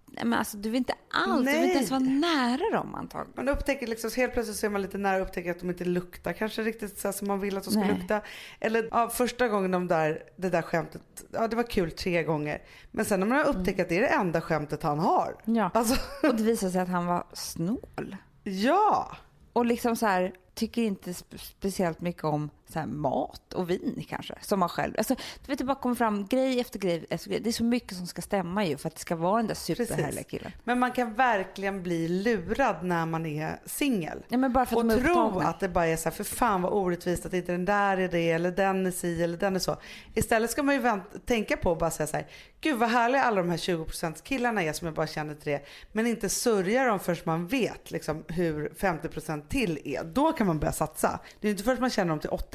Nej, 0.06 0.26
men 0.26 0.40
alltså 0.40 0.58
du 0.58 0.70
vill 0.70 0.78
inte 0.78 0.94
alls, 1.12 1.46
du 1.46 1.52
vill 1.52 1.54
Nej. 1.56 1.64
inte 1.64 1.76
ens 1.78 1.92
vara 1.92 2.00
nära 2.00 2.78
dem 2.78 2.96
antagligen. 2.96 3.34
Man 3.46 3.50
upptäcker 3.50 3.88
liksom, 3.88 4.12
helt 4.16 4.34
plötsligt 4.34 4.58
så 4.58 4.66
är 4.66 4.70
man 4.70 4.82
lite 4.82 4.98
nära 4.98 5.16
och 5.16 5.22
upptäcker 5.28 5.52
att 5.52 5.60
de 5.60 5.70
inte 5.70 5.86
luktar 5.86 6.34
kanske 6.34 6.62
riktigt 6.62 7.00
så 7.00 7.14
som 7.14 7.28
man 7.28 7.40
vill 7.40 7.58
att 7.58 7.64
de 7.64 7.70
ska 7.72 7.80
Nej. 7.80 7.98
lukta. 8.00 8.22
Eller 8.60 8.88
ja, 8.92 9.10
första 9.10 9.48
gången 9.48 9.72
de 9.72 9.88
där, 9.88 10.24
det 10.36 10.50
där 10.50 10.62
skämtet, 10.62 11.02
ja 11.32 11.48
det 11.48 11.56
var 11.56 11.64
kul 11.64 11.92
tre 11.92 12.24
gånger. 12.24 12.62
Men 12.92 13.06
sen 13.06 13.20
när 13.20 13.28
man 13.28 13.38
har 13.38 13.46
upptäckt 13.46 13.80
att 13.80 13.90
det 13.90 13.98
är 13.98 14.02
det 14.02 14.08
enda 14.08 14.42
skämtet 14.42 14.84
han 14.84 15.00
har. 15.00 15.36
Ja. 15.46 15.72
Alltså, 15.74 15.96
Och 16.28 16.36
det 16.36 16.44
visade 16.44 16.72
sig 16.72 16.82
att 16.82 16.90
han 16.90 17.06
var 17.06 17.24
snål 17.34 18.16
ja. 18.46 19.18
Och 19.54 19.66
liksom 19.66 19.96
så 19.96 20.06
här, 20.06 20.34
tycker 20.54 20.82
inte 20.82 21.12
spe- 21.12 21.38
speciellt 21.38 22.02
mycket 22.02 22.24
om 22.24 22.50
så 22.70 22.80
här 22.80 22.86
mat 22.86 23.54
och 23.54 23.70
vin 23.70 24.06
kanske, 24.10 24.36
som 24.42 24.60
man 24.60 24.70
själv. 24.70 24.94
Alltså, 24.98 25.16
du 25.16 25.48
vet, 25.48 25.58
det 25.58 25.66
bara 25.66 25.76
kommer 25.76 25.96
fram 25.96 26.26
grej 26.26 26.60
efter 26.60 26.80
grej 26.80 27.06
efter 27.10 27.30
grej. 27.30 27.40
Det 27.40 27.50
är 27.50 27.54
så 27.54 27.64
mycket 27.64 27.98
som 27.98 28.08
ska 28.08 28.22
stämma 28.22 28.66
ju 28.66 28.78
för 28.78 28.88
att 28.88 28.96
det 28.96 29.02
ska 29.02 29.16
vara 29.16 29.38
den 29.38 29.48
där 29.48 29.56
superhärliga 29.56 30.24
killen. 30.24 30.52
Men 30.64 30.80
man 30.80 30.92
kan 30.92 31.14
verkligen 31.14 31.84
bli 31.84 32.08
lurad 32.08 32.84
när 32.84 33.06
man 33.06 33.26
är 33.26 33.60
singel. 33.66 34.24
Ja, 34.28 34.38
men 34.38 34.54
bara 34.54 34.66
för 34.66 34.76
att 34.76 34.84
och 34.84 34.90
de 34.90 34.94
är 34.94 35.04
tro 35.04 35.12
upptagna. 35.12 35.50
att 35.50 35.60
det 35.60 35.70
bara 35.70 35.86
är 35.86 35.98
så 35.98 36.10
här, 36.10 36.12
för 36.12 36.24
fan 36.24 36.62
vad 36.62 36.74
orättvist 36.74 37.26
att 37.26 37.34
inte 37.34 37.52
den 37.52 37.66
där 37.66 37.98
är 37.98 38.08
det 38.08 38.32
eller 38.32 38.52
den 38.52 38.86
är 38.86 38.92
si 38.92 39.24
eller 39.24 39.38
den 39.38 39.56
är 39.56 39.60
så. 39.60 39.78
Istället 40.14 40.52
ska 40.52 40.64
man 40.64 40.76
ju 40.76 40.82
vänt, 40.82 41.04
tänka 41.26 41.58
på 41.58 41.72
och 41.72 41.78
bara 41.78 41.92
säga 41.92 42.08
så 42.08 42.18
här, 42.18 42.28
gud 42.62 42.78
vad 42.78 42.90
härliga 42.90 43.24
alla 43.24 43.42
de 43.42 43.50
här 43.50 43.58
20% 43.58 44.24
killarna 44.24 44.64
är 44.64 44.74
som 44.74 44.86
jag 44.86 44.96
bara 44.96 45.08
känner 45.08 45.36
till 45.36 45.52
det. 45.52 45.66
Men 45.92 46.08
inte 46.08 46.30
sörja 46.30 46.86
dem 46.86 47.00
förrän 47.00 47.18
man 47.24 47.48
vet 47.48 47.92
liksom, 47.92 48.24
hur 48.28 48.70
50% 48.70 49.48
till 49.48 49.82
är. 49.86 50.04
Då 50.04 50.34
kan 50.34 50.48
man 50.48 50.60
börja 50.60 50.72
satsa. 50.72 51.20
Det 51.40 51.48
är 51.48 51.52
inte 51.52 51.64
förrän 51.64 51.82
man 51.82 51.90
känner 51.90 52.10
dem 52.10 52.20
till 52.20 52.30
80% 52.30 52.55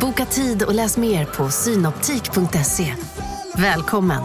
Boka 0.00 0.24
tid 0.24 0.62
och 0.62 0.74
läs 0.74 0.96
mer 0.96 1.24
på 1.26 1.48
synoptik.se. 1.48 2.94
Välkommen! 3.56 4.22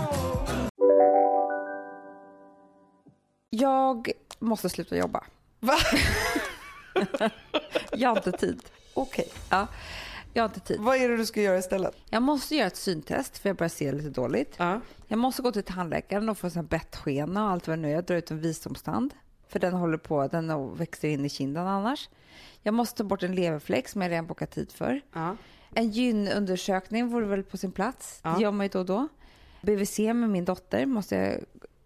Jag 3.49 4.11
måste 4.39 4.70
sluta 4.70 4.97
jobba. 4.97 5.24
Va? 5.59 5.78
Jag 7.91 8.09
har 8.09 8.18
inte 8.18 8.32
tid. 8.32 8.61
Okej. 8.93 9.28
Ja, 9.49 9.68
jag 10.34 10.43
har 10.43 10.49
inte 10.49 10.59
tid. 10.59 10.78
Vad 10.80 10.97
är 10.97 11.09
det 11.09 11.18
du 11.18 11.26
ska 11.26 11.41
göra 11.41 11.57
istället? 11.57 11.95
Jag 12.09 12.24
måste 12.24 12.55
göra 12.55 12.68
ett 12.68 12.76
syntest 12.76 13.38
för 13.38 13.49
jag 13.49 13.55
börjar 13.55 13.70
se 13.70 13.91
lite 13.91 14.09
dåligt. 14.09 14.53
Ja. 14.57 14.82
Jag 15.07 15.20
måste 15.20 15.41
gå 15.41 15.51
till 15.51 15.63
tandläkaren 15.63 16.30
och 16.30 16.38
få 16.38 16.49
en 16.55 16.65
bettskena 16.65 17.45
och 17.45 17.51
allt 17.51 17.68
vad 17.68 17.78
det 17.78 17.82
nu 17.82 17.89
är. 17.89 17.95
Jag 17.95 18.05
drar 18.05 18.15
ut 18.15 18.32
en 18.32 18.41
visdomstand. 18.41 19.13
För 19.49 19.59
den 19.59 19.74
håller 19.74 19.97
på, 19.97 20.28
den 20.28 20.76
växer 20.76 21.07
in 21.07 21.26
i 21.26 21.30
kinden 21.30 21.68
annars. 21.68 22.09
Jag 22.68 22.74
måste 22.74 22.97
ta 22.97 23.03
bort 23.03 23.24
en 23.24 23.36
leverfläck 23.36 23.88
som 23.88 24.01
jag 24.01 24.11
redan 24.11 24.28
bokat 24.28 24.51
tid 24.51 24.72
för. 24.72 25.01
Ja. 25.13 25.36
En 25.74 25.89
gynundersökning 25.89 27.07
vore 27.07 27.26
väl 27.26 27.43
på 27.43 27.57
sin 27.57 27.72
plats. 27.72 28.20
Ja. 28.24 28.30
Det 28.30 28.43
gör 28.43 28.51
man 28.51 28.65
ju 28.65 28.70
då 28.70 28.80
och 28.80 28.86
då. 28.86 29.07
BVC 29.61 29.99
med 29.99 30.30
min 30.30 30.45
dotter 30.45 30.86
måste 30.86 31.39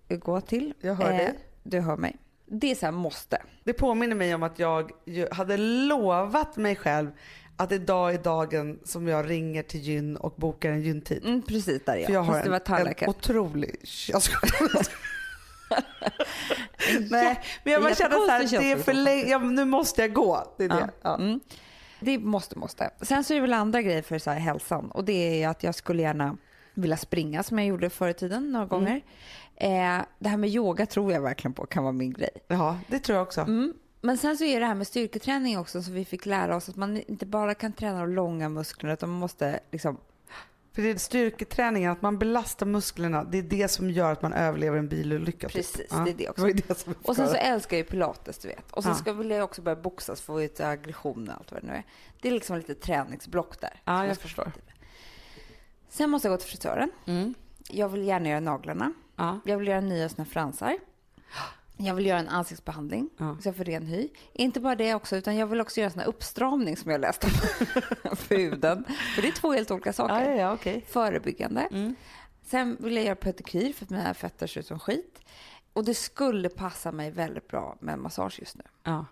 jag 0.08 0.20
gå 0.20 0.42
till. 0.42 0.74
Jag 0.80 0.96
hör 0.96 1.12
dig. 1.12 1.34
Du 1.64 1.80
hör 1.80 1.98
mig. 1.98 2.18
Det 2.46 2.72
är 2.72 2.76
så 2.76 2.86
här 2.86 2.92
måste. 2.92 3.42
Det 3.64 3.74
påminner 3.74 4.16
mig 4.16 4.36
om 4.36 4.44
att 4.44 4.60
jag 4.60 4.92
hade 5.32 5.58
lovat 5.58 6.58
mig 6.58 6.76
själv 6.76 7.12
att 7.58 7.72
idag 7.72 8.14
är 8.14 8.18
dagen 8.18 8.80
som 8.84 9.08
jag 9.08 9.30
ringer 9.30 9.64
till 9.64 9.82
gyn 9.82 10.18
och 10.18 10.34
bokar 10.38 10.72
en 10.72 10.82
gyntid. 10.82 11.26
Mm, 11.26 11.42
precis 11.42 11.86
där 11.86 11.94
är 11.94 11.98
jag. 11.98 12.06
För 12.06 12.14
jag 12.14 12.24
har 12.24 12.34
Fast 12.34 12.70
en, 12.70 12.88
en 12.88 13.10
otrolig... 13.10 13.76
Jag 14.10 14.22
skojar. 14.22 14.88
Nej, 17.10 17.42
men 17.64 17.74
jag 17.74 17.82
bara 17.82 17.96
känner 17.96 18.16
så 18.16 18.32
här, 18.32 18.60
det 18.60 18.72
är 18.72 18.78
för 18.78 18.94
länge, 18.94 19.26
ja, 19.26 19.40
nu 19.40 19.66
måste 19.66 20.02
jag 20.02 20.14
gå. 20.14 20.54
Det 20.58 20.64
är 20.64 20.70
det. 20.70 20.90
Ja. 21.02 21.16
Mm. 21.16 21.40
Det 22.00 22.20
måste, 22.20 22.60
måste. 22.60 22.90
Sen 23.02 23.24
så 23.24 23.34
är 23.34 23.36
det 23.36 23.42
väl 23.42 23.54
andra 23.54 23.82
grejer 23.82 24.02
för 24.02 24.20
så 24.20 24.32
här 24.32 24.40
hälsan 24.40 24.92
och 24.92 25.06
det 25.06 25.44
är 25.44 25.48
att 25.48 25.64
jag 25.64 25.76
skulle 25.76 26.02
gärna 26.02 26.38
vilja 26.74 26.98
springa 26.98 27.44
som 27.44 27.60
jag 27.60 27.68
gjorde 27.68 27.90
förr 27.90 28.10
i 28.10 28.14
tiden 28.14 28.52
några 28.52 28.66
gånger. 28.66 29.02
Eh, 29.56 30.02
det 30.20 30.30
här 30.30 30.38
med 30.38 30.50
yoga 30.50 30.86
tror 30.86 31.14
jag 31.14 31.22
verkligen 31.22 31.54
på 31.54 31.66
kan 31.66 31.84
vara 31.84 31.94
min 31.94 32.14
grej. 32.14 32.30
ja, 32.48 32.78
det 32.88 33.00
tror 33.00 33.18
jag 33.18 33.28
också. 33.28 33.42
Mm. 33.42 33.74
Men 34.02 34.18
sen 34.18 34.38
så 34.38 34.44
är 34.44 34.60
det 34.60 34.66
här 34.66 34.76
med 34.76 34.88
styrketräning 34.88 35.60
också 35.60 35.84
så 35.84 35.92
vi 35.92 36.06
fick 36.06 36.26
lära 36.26 36.56
oss 36.56 36.70
att 36.70 36.76
man 36.76 36.98
inte 36.98 37.26
bara 37.26 37.54
kan 37.54 37.74
träna 37.74 38.00
de 38.00 38.14
långa 38.14 38.50
musklerna 38.50 38.94
utan 38.94 39.10
man 39.10 39.20
måste 39.20 39.60
liksom 39.72 39.98
För 40.74 40.82
det 40.82 40.90
är 40.90 40.98
styrketräningen, 40.98 41.92
att 41.92 42.02
man 42.02 42.18
belastar 42.20 42.66
musklerna, 42.66 43.24
det 43.24 43.38
är 43.38 43.44
det 43.44 43.68
som 43.68 43.90
gör 43.90 44.12
att 44.12 44.22
man 44.22 44.34
överlever 44.34 44.78
en 44.78 44.88
bilolycka. 44.88 45.48
typ. 45.48 45.56
Precis, 45.56 45.90
det 45.90 46.12
är 46.12 46.14
det 46.14 46.30
också. 46.30 46.48
det 46.48 46.78
som 46.80 46.96
Och 47.04 47.16
sen 47.16 47.28
så 47.30 47.36
älskar 47.36 47.78
jag 47.78 47.84
ju 47.86 47.90
pilates, 47.90 48.38
du 48.38 48.48
vet. 48.48 48.72
Och 48.72 48.84
sen 48.84 48.92
Ja. 48.92 48.98
ska 48.98 49.14
vill 49.14 49.30
jag 49.30 49.44
också 49.44 49.62
börja 49.62 49.76
boxas, 49.76 50.22
få 50.22 50.42
ut 50.42 50.60
aggression 50.60 51.30
och 51.30 51.36
allt 51.36 51.52
vad 51.52 51.62
det 51.62 51.68
nu 51.68 51.74
är. 51.74 51.84
Det 52.22 52.28
är 52.28 52.32
liksom 52.34 52.58
lite 52.58 52.76
träningsblock 52.76 53.62
där. 53.62 53.82
Ja, 53.86 54.06
jag 54.08 54.16
ska 54.16 54.22
förstår. 54.24 54.52
Sen 55.90 56.10
måste 56.10 56.28
jag 56.28 56.34
gå 56.34 56.42
till 56.42 56.50
frisören. 56.50 56.92
Mm. 57.06 57.34
Jag 57.70 57.90
vill 57.90 58.04
gärna 58.04 58.30
göra 58.30 58.40
naglarna. 58.40 58.94
Ja. 59.16 59.40
Jag 59.46 59.58
vill 59.58 59.68
göra 59.68 59.82
nya 59.82 60.10
såna 60.10 60.26
fransar. 60.26 60.78
Jag 61.86 61.96
vill 61.96 62.06
göra 62.06 62.20
en 62.20 62.28
ansiktsbehandling 62.30 63.10
Ja. 63.18 63.38
så 63.42 63.48
jag 63.48 63.56
får 63.56 63.64
ren 63.64 63.86
hy. 63.86 64.10
Inte 64.34 64.60
bara 64.60 64.76
det 64.76 64.94
också, 64.96 65.16
utan 65.16 65.36
jag 65.36 65.48
vill 65.48 65.62
också 65.62 65.80
göra 65.80 65.86
en 65.86 65.92
sån 65.92 66.00
här 66.00 66.08
uppstramning 66.08 66.78
som 66.78 66.92
jag 66.92 67.02
läste 67.02 67.28
om 67.28 68.16
för 68.16 68.36
huden. 68.36 68.86
För 69.16 69.22
det 69.22 69.28
är 69.28 69.32
två 69.32 69.52
helt 69.54 69.72
olika 69.72 69.94
saker. 69.94 70.30
Ja, 70.30 70.36
ja, 70.36 70.54
okej. 70.54 70.86
Förebyggande. 70.90 71.62
Mm. 71.72 71.96
Sen 72.46 72.78
vill 72.80 72.96
jag 72.96 73.06
göra 73.06 73.16
pedikyr 73.16 73.74
för 73.74 73.86
att 73.86 73.90
mina 73.90 74.14
fötter 74.14 74.48
ser 74.48 74.60
ut 74.60 74.68
som 74.68 74.80
skit. 74.80 75.22
Och 75.74 75.86
det 75.86 75.94
skulle 75.94 76.50
passa 76.50 76.92
mig 76.92 77.12
väldigt 77.12 77.48
bra 77.48 77.78
med 77.80 78.00
massage 78.00 78.40
just 78.40 78.56
nu. 78.58 78.64
Ja. 78.84 79.06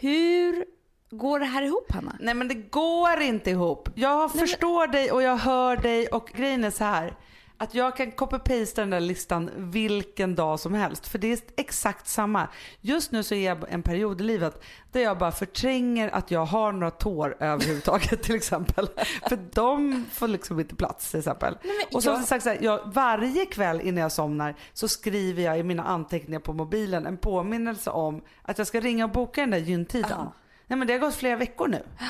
Hur 0.00 0.64
går 1.10 1.40
det 1.40 1.46
här 1.46 1.62
ihop, 1.62 1.92
Hanna? 1.92 2.16
Nej 2.20 2.34
men 2.34 2.48
det 2.48 2.54
går 2.54 3.20
inte 3.20 3.50
ihop. 3.50 3.88
Jag 3.94 4.32
förstår 4.32 4.86
dig 4.86 5.12
och 5.12 5.22
jag 5.22 5.36
hör 5.36 5.76
dig 5.76 6.06
och 6.06 6.30
grejen 6.36 6.64
är 6.64 6.70
så 6.70 6.84
här. 6.84 7.16
Att 7.58 7.74
jag 7.74 7.96
kan 7.96 8.12
copy-pasta 8.12 8.80
den 8.80 8.90
där 8.90 9.00
listan 9.00 9.50
vilken 9.56 10.34
dag 10.34 10.60
som 10.60 10.74
helst. 10.74 11.06
För 11.08 11.18
det 11.18 11.32
är 11.32 11.38
exakt 11.56 12.08
samma. 12.08 12.48
Just 12.80 13.12
nu 13.12 13.22
så 13.22 13.34
är 13.34 13.46
jag 13.46 13.64
en 13.68 13.82
period 13.82 14.20
i 14.20 14.24
livet 14.24 14.62
där 14.92 15.00
jag 15.00 15.18
bara 15.18 15.32
förtränger 15.32 16.08
att 16.08 16.30
jag 16.30 16.44
har 16.44 16.72
några 16.72 16.90
tår 16.90 17.36
överhuvudtaget 17.40 18.22
till 18.22 18.34
exempel. 18.34 18.88
För 19.28 19.38
de 19.52 20.04
får 20.12 20.28
liksom 20.28 20.60
inte 20.60 20.74
plats 20.74 21.10
till 21.10 21.18
exempel. 21.18 21.58
och 21.92 22.02
som 22.02 22.12
jag- 22.14 22.24
sagt, 22.24 22.42
så 22.44 22.48
här, 22.50 22.58
jag, 22.60 22.80
varje 22.84 23.46
kväll 23.46 23.80
innan 23.80 24.02
jag 24.02 24.12
somnar 24.12 24.54
så 24.72 24.88
skriver 24.88 25.42
jag 25.42 25.58
i 25.58 25.62
mina 25.62 25.82
anteckningar 25.84 26.40
på 26.40 26.52
mobilen 26.52 27.06
en 27.06 27.16
påminnelse 27.16 27.90
om 27.90 28.22
att 28.42 28.58
jag 28.58 28.66
ska 28.66 28.80
ringa 28.80 29.04
och 29.04 29.10
boka 29.10 29.40
den 29.40 29.50
där 29.50 29.58
gyntiden. 29.58 30.10
Ja. 30.10 30.32
Nej 30.66 30.78
men 30.78 30.86
det 30.88 30.92
har 30.94 31.00
gått 31.00 31.14
flera 31.14 31.36
veckor 31.36 31.68
nu. 31.68 31.82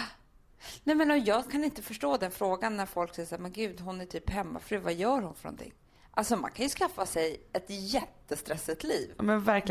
Nej, 0.85 0.97
men 0.97 1.25
jag 1.25 1.51
kan 1.51 1.65
inte 1.65 1.83
förstå 1.83 2.17
den 2.17 2.31
frågan 2.31 2.77
när 2.77 2.87
folk 2.87 3.15
säger 3.15 3.27
så 3.27 3.35
här, 3.35 3.43
men 3.43 3.53
gud, 3.53 3.81
hon 3.81 4.01
är 4.01 4.05
typ 4.07 4.31
hemmafru, 4.31 4.79
vad 4.79 4.93
gör 4.95 5.23
hon 5.23 5.35
för 5.35 5.45
någonting? 5.45 5.73
Alltså 6.17 6.37
man 6.37 6.51
kan 6.51 6.63
ju 6.63 6.69
skaffa 6.69 7.07
sig 7.07 7.41
ett 7.53 7.65
jättestressigt 7.69 8.85
liv. 8.85 9.15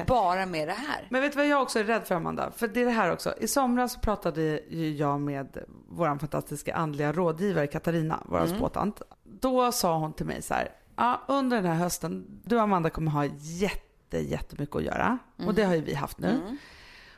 Bara 0.08 0.46
med 0.46 0.68
det 0.68 0.74
här. 0.74 1.08
Men 1.10 1.22
vet 1.22 1.32
du 1.32 1.38
vad 1.38 1.48
jag 1.48 1.62
också 1.62 1.80
är 1.80 1.84
rädd 1.84 2.04
för 2.08 2.16
Amanda? 2.16 2.52
För 2.52 2.68
det 2.68 2.82
är 2.82 2.86
det 2.86 2.92
här 2.92 3.12
också. 3.12 3.34
I 3.40 3.48
somras 3.48 3.94
så 3.94 4.00
pratade 4.00 4.42
ju 4.70 4.96
jag 4.96 5.22
med 5.22 5.58
vår 5.90 6.20
fantastiska 6.20 6.76
andliga 6.76 7.14
rådgivare 7.14 7.68
Katarina, 7.68 8.24
vår 8.26 8.38
Mm. 8.38 8.58
spåtant. 8.58 9.02
Då 9.24 9.72
sa 9.72 9.98
hon 9.98 10.14
till 10.14 10.26
mig 10.26 10.42
så 10.42 10.54
här, 10.54 10.72
ja, 10.96 11.22
under 11.28 11.58
den 11.58 11.66
här 11.66 11.76
hösten, 11.76 12.26
du 12.44 12.60
Amanda 12.60 12.90
kommer 12.90 13.12
ha 13.12 13.26
jätte, 13.40 14.18
jättemycket 14.18 14.76
att 14.76 14.84
göra. 14.84 15.18
Mm. 15.38 15.48
Och 15.48 15.54
det 15.56 15.64
har 15.64 15.76
ju 15.76 15.82
vi 15.82 15.94
haft 15.94 16.18
nu. 16.20 16.58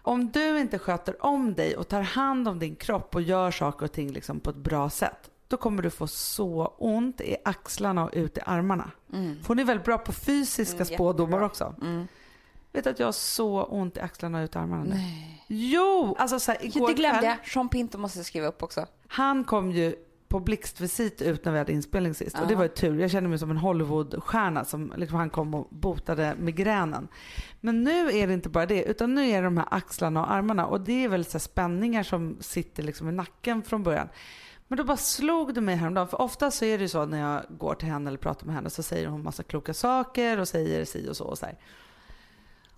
Om 0.06 0.32
du 0.32 0.60
inte 0.60 0.80
sköter 0.80 1.26
om 1.26 1.54
dig 1.54 1.78
och 1.78 1.88
tar 1.88 2.02
hand 2.02 2.48
om 2.48 2.60
din 2.60 2.76
kropp 2.76 3.16
och 3.16 3.22
gör 3.22 3.52
saker 3.52 3.86
och 3.86 3.92
ting 3.92 4.12
liksom 4.12 4.40
på 4.40 4.50
ett 4.50 4.56
bra 4.56 4.90
sätt, 4.90 5.30
då 5.48 5.58
kommer 5.58 5.84
du 5.84 5.90
få 5.90 6.08
så 6.08 6.74
ont 6.78 7.22
i 7.22 7.36
axlarna 7.46 8.04
och 8.04 8.10
ut 8.14 8.38
i 8.38 8.42
armarna. 8.46 8.92
För 9.12 9.48
hon 9.48 9.60
är 9.60 9.64
väldigt 9.64 9.86
bra 9.86 9.98
på 9.98 10.12
fysiska 10.12 10.76
Mm, 10.76 10.86
spådomar 10.86 11.42
också. 11.42 11.76
Mm. 11.82 12.08
Vet 12.72 12.84
du 12.84 12.90
att 12.90 13.00
jag 13.00 13.08
har 13.08 13.12
så 13.12 13.64
ont 13.64 13.98
i 13.98 14.00
axlarna 14.00 14.38
och 14.40 14.44
ut 14.44 14.56
i 14.56 14.58
armarna 14.58 14.84
nu? 14.84 14.96
Jo! 15.48 16.16
Alltså 16.20 16.40
så 16.40 16.52
här, 16.52 16.66
igår 16.66 16.88
Det 16.88 16.94
glömde 16.94 17.26
jag. 17.26 17.48
Sean 17.48 17.70
Pinto 17.70 17.98
måste 17.98 18.24
skriva 18.24 18.48
upp 18.48 18.64
också. 18.64 18.86
han 19.08 19.44
kom 19.44 19.72
ju 19.72 19.96
på 20.28 20.40
blixtvisit 20.40 21.22
ut 21.22 21.46
när 21.46 21.52
vi 21.52 21.58
hade 21.58 21.72
inspelning 21.74 22.14
sist. 22.14 22.40
Och 22.40 22.48
det 22.48 22.56
var 22.56 22.64
ju 22.64 22.70
tur. 22.70 23.00
Jag 23.00 23.12
kände 23.12 23.30
mig 23.30 23.40
som 23.40 23.52
en 23.52 23.58
Hollywoodstjärna 23.58 24.66
som 24.66 24.94
liksom 24.96 25.18
han 25.18 25.30
kom 25.30 25.54
och 25.54 25.68
botade 25.70 26.36
migränen. 26.40 27.08
Men 27.62 27.84
nu 27.84 28.12
är 28.12 28.28
det 28.28 28.34
inte 28.34 28.50
bara 28.50 28.66
det, 28.66 28.84
utan 28.84 29.16
nu 29.16 29.30
är 29.30 29.42
det 29.42 29.48
de 29.48 29.58
här 29.58 29.68
axlarna 29.72 30.22
och 30.22 30.32
armarna. 30.32 30.66
Och 30.66 30.82
det 30.82 31.04
är 31.04 31.10
väl 31.10 31.26
så 31.26 31.40
spänningar 31.40 32.04
som 32.04 32.38
sitter 32.40 32.84
liksom 32.84 33.10
i 33.10 33.12
nacken 33.12 33.64
från 33.64 33.84
början. 33.84 34.08
Men 34.68 34.78
då 34.78 34.84
bara 34.84 34.98
slog 34.98 35.54
det 35.54 35.62
mig 35.62 35.76
häromdagen. 35.76 36.08
För 36.08 36.22
ofta 36.22 36.52
så 36.52 36.66
är 36.66 36.78
det 36.78 36.82
ju 36.82 36.88
så 36.88 37.06
när 37.06 37.20
jag 37.20 37.44
går 37.58 37.76
till 37.76 37.88
henne 37.88 38.08
eller 38.08 38.18
pratar 38.18 38.46
med 38.46 38.56
henne 38.56 38.70
så 38.70 38.84
säger 38.84 39.08
hon 39.08 39.24
massa 39.24 39.44
kloka 39.44 39.74
saker 39.74 40.40
och 40.40 40.48
säger 40.48 40.86
si 40.86 41.10
och 41.10 41.18
så 41.18 41.26
och 41.26 41.38
så 41.38 41.46
här. 41.46 41.58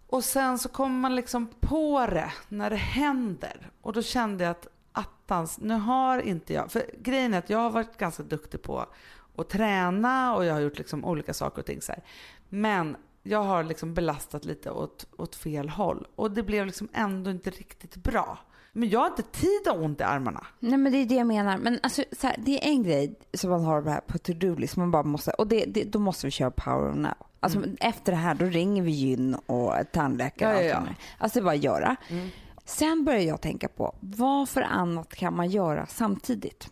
Och 0.07 0.23
sen 0.23 0.59
så 0.59 0.69
kommer 0.69 0.99
man 0.99 1.15
liksom 1.15 1.47
på 1.59 2.07
det 2.09 2.31
när 2.47 2.69
det 2.69 2.75
händer. 2.75 3.71
Och 3.81 3.93
då 3.93 4.01
kände 4.01 4.43
jag 4.43 4.51
att 4.51 4.67
attans, 4.97 5.59
nu 5.59 5.73
har 5.73 6.19
inte 6.19 6.53
jag... 6.53 6.71
För 6.71 6.85
grejen 6.99 7.33
är 7.33 7.37
att 7.37 7.49
jag 7.49 7.57
har 7.57 7.69
varit 7.69 7.97
ganska 7.97 8.23
duktig 8.23 8.61
på 8.61 8.85
att 9.37 9.49
träna 9.49 10.35
och 10.35 10.45
jag 10.45 10.53
har 10.53 10.61
gjort 10.61 10.77
liksom 10.77 11.05
olika 11.05 11.33
saker 11.33 11.59
och 11.59 11.65
ting 11.65 11.81
så 11.81 11.91
här. 11.91 12.03
Men 12.49 12.97
jag 13.23 13.43
har 13.43 13.63
liksom 13.63 13.93
belastat 13.93 14.45
lite 14.45 14.71
åt, 14.71 15.07
åt 15.17 15.35
fel 15.35 15.69
håll. 15.69 16.07
Och 16.15 16.31
det 16.31 16.43
blev 16.43 16.65
liksom 16.65 16.89
ändå 16.93 17.31
inte 17.31 17.49
riktigt 17.49 17.95
bra. 17.95 18.39
Men 18.71 18.89
jag 18.89 18.99
har 18.99 19.07
inte 19.07 19.23
tid 19.23 19.67
att 19.67 19.75
ha 19.75 19.83
ont 19.83 20.01
i 20.01 20.03
armarna. 20.03 20.47
Nej 20.59 20.77
men 20.77 20.91
det 20.91 20.97
är 20.97 21.05
det 21.05 21.15
jag 21.15 21.27
menar. 21.27 21.57
Men 21.57 21.79
alltså, 21.83 22.03
så 22.11 22.27
här, 22.27 22.35
det 22.45 22.65
är 22.65 22.69
en 22.69 22.83
grej 22.83 23.15
som 23.33 23.49
man 23.49 23.63
har 23.63 23.81
här 23.81 24.01
på 24.01 24.17
to-do-list. 24.17 24.75
Man 24.75 24.91
bara 24.91 25.03
måste, 25.03 25.31
och 25.31 25.47
det, 25.47 25.65
det, 25.65 25.83
då 25.83 25.99
måste 25.99 26.27
vi 26.27 26.31
köra 26.31 26.51
power 26.51 26.93
now. 26.93 27.13
Alltså 27.39 27.59
efter 27.79 28.11
det 28.11 28.17
här 28.17 28.35
då 28.35 28.45
ringer 28.45 28.81
vi 28.81 28.91
gyn 28.91 29.35
och 29.35 29.73
tandläkare. 29.91 30.51
Ja, 30.51 30.57
och 30.57 30.65
ja, 30.65 30.75
allt 30.75 30.87
ja. 30.87 30.93
där. 30.93 31.05
Alltså 31.17 31.39
det 31.39 31.41
är 31.41 31.45
bara 31.45 31.55
att 31.55 31.63
göra. 31.63 31.95
Sen 32.67 33.05
börjar 33.05 33.21
jag 33.21 33.41
tänka 33.41 33.67
på 33.67 33.95
vad 33.99 34.49
för 34.49 34.61
annat 34.61 35.15
kan 35.15 35.35
man 35.35 35.49
göra 35.49 35.85
samtidigt? 35.85 36.71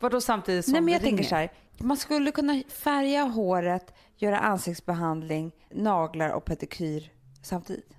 Vadå 0.00 0.20
samtidigt 0.20 0.64
som 0.64 0.72
Nej 0.72 0.80
men 0.80 0.92
jag 0.92 1.02
tänker 1.02 1.16
ringer? 1.16 1.28
så 1.28 1.34
här. 1.34 1.52
Man 1.78 1.96
skulle 1.96 2.30
kunna 2.30 2.62
färga 2.68 3.22
håret, 3.22 3.94
göra 4.16 4.38
ansiktsbehandling, 4.38 5.52
naglar 5.70 6.30
och 6.30 6.44
pedikyr 6.44 7.10
samtidigt. 7.42 7.90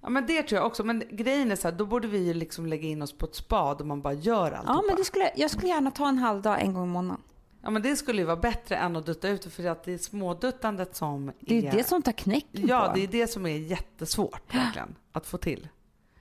Ja 0.00 0.08
men 0.08 0.26
det 0.26 0.42
tror 0.42 0.56
jag 0.56 0.66
också. 0.66 0.84
Men 0.84 1.02
grejen 1.10 1.52
är 1.52 1.56
så 1.56 1.68
här, 1.68 1.76
då 1.76 1.86
borde 1.86 2.08
vi 2.08 2.18
ju 2.18 2.34
liksom 2.34 2.66
lägga 2.66 2.88
in 2.88 3.02
oss 3.02 3.18
på 3.18 3.26
ett 3.26 3.34
spa 3.34 3.74
där 3.74 3.84
man 3.84 4.02
bara 4.02 4.14
gör 4.14 4.52
alltihopa. 4.52 4.72
Ja 4.72 4.82
men 4.86 4.96
det 4.96 5.04
skulle, 5.04 5.30
jag 5.36 5.50
skulle 5.50 5.68
gärna 5.68 5.90
ta 5.90 6.08
en 6.08 6.18
halv 6.18 6.42
dag 6.42 6.60
en 6.62 6.74
gång 6.74 6.84
i 6.84 6.92
månaden. 6.92 7.22
Ja 7.62 7.70
men 7.70 7.82
det 7.82 7.96
skulle 7.96 8.18
ju 8.18 8.26
vara 8.26 8.36
bättre 8.36 8.76
än 8.76 8.96
att 8.96 9.06
dutta 9.06 9.28
ut 9.28 9.52
för 9.52 9.64
att 9.64 9.84
det 9.84 9.92
är 9.94 9.98
småduttandet 9.98 10.96
som 10.96 11.32
Det 11.40 11.58
är 11.58 11.72
det 11.72 11.84
som 11.84 12.02
tar 12.02 12.12
knäcken 12.12 12.66
Ja 12.66 12.86
på 12.88 12.94
det 12.94 13.02
är 13.04 13.08
det 13.08 13.26
som 13.26 13.46
är 13.46 13.58
jättesvårt 13.58 14.54
verkligen 14.54 14.94
att 15.12 15.26
få 15.26 15.38
till. 15.38 15.68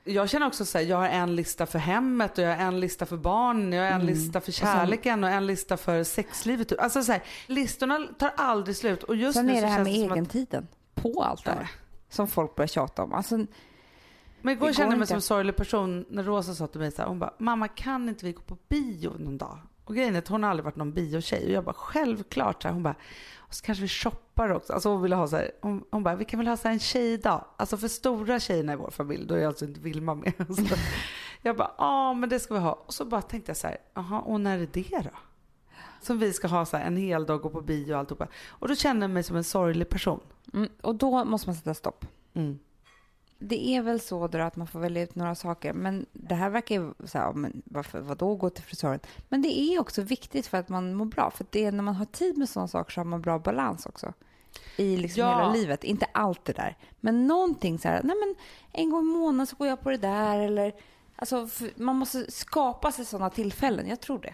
Jag 0.07 0.29
känner 0.29 0.47
också 0.47 0.65
så 0.65 0.77
här, 0.77 0.85
jag 0.85 0.97
har 0.97 1.07
en 1.09 1.35
lista 1.35 1.65
för 1.65 1.79
hemmet 1.79 2.37
och 2.37 2.43
jag 2.43 2.55
har 2.57 2.63
en 2.63 2.79
lista 2.79 3.05
för 3.05 3.17
barnen, 3.17 3.73
jag 3.73 3.81
har 3.83 3.89
en 3.89 3.95
Mm. 3.95 4.07
lista 4.07 4.41
för 4.41 4.51
kärleken 4.51 5.23
och 5.23 5.29
en 5.29 5.47
lista 5.47 5.77
för 5.77 6.03
sexlivet. 6.03 6.79
Alltså 6.79 7.03
så 7.03 7.11
här, 7.11 7.23
listorna 7.47 7.99
tar 8.19 8.31
aldrig 8.37 8.75
slut 8.75 9.03
och 9.03 9.15
just 9.15 9.37
Sen 9.37 9.45
nu 9.45 9.51
är 9.51 9.55
så 9.55 9.61
det 9.61 9.67
här 9.67 9.83
med 9.83 9.93
att 10.11 10.11
egentiden 10.17 10.67
på 10.95 11.23
allt 11.23 11.45
det 11.45 11.51
här. 11.51 11.69
Som 12.09 12.27
folk 12.27 12.55
börjar 12.55 12.67
tjata 12.67 13.03
om. 13.03 13.13
Alltså, 13.13 13.37
Men 14.41 14.53
igår 14.53 14.73
kände 14.73 14.81
jag 14.81 14.89
mig 14.89 14.95
inte. 14.95 15.07
som 15.07 15.15
en 15.15 15.21
sorglig 15.21 15.55
person 15.55 16.05
när 16.09 16.23
Rosa 16.23 16.55
sa 16.55 16.67
till 16.67 16.79
mig 16.81 16.91
så 16.91 17.01
här, 17.01 17.09
hon 17.09 17.19
bara, 17.19 17.33
mamma 17.37 17.67
kan 17.67 18.09
inte 18.09 18.25
vi 18.25 18.31
gå 18.31 18.41
på 18.41 18.57
bio 18.67 19.13
någon 19.19 19.37
dag? 19.37 19.59
Och 19.87 19.95
grejen 19.95 20.15
är 20.15 20.19
att 20.19 20.27
hon 20.27 20.43
har 20.43 20.49
aldrig 20.49 20.65
varit 20.65 20.75
någon 20.75 20.93
biotjej. 20.93 21.45
Och 21.45 21.51
jag 21.51 21.63
bara 21.63 21.73
självklart. 21.73 22.61
Så 22.61 22.67
här, 22.67 22.73
hon 22.73 22.83
bara, 22.83 22.95
och 23.37 23.55
så 23.55 23.65
kanske 23.65 23.81
vi 23.81 23.87
shoppar 23.87 24.49
också. 24.49 24.73
Alltså 24.73 24.89
hon 24.89 25.01
ville 25.01 25.15
ha 25.15 25.27
så 25.27 25.35
här, 25.35 25.51
hon, 25.61 25.83
hon 25.91 26.03
bara, 26.03 26.15
vi 26.15 26.25
kan 26.25 26.39
väl 26.39 26.47
ha 26.47 26.57
så 26.57 26.67
här 26.67 26.73
en 26.73 26.79
tjejdag. 26.79 27.45
Alltså 27.57 27.77
för 27.77 27.87
stora 27.87 28.39
tjejerna 28.39 28.73
i 28.73 28.75
vår 28.75 28.91
familj, 28.91 29.25
då 29.27 29.35
är 29.35 29.47
alltså 29.47 29.65
inte 29.65 29.79
Vilma 29.79 30.15
med. 30.15 30.33
Så 30.55 30.75
jag 31.41 31.57
bara, 31.57 31.71
ja 31.77 32.13
men 32.13 32.29
det 32.29 32.39
ska 32.39 32.53
vi 32.53 32.59
ha. 32.59 32.73
Och 32.73 32.93
så 32.93 33.05
bara 33.05 33.21
tänkte 33.21 33.49
jag 33.49 33.57
så 33.57 33.67
här, 33.67 33.77
jaha, 33.93 34.19
och 34.19 34.41
när 34.41 34.59
är 34.59 34.67
det 34.73 35.01
då? 35.03 35.17
Som 36.01 36.19
vi 36.19 36.33
ska 36.33 36.47
ha 36.47 36.65
så 36.65 36.77
här 36.77 36.85
en 36.85 36.97
hel 36.97 37.25
dag, 37.25 37.41
gå 37.41 37.49
på 37.49 37.61
bio 37.61 37.93
och 37.93 37.99
alltihopa. 37.99 38.27
Och 38.47 38.67
då 38.67 38.75
kände 38.75 39.03
jag 39.03 39.11
mig 39.11 39.23
som 39.23 39.35
en 39.35 39.43
sorglig 39.43 39.89
person. 39.89 40.19
Mm, 40.53 40.69
och 40.81 40.95
då 40.95 41.25
måste 41.25 41.49
man 41.49 41.55
sätta 41.55 41.73
stopp. 41.73 42.05
Mm. 42.33 42.59
Det 43.39 43.67
är 43.69 43.81
väl 43.81 43.99
så 43.99 44.27
då 44.27 44.37
att 44.37 44.55
man 44.55 44.67
får 44.67 44.79
välja 44.79 45.03
ut 45.03 45.15
några 45.15 45.35
saker, 45.35 45.73
men 45.73 46.05
det 46.13 46.35
här 46.35 46.49
verkar 46.49 46.75
ju 46.75 46.93
så 47.05 47.17
här, 47.17 47.33
men 47.33 47.61
varför, 47.65 47.99
vadå 47.99 48.35
gå 48.35 48.49
till 48.49 48.63
frisören? 48.63 48.99
Men 49.29 49.41
det 49.41 49.59
är 49.59 49.79
också 49.79 50.01
viktigt 50.01 50.47
för 50.47 50.57
att 50.57 50.69
man 50.69 50.93
mår 50.93 51.05
bra, 51.05 51.31
för 51.31 51.45
det 51.49 51.65
är 51.65 51.71
när 51.71 51.83
man 51.83 51.95
har 51.95 52.05
tid 52.05 52.37
med 52.37 52.49
sådana 52.49 52.67
saker 52.67 52.91
så 52.91 52.99
har 52.99 53.05
man 53.05 53.21
bra 53.21 53.39
balans 53.39 53.85
också. 53.85 54.13
I 54.77 54.97
liksom 54.97 55.21
Ja. 55.21 55.37
hela 55.37 55.53
livet, 55.53 55.83
inte 55.83 56.05
allt 56.11 56.45
det 56.45 56.53
där. 56.53 56.77
Men 56.99 57.27
någonting 57.27 57.79
så 57.79 57.87
här, 57.87 58.03
nej 58.03 58.15
men 58.15 58.35
en 58.71 58.89
gång 58.89 59.01
i 59.01 59.13
månaden 59.13 59.47
så 59.47 59.55
går 59.55 59.67
jag 59.67 59.81
på 59.81 59.89
det 59.89 59.97
där 59.97 60.39
eller 60.39 60.73
Alltså, 61.19 61.47
man 61.75 61.95
måste 61.95 62.31
skapa 62.31 62.91
sig 62.91 63.05
sådana 63.05 63.29
tillfällen, 63.29 63.87
jag 63.87 63.99
tror 63.99 64.19
det. 64.19 64.33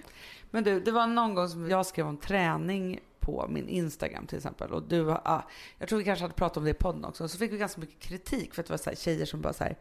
Men 0.51 0.63
du, 0.63 0.79
det 0.79 0.91
var 0.91 1.07
någon 1.07 1.35
gång 1.35 1.49
som 1.49 1.69
jag 1.69 1.85
skrev 1.85 2.07
om 2.07 2.17
träning 2.17 2.99
på 3.25 3.47
min 3.49 3.69
Instagram 3.69 4.27
till 4.27 4.37
exempel. 4.37 4.71
Och 4.71 4.83
du, 4.83 5.11
ah, 5.11 5.41
jag 5.77 5.89
tror 5.89 5.99
vi 5.99 6.05
kanske 6.05 6.23
hade 6.23 6.33
pratat 6.33 6.57
om 6.57 6.63
det 6.63 6.69
i 6.69 6.73
podden 6.73 7.05
också. 7.05 7.27
Så 7.27 7.37
fick 7.37 7.53
vi 7.53 7.57
ganska 7.57 7.81
mycket 7.81 7.99
kritik 7.99 8.53
för 8.53 8.61
att 8.61 8.67
det 8.67 8.73
var 8.73 8.77
så 8.77 8.89
här, 8.89 8.97
tjejer 8.97 9.25
som 9.25 9.41
bara 9.41 9.53
så 9.53 9.63
här. 9.63 9.77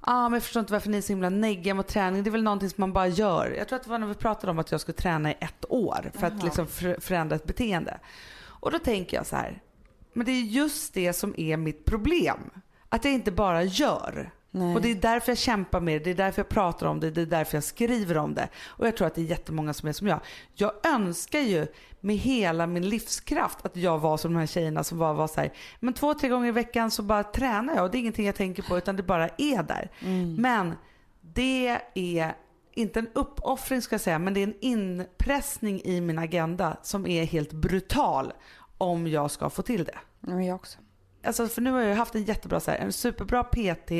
Ah, 0.00 0.28
men 0.28 0.32
jag 0.32 0.42
förstår 0.42 0.60
inte 0.60 0.72
varför 0.72 0.90
ni 0.90 0.96
är 0.96 1.02
så 1.02 1.12
himla 1.12 1.30
negga 1.30 1.74
mot 1.74 1.88
träning. 1.88 2.22
Det 2.22 2.30
är 2.30 2.32
väl 2.32 2.42
någonting 2.42 2.70
som 2.70 2.82
man 2.82 2.92
bara 2.92 3.08
gör. 3.08 3.54
Jag 3.58 3.68
tror 3.68 3.76
att 3.76 3.84
det 3.84 3.90
var 3.90 3.98
när 3.98 4.06
vi 4.06 4.14
pratade 4.14 4.50
om 4.50 4.58
att 4.58 4.70
jag 4.70 4.80
skulle 4.80 4.96
träna 4.96 5.30
i 5.32 5.36
ett 5.40 5.64
år 5.68 6.10
för 6.14 6.26
att 6.26 6.42
liksom 6.42 6.66
för, 6.66 7.00
förändra 7.00 7.36
ett 7.36 7.46
beteende. 7.46 8.00
Och 8.36 8.70
då 8.70 8.78
tänker 8.78 9.16
jag 9.16 9.26
så 9.26 9.36
här. 9.36 9.62
Men 10.12 10.26
det 10.26 10.32
är 10.32 10.42
just 10.42 10.94
det 10.94 11.12
som 11.12 11.34
är 11.36 11.56
mitt 11.56 11.84
problem. 11.84 12.50
Att 12.88 13.04
jag 13.04 13.14
inte 13.14 13.32
bara 13.32 13.62
gör. 13.62 14.32
Nej. 14.56 14.74
Och 14.74 14.82
det 14.82 14.90
är 14.90 14.94
därför 14.94 15.30
jag 15.30 15.38
kämpar 15.38 15.80
med 15.80 16.00
det, 16.00 16.04
det 16.04 16.10
är 16.10 16.26
därför 16.26 16.40
jag 16.40 16.48
pratar 16.48 16.86
om 16.86 17.00
det, 17.00 17.10
det 17.10 17.22
är 17.22 17.26
därför 17.26 17.56
jag 17.56 17.64
skriver 17.64 18.18
om 18.18 18.34
det. 18.34 18.48
Och 18.66 18.86
jag 18.86 18.96
tror 18.96 19.06
att 19.06 19.14
det 19.14 19.20
är 19.20 19.24
jättemånga 19.24 19.72
som 19.72 19.88
är 19.88 19.92
som 19.92 20.06
jag. 20.06 20.20
Jag 20.54 20.72
önskar 20.86 21.40
ju 21.40 21.66
med 22.00 22.16
hela 22.16 22.66
min 22.66 22.88
livskraft 22.88 23.66
att 23.66 23.76
jag 23.76 23.98
var 23.98 24.16
som 24.16 24.32
de 24.32 24.38
här 24.38 24.46
tjejerna 24.46 24.84
som 24.84 24.98
bara 24.98 25.12
var 25.12 25.26
så 25.26 25.40
här, 25.40 25.52
men 25.80 25.94
två, 25.94 26.14
tre 26.14 26.28
gånger 26.28 26.48
i 26.48 26.52
veckan 26.52 26.90
så 26.90 27.02
bara 27.02 27.22
tränar 27.22 27.74
jag 27.74 27.84
och 27.84 27.90
det 27.90 27.98
är 27.98 28.00
ingenting 28.00 28.26
jag 28.26 28.34
tänker 28.34 28.62
på 28.62 28.78
utan 28.78 28.96
det 28.96 29.02
bara 29.02 29.28
är 29.28 29.62
där. 29.62 29.90
Men 30.38 30.74
det 31.20 31.78
är 31.94 32.34
inte 32.72 32.98
en 32.98 33.08
uppoffring 33.12 33.82
ska 33.82 33.94
jag 33.94 34.00
säga, 34.00 34.18
men 34.18 34.34
det 34.34 34.40
är 34.40 34.46
en 34.46 34.54
inpressning 34.60 35.80
i 35.84 36.00
min 36.00 36.18
agenda 36.18 36.76
som 36.82 37.06
är 37.06 37.24
helt 37.24 37.52
brutal 37.52 38.32
om 38.78 39.06
jag 39.06 39.30
ska 39.30 39.50
få 39.50 39.62
till 39.62 39.84
det. 39.84 39.98
Jag 40.44 40.54
också. 40.54 40.78
Alltså 41.24 41.48
för 41.48 41.62
nu 41.62 41.70
har 41.70 41.80
jag 41.80 41.96
haft 41.96 42.14
en 42.14 42.24
jättebra, 42.24 42.60
så 42.60 42.70
här, 42.70 42.78
en 42.78 42.92
superbra 42.92 43.44
PT 43.44 43.92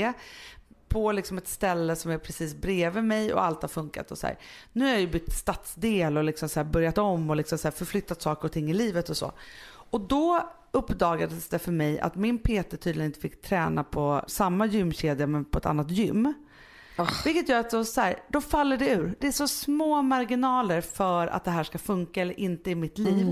på 0.89 1.13
liksom 1.13 1.39
ett 1.39 1.49
ställe 1.49 1.97
som 1.97 2.11
är 2.11 2.19
precis 2.19 2.55
bredvid 2.55 3.05
mig 3.05 3.35
och 3.35 3.45
allt 3.45 3.63
har 3.63 3.69
funkat. 3.69 4.11
Och 4.11 4.19
så 4.19 4.27
här. 4.27 4.39
Nu 4.73 4.85
har 4.85 4.93
jag 4.93 5.01
ju 5.01 5.07
bytt 5.07 5.33
stadsdel 5.33 6.17
och 6.17 6.25
liksom 6.25 6.49
så 6.49 6.65
börjat 6.65 6.99
om 6.99 7.31
och 7.31 7.37
liksom 7.37 7.59
så 7.59 7.71
förflyttat 7.71 8.23
saker 8.23 8.45
och 8.45 8.53
ting 8.53 8.71
i 8.71 8.75
livet 8.75 9.09
och 9.09 9.17
så. 9.17 9.33
Och 9.67 10.01
då 10.01 10.51
uppdagades 10.71 11.49
det 11.49 11.59
för 11.59 11.73
mig 11.73 12.01
att 12.01 12.15
min 12.15 12.39
PT 12.39 12.81
tydligen 12.81 13.07
inte 13.07 13.21
fick 13.21 13.43
träna 13.43 13.85
på 13.85 14.25
samma 14.27 14.67
gymkedja 14.67 15.27
men 15.27 15.45
på 15.45 15.59
ett 15.59 15.67
annat 15.67 15.91
gym. 15.91 16.35
Vilket 17.25 17.49
gör 17.49 17.61
att 17.61 17.71
då, 17.71 17.85
så 17.85 18.01
här, 18.01 18.17
då 18.29 18.41
faller 18.41 18.77
det 18.77 18.89
ur. 18.91 19.15
Det 19.21 19.27
är 19.27 19.33
så 19.33 19.49
små 19.49 20.03
marginaler 20.03 20.81
för 20.81 21.27
att 21.27 21.45
det 21.45 21.51
här 21.51 21.65
ska 21.65 21.79
funka 21.79 22.23
eller 22.23 22.41
inte 22.41 22.71
i 22.71 22.75
mitt 22.75 22.99
liv. 22.99 23.27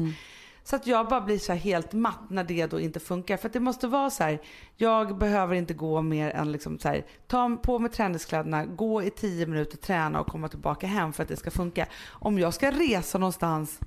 Så 0.64 0.76
att 0.76 0.86
jag 0.86 1.08
bara 1.08 1.20
blir 1.20 1.38
så 1.38 1.52
helt 1.52 1.92
matt 1.92 2.30
när 2.30 2.44
det 2.44 2.66
då 2.66 2.80
inte 2.80 3.00
funkar. 3.00 3.36
För 3.36 3.46
att 3.46 3.52
det 3.52 3.60
måste 3.60 3.86
vara 3.86 4.10
så 4.10 4.24
här, 4.24 4.38
jag 4.76 5.18
behöver 5.18 5.54
inte 5.54 5.74
gå 5.74 6.02
mer 6.02 6.30
än 6.30 6.52
liksom 6.52 6.78
så 6.78 6.88
här, 6.88 7.06
ta 7.26 7.56
på 7.62 7.78
mig 7.78 7.90
träningskläderna, 7.90 8.66
gå 8.66 9.02
i 9.02 9.10
tio 9.10 9.46
minuter, 9.46 9.76
träna 9.76 10.20
och 10.20 10.26
komma 10.26 10.48
tillbaka 10.48 10.86
hem 10.86 11.12
för 11.12 11.22
att 11.22 11.28
det 11.28 11.36
ska 11.36 11.50
funka. 11.50 11.86
Om 12.10 12.38
jag 12.38 12.54
ska 12.54 12.70
resa 12.70 13.18
någonstans 13.18 13.80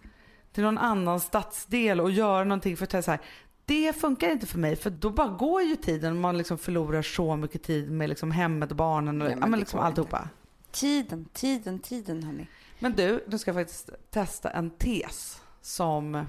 till 0.53 0.63
någon 0.63 0.77
annan 0.77 1.19
stadsdel 1.19 2.01
och 2.01 2.11
göra 2.11 2.43
någonting 2.43 2.77
för 2.77 2.97
att 2.97 3.05
så 3.05 3.11
här, 3.11 3.21
det 3.65 3.93
funkar 3.93 4.31
inte 4.31 4.47
för 4.47 4.59
mig 4.59 4.75
för 4.75 4.89
då 4.89 5.09
bara 5.09 5.27
går 5.27 5.61
ju 5.61 5.75
tiden 5.75 6.21
man 6.21 6.37
liksom 6.37 6.57
förlorar 6.57 7.01
så 7.01 7.35
mycket 7.35 7.63
tid 7.63 7.91
med 7.91 8.09
liksom 8.09 8.31
hemmet 8.31 8.71
och 8.71 8.77
barnen 8.77 9.21
och 9.21 9.27
Nej, 9.27 9.49
men 9.49 9.59
liksom 9.59 9.79
alltihopa. 9.79 10.29
Tiden, 10.71 11.25
tiden, 11.33 11.79
tiden 11.79 12.23
hörni. 12.23 12.47
Men 12.79 12.93
du, 12.93 13.23
nu 13.27 13.37
ska 13.37 13.49
jag 13.49 13.55
faktiskt 13.55 13.89
testa 14.11 14.49
en 14.49 14.69
tes 14.69 15.41
som 15.61 16.25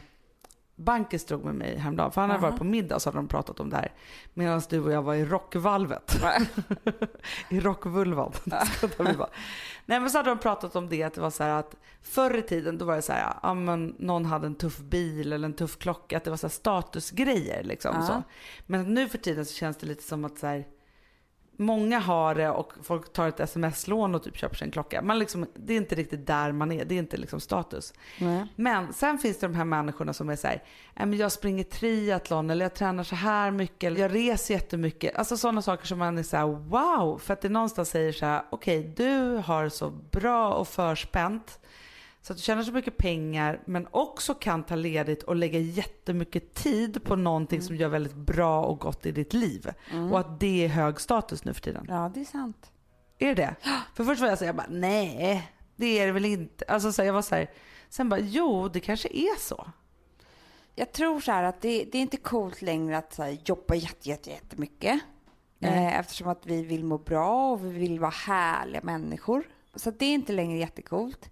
Bankis 0.76 1.24
drog 1.24 1.44
med 1.44 1.54
mig 1.54 1.76
häromdagen. 1.76 2.12
För 2.12 2.20
han 2.20 2.30
hade 2.30 2.40
Aha. 2.40 2.50
varit 2.50 2.58
på 2.58 2.64
middag 2.64 2.98
så 3.00 3.08
hade 3.08 3.18
de 3.18 3.28
pratat 3.28 3.60
om 3.60 3.70
det 3.70 3.76
här. 3.76 3.92
Medan 4.34 4.62
du 4.68 4.80
och 4.80 4.92
jag 4.92 5.02
var 5.02 5.14
i 5.14 5.24
rockvalvet. 5.24 6.20
I 7.48 7.60
rockvulvan. 7.60 8.32
Nej 9.86 10.00
men 10.00 10.10
så 10.10 10.18
hade 10.18 10.30
de 10.30 10.38
pratat 10.38 10.76
om 10.76 10.88
det 10.88 11.02
att 11.02 11.14
det 11.14 11.20
var 11.20 11.30
så 11.30 11.42
här 11.42 11.50
att 11.50 11.76
förr 12.02 12.36
i 12.36 12.42
tiden 12.42 12.78
då 12.78 12.84
var 12.84 12.96
det 12.96 13.02
så 13.02 13.12
här, 13.12 13.34
ja 13.42 13.54
men 13.54 13.94
någon 13.98 14.24
hade 14.24 14.46
en 14.46 14.54
tuff 14.54 14.78
bil 14.78 15.32
eller 15.32 15.48
en 15.48 15.54
tuff 15.54 15.78
klocka. 15.78 16.16
Att 16.16 16.24
det 16.24 16.30
var 16.30 16.36
så 16.36 16.46
här 16.46 16.52
statusgrejer 16.52 17.62
liksom. 17.62 17.94
Ja. 17.94 18.06
Så. 18.06 18.22
Men 18.66 18.94
nu 18.94 19.08
för 19.08 19.18
tiden 19.18 19.46
så 19.46 19.54
känns 19.54 19.76
det 19.76 19.86
lite 19.86 20.02
som 20.02 20.24
att 20.24 20.38
så 20.38 20.46
här, 20.46 20.64
Många 21.56 21.98
har 21.98 22.34
det 22.34 22.50
och 22.50 22.72
folk 22.82 23.12
tar 23.12 23.28
ett 23.28 23.40
sms-lån 23.40 24.14
och 24.14 24.22
typ 24.22 24.36
köper 24.36 24.56
sig 24.56 24.64
en 24.64 24.70
klocka. 24.70 25.02
Man 25.02 25.18
liksom, 25.18 25.46
det 25.54 25.72
är 25.72 25.76
inte 25.76 25.94
riktigt 25.94 26.26
där 26.26 26.52
man 26.52 26.72
är, 26.72 26.84
det 26.84 26.94
är 26.94 26.98
inte 26.98 27.16
liksom 27.16 27.40
status. 27.40 27.94
Nej. 28.18 28.46
Men 28.56 28.92
sen 28.92 29.18
finns 29.18 29.38
det 29.38 29.46
de 29.46 29.54
här 29.54 29.64
människorna 29.64 30.12
som 30.12 30.28
är 30.28 30.36
så 30.36 30.46
här, 30.46 30.62
"Nej, 30.94 31.06
men 31.06 31.18
jag 31.18 31.32
springer 31.32 31.64
triathlon 31.64 32.50
eller 32.50 32.64
jag 32.64 32.74
tränar 32.74 33.02
så 33.04 33.14
här 33.14 33.50
mycket 33.50 33.86
eller 33.86 34.00
jag 34.00 34.14
reser 34.14 34.54
jättemycket. 34.54 35.16
Alltså 35.16 35.36
sådana 35.36 35.62
saker 35.62 35.86
som 35.86 35.98
man 35.98 36.18
är 36.18 36.22
så 36.22 36.36
här, 36.36 36.46
wow, 36.46 37.18
för 37.18 37.32
att 37.32 37.40
det 37.40 37.48
någonstans 37.48 37.88
säger 37.88 38.12
så 38.12 38.26
här, 38.26 38.42
okej 38.50 38.92
du 38.96 39.42
har 39.46 39.68
så 39.68 39.90
bra 39.90 40.52
och 40.52 40.68
förspänt 40.68 41.58
så 42.26 42.32
att 42.32 42.36
du 42.36 42.42
tjänar 42.42 42.62
så 42.62 42.72
mycket 42.72 42.98
pengar 42.98 43.60
men 43.64 43.88
också 43.90 44.34
kan 44.34 44.62
ta 44.62 44.74
ledigt 44.74 45.22
och 45.22 45.36
lägga 45.36 45.58
jättemycket 45.58 46.54
tid 46.54 47.04
på 47.04 47.16
någonting 47.16 47.62
som 47.62 47.76
gör 47.76 47.88
väldigt 47.88 48.14
bra 48.14 48.64
och 48.64 48.78
gott 48.78 49.06
i 49.06 49.12
ditt 49.12 49.32
liv. 49.32 49.70
Och 50.10 50.20
att 50.20 50.40
det 50.40 50.64
är 50.64 50.68
hög 50.68 51.00
status 51.00 51.44
nu 51.44 51.54
för 51.54 51.60
tiden. 51.60 51.86
Ja, 51.88 52.10
det 52.14 52.20
är 52.20 52.24
sant. 52.24 52.70
Är 53.18 53.34
det? 53.34 53.54
För 53.94 54.04
först 54.04 54.20
var 54.20 54.28
jag 54.28 54.38
så 54.38 54.44
jag 54.44 54.56
bara, 54.56 54.66
nej, 54.70 55.52
det 55.76 55.98
är 55.98 56.06
det 56.06 56.12
väl 56.12 56.24
inte. 56.24 56.64
Alltså 56.68 56.92
så 56.92 57.02
jag 57.04 57.12
var 57.12 57.22
så 57.22 57.34
här, 57.34 57.50
sen 57.88 58.08
bara, 58.08 58.20
jo, 58.20 58.68
det 58.68 58.80
kanske 58.80 59.08
är 59.08 59.38
så. 59.40 59.70
Jag 60.74 60.92
tror 60.92 61.20
så 61.20 61.32
här 61.32 61.42
att 61.42 61.60
det, 61.60 61.84
det 61.92 61.98
är 61.98 62.02
inte 62.02 62.16
coolt 62.16 62.62
längre 62.62 62.98
att 62.98 63.14
så 63.14 63.22
här, 63.22 63.38
jobba 63.44 63.74
jätte, 63.74 64.08
jätte, 64.08 64.30
jättemycket. 64.30 65.00
Eh, 65.60 65.98
eftersom 65.98 66.28
att 66.28 66.46
vi 66.46 66.62
vill 66.62 66.84
må 66.84 66.98
bra 66.98 67.50
och 67.50 67.64
vi 67.64 67.68
vill 67.68 68.00
vara 68.00 68.10
härliga 68.10 68.80
människor. 68.82 69.44
Så 69.74 69.90
det 69.90 70.04
är 70.04 70.14
inte 70.14 70.32
längre 70.32 70.58
jättecoolt. 70.58 71.30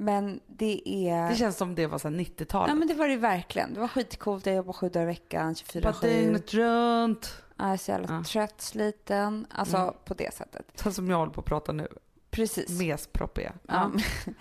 Men 0.00 0.40
det 0.46 0.88
är... 1.08 1.28
Det 1.30 1.36
känns 1.36 1.56
som 1.56 1.74
det 1.74 1.86
var 1.86 1.98
så 1.98 2.08
här 2.08 2.16
90-talet. 2.16 2.68
Ja 2.68 2.74
men 2.74 2.88
det 2.88 2.94
var 2.94 3.08
det 3.08 3.16
verkligen. 3.16 3.74
Det 3.74 3.80
var 3.80 3.88
skitcoolt. 3.88 4.46
Jag 4.46 4.54
jobbade 4.56 4.72
sju 4.78 4.88
dagar 4.88 5.02
i 5.02 5.06
veckan, 5.06 5.54
Bara 5.82 5.92
24-7. 5.92 6.00
dygnet 6.02 6.54
runt. 6.54 7.42
Jag 7.56 7.68
är 7.68 7.76
så 7.76 7.90
jävla 7.90 8.08
Ja. 8.14 8.24
trött, 8.24 8.60
sliten. 8.60 9.46
Alltså 9.50 9.76
Mm. 9.76 9.94
på 10.04 10.14
det 10.14 10.34
sättet. 10.34 10.66
Så 10.74 10.92
som 10.92 11.10
jag 11.10 11.16
håller 11.18 11.32
på 11.32 11.40
att 11.40 11.46
prata 11.46 11.72
nu. 11.72 11.88
Precis. 12.30 12.78
Mesproppiga. 12.80 13.52
Ja. 13.68 13.92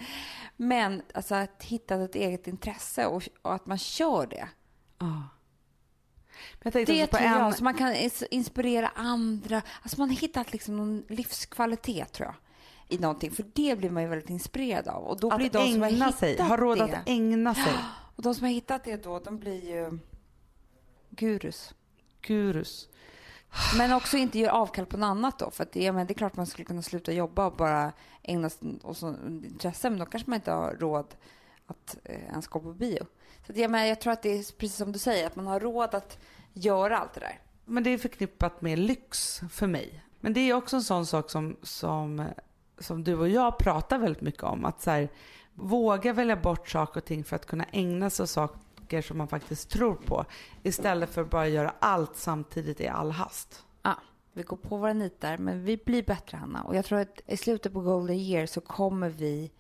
Men 0.57 1.01
alltså 1.14 1.36
att 1.36 1.64
hitta 1.64 1.95
ett 2.03 2.16
eget 2.16 2.47
intresse 2.47 3.05
och, 3.05 3.24
och 3.41 3.53
att 3.53 3.66
man 3.66 3.78
kör 3.78 4.28
det. 4.28 4.47
Ja. 4.99 5.24
Tänkte 6.64 6.86
Det 6.93 7.07
tror 7.07 7.22
en... 7.22 7.32
jag, 7.32 7.55
så 7.57 7.64
man 7.64 7.74
kan 7.74 7.93
ins- 7.93 8.28
inspirera 8.32 8.91
andra. 8.95 9.62
Alltså 9.82 9.99
man 9.99 10.10
har 10.10 10.16
hittat 10.16 10.51
liksom 10.53 10.78
någon 10.78 11.03
livskvalitet 11.07 12.14
tror 12.14 12.26
jag. 12.28 12.36
I 12.90 12.98
någonting. 12.98 13.32
För 13.32 13.46
det 13.54 13.78
blir 13.78 13.90
man 13.90 14.04
ju 14.04 14.10
väldigt 14.10 14.30
inspirerad 14.30 14.88
av. 14.88 15.04
Och 15.04 15.20
då 15.20 15.38
blir 15.38 15.46
att 15.46 15.54
de 15.54 15.72
som 15.72 15.82
har 15.82 15.90
ägna 15.90 16.06
hittat 16.06 16.20
sig, 16.20 16.42
ha 16.42 16.58
råd 16.58 16.82
att 16.82 17.10
ägna 17.10 17.56
sig. 17.56 17.74
Och 18.16 18.24
de 18.24 18.36
som 18.36 18.44
har 18.44 18.52
hittat 18.52 18.84
det 18.84 19.04
då, 19.04 19.20
de 19.20 19.40
blir 19.40 19.66
ju 19.66 20.00
gurus. 21.10 21.74
Gurus. 22.22 22.90
Men 23.78 23.94
också 23.94 24.18
inte 24.18 24.40
göra 24.40 24.54
avkall 24.54 24.86
på 24.86 24.98
något 24.98 25.08
annat 25.08 25.40
då. 25.40 25.52
För 25.52 25.64
att 25.64 25.72
det, 25.72 25.84
ja, 25.84 25.92
men 25.92 26.08
det 26.08 26.14
är 26.14 26.16
klart 26.16 26.36
man 26.36 26.46
skulle 26.46 26.66
kunna 26.66 26.82
sluta 26.82 27.12
jobba 27.12 27.46
och 27.46 27.56
bara 27.56 27.92
ägna 28.24 28.50
sig 28.50 28.80
åt 28.84 29.02
intresse. 29.02 29.90
Men 29.90 30.00
då 30.00 30.06
kanske 30.06 30.30
man 30.30 30.36
inte 30.36 30.52
har 30.52 30.74
råd 30.80 31.16
att 31.68 31.98
eh, 32.04 32.24
ens 32.24 32.48
gå 32.48 32.60
på 32.60 32.74
bio. 32.74 33.06
Så 33.46 33.52
att, 33.52 33.58
ja, 33.58 33.68
men 33.68 33.88
jag 33.88 34.02
tror 34.02 34.14
att 34.14 34.22
det 34.22 34.30
är 34.30 34.58
precis 34.58 34.78
som 34.78 34.92
du 34.92 35.00
säger, 35.00 35.28
att 35.28 35.36
man 35.36 35.48
har 35.48 35.60
råd 35.60 35.96
att 35.96 36.18
göra 36.54 36.98
allt 36.98 37.14
det 37.14 37.20
där. 37.20 37.40
Men 37.66 37.84
det 37.84 37.90
är 37.90 37.98
förknippat 37.98 38.62
med 38.62 38.80
lyx 38.80 39.42
för 39.52 39.68
mig. 39.68 40.04
Men 40.20 40.34
det 40.34 40.40
är 40.40 40.54
också 40.54 40.76
en 40.76 40.84
sån 40.84 41.06
sak 41.06 41.32
som, 41.32 41.58
som, 41.64 42.26
som 42.80 43.04
du 43.04 43.16
och 43.16 43.30
jag 43.30 43.58
pratar 43.58 43.98
väldigt 43.98 44.22
mycket 44.22 44.44
om. 44.44 44.66
Att 44.66 44.82
så 44.82 44.92
här, 44.92 45.10
våga 45.54 46.14
välja 46.14 46.36
bort 46.36 46.70
saker 46.70 47.00
och 47.00 47.06
ting 47.06 47.24
för 47.24 47.36
att 47.36 47.46
kunna 47.46 47.66
ägna 47.72 48.10
sig 48.10 48.24
åt 48.24 48.30
saker 48.30 49.02
som 49.02 49.18
man 49.18 49.28
faktiskt 49.28 49.70
tror 49.70 49.96
på. 49.96 50.26
Istället 50.64 51.10
för 51.10 51.22
att 51.22 51.30
bara 51.30 51.48
göra 51.48 51.74
allt 51.80 52.16
samtidigt 52.16 52.82
i 52.82 52.88
all 52.88 53.12
hast. 53.12 53.66
Ja, 53.82 53.96
vi 54.34 54.44
går 54.44 54.58
på 54.58 54.78
våra 54.78 54.94
nitar, 54.94 55.38
men 55.38 55.64
vi 55.64 55.78
blir 55.78 56.04
bättre, 56.04 56.38
Hanna. 56.38 56.64
Och 56.64 56.76
jag 56.76 56.86
tror 56.86 57.00
att 57.00 57.22
i 57.28 57.38
slutet 57.38 57.74
på 57.74 57.82
Golden 57.82 58.16
Year 58.16 58.46
så 58.46 58.62
kommer 58.62 59.10
vi 59.10 59.52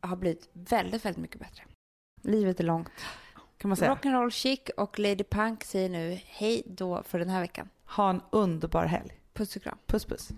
har 0.00 0.16
blivit 0.16 0.48
väldigt, 0.52 1.04
väldigt 1.04 1.22
mycket 1.22 1.40
bättre. 1.40 1.62
Livet 2.22 2.60
är 2.60 2.64
långt. 2.64 2.90
Kan 3.58 3.68
man 3.68 3.76
säga. 3.76 3.94
Rock'n'roll 3.94 4.30
chic 4.30 4.60
och 4.76 4.98
Lady 4.98 5.24
Punk 5.24 5.64
säger 5.64 5.88
nu 5.88 6.20
hej 6.26 6.62
då 6.66 7.02
för 7.02 7.18
den 7.18 7.28
här 7.28 7.40
veckan. 7.40 7.68
Ha 7.84 8.10
en 8.10 8.22
underbar 8.30 8.84
helg. 8.84 9.20
Puss 9.32 9.56
och 9.56 9.62
kram. 9.62 9.78
Puss 9.86 10.04
puss. 10.04 10.30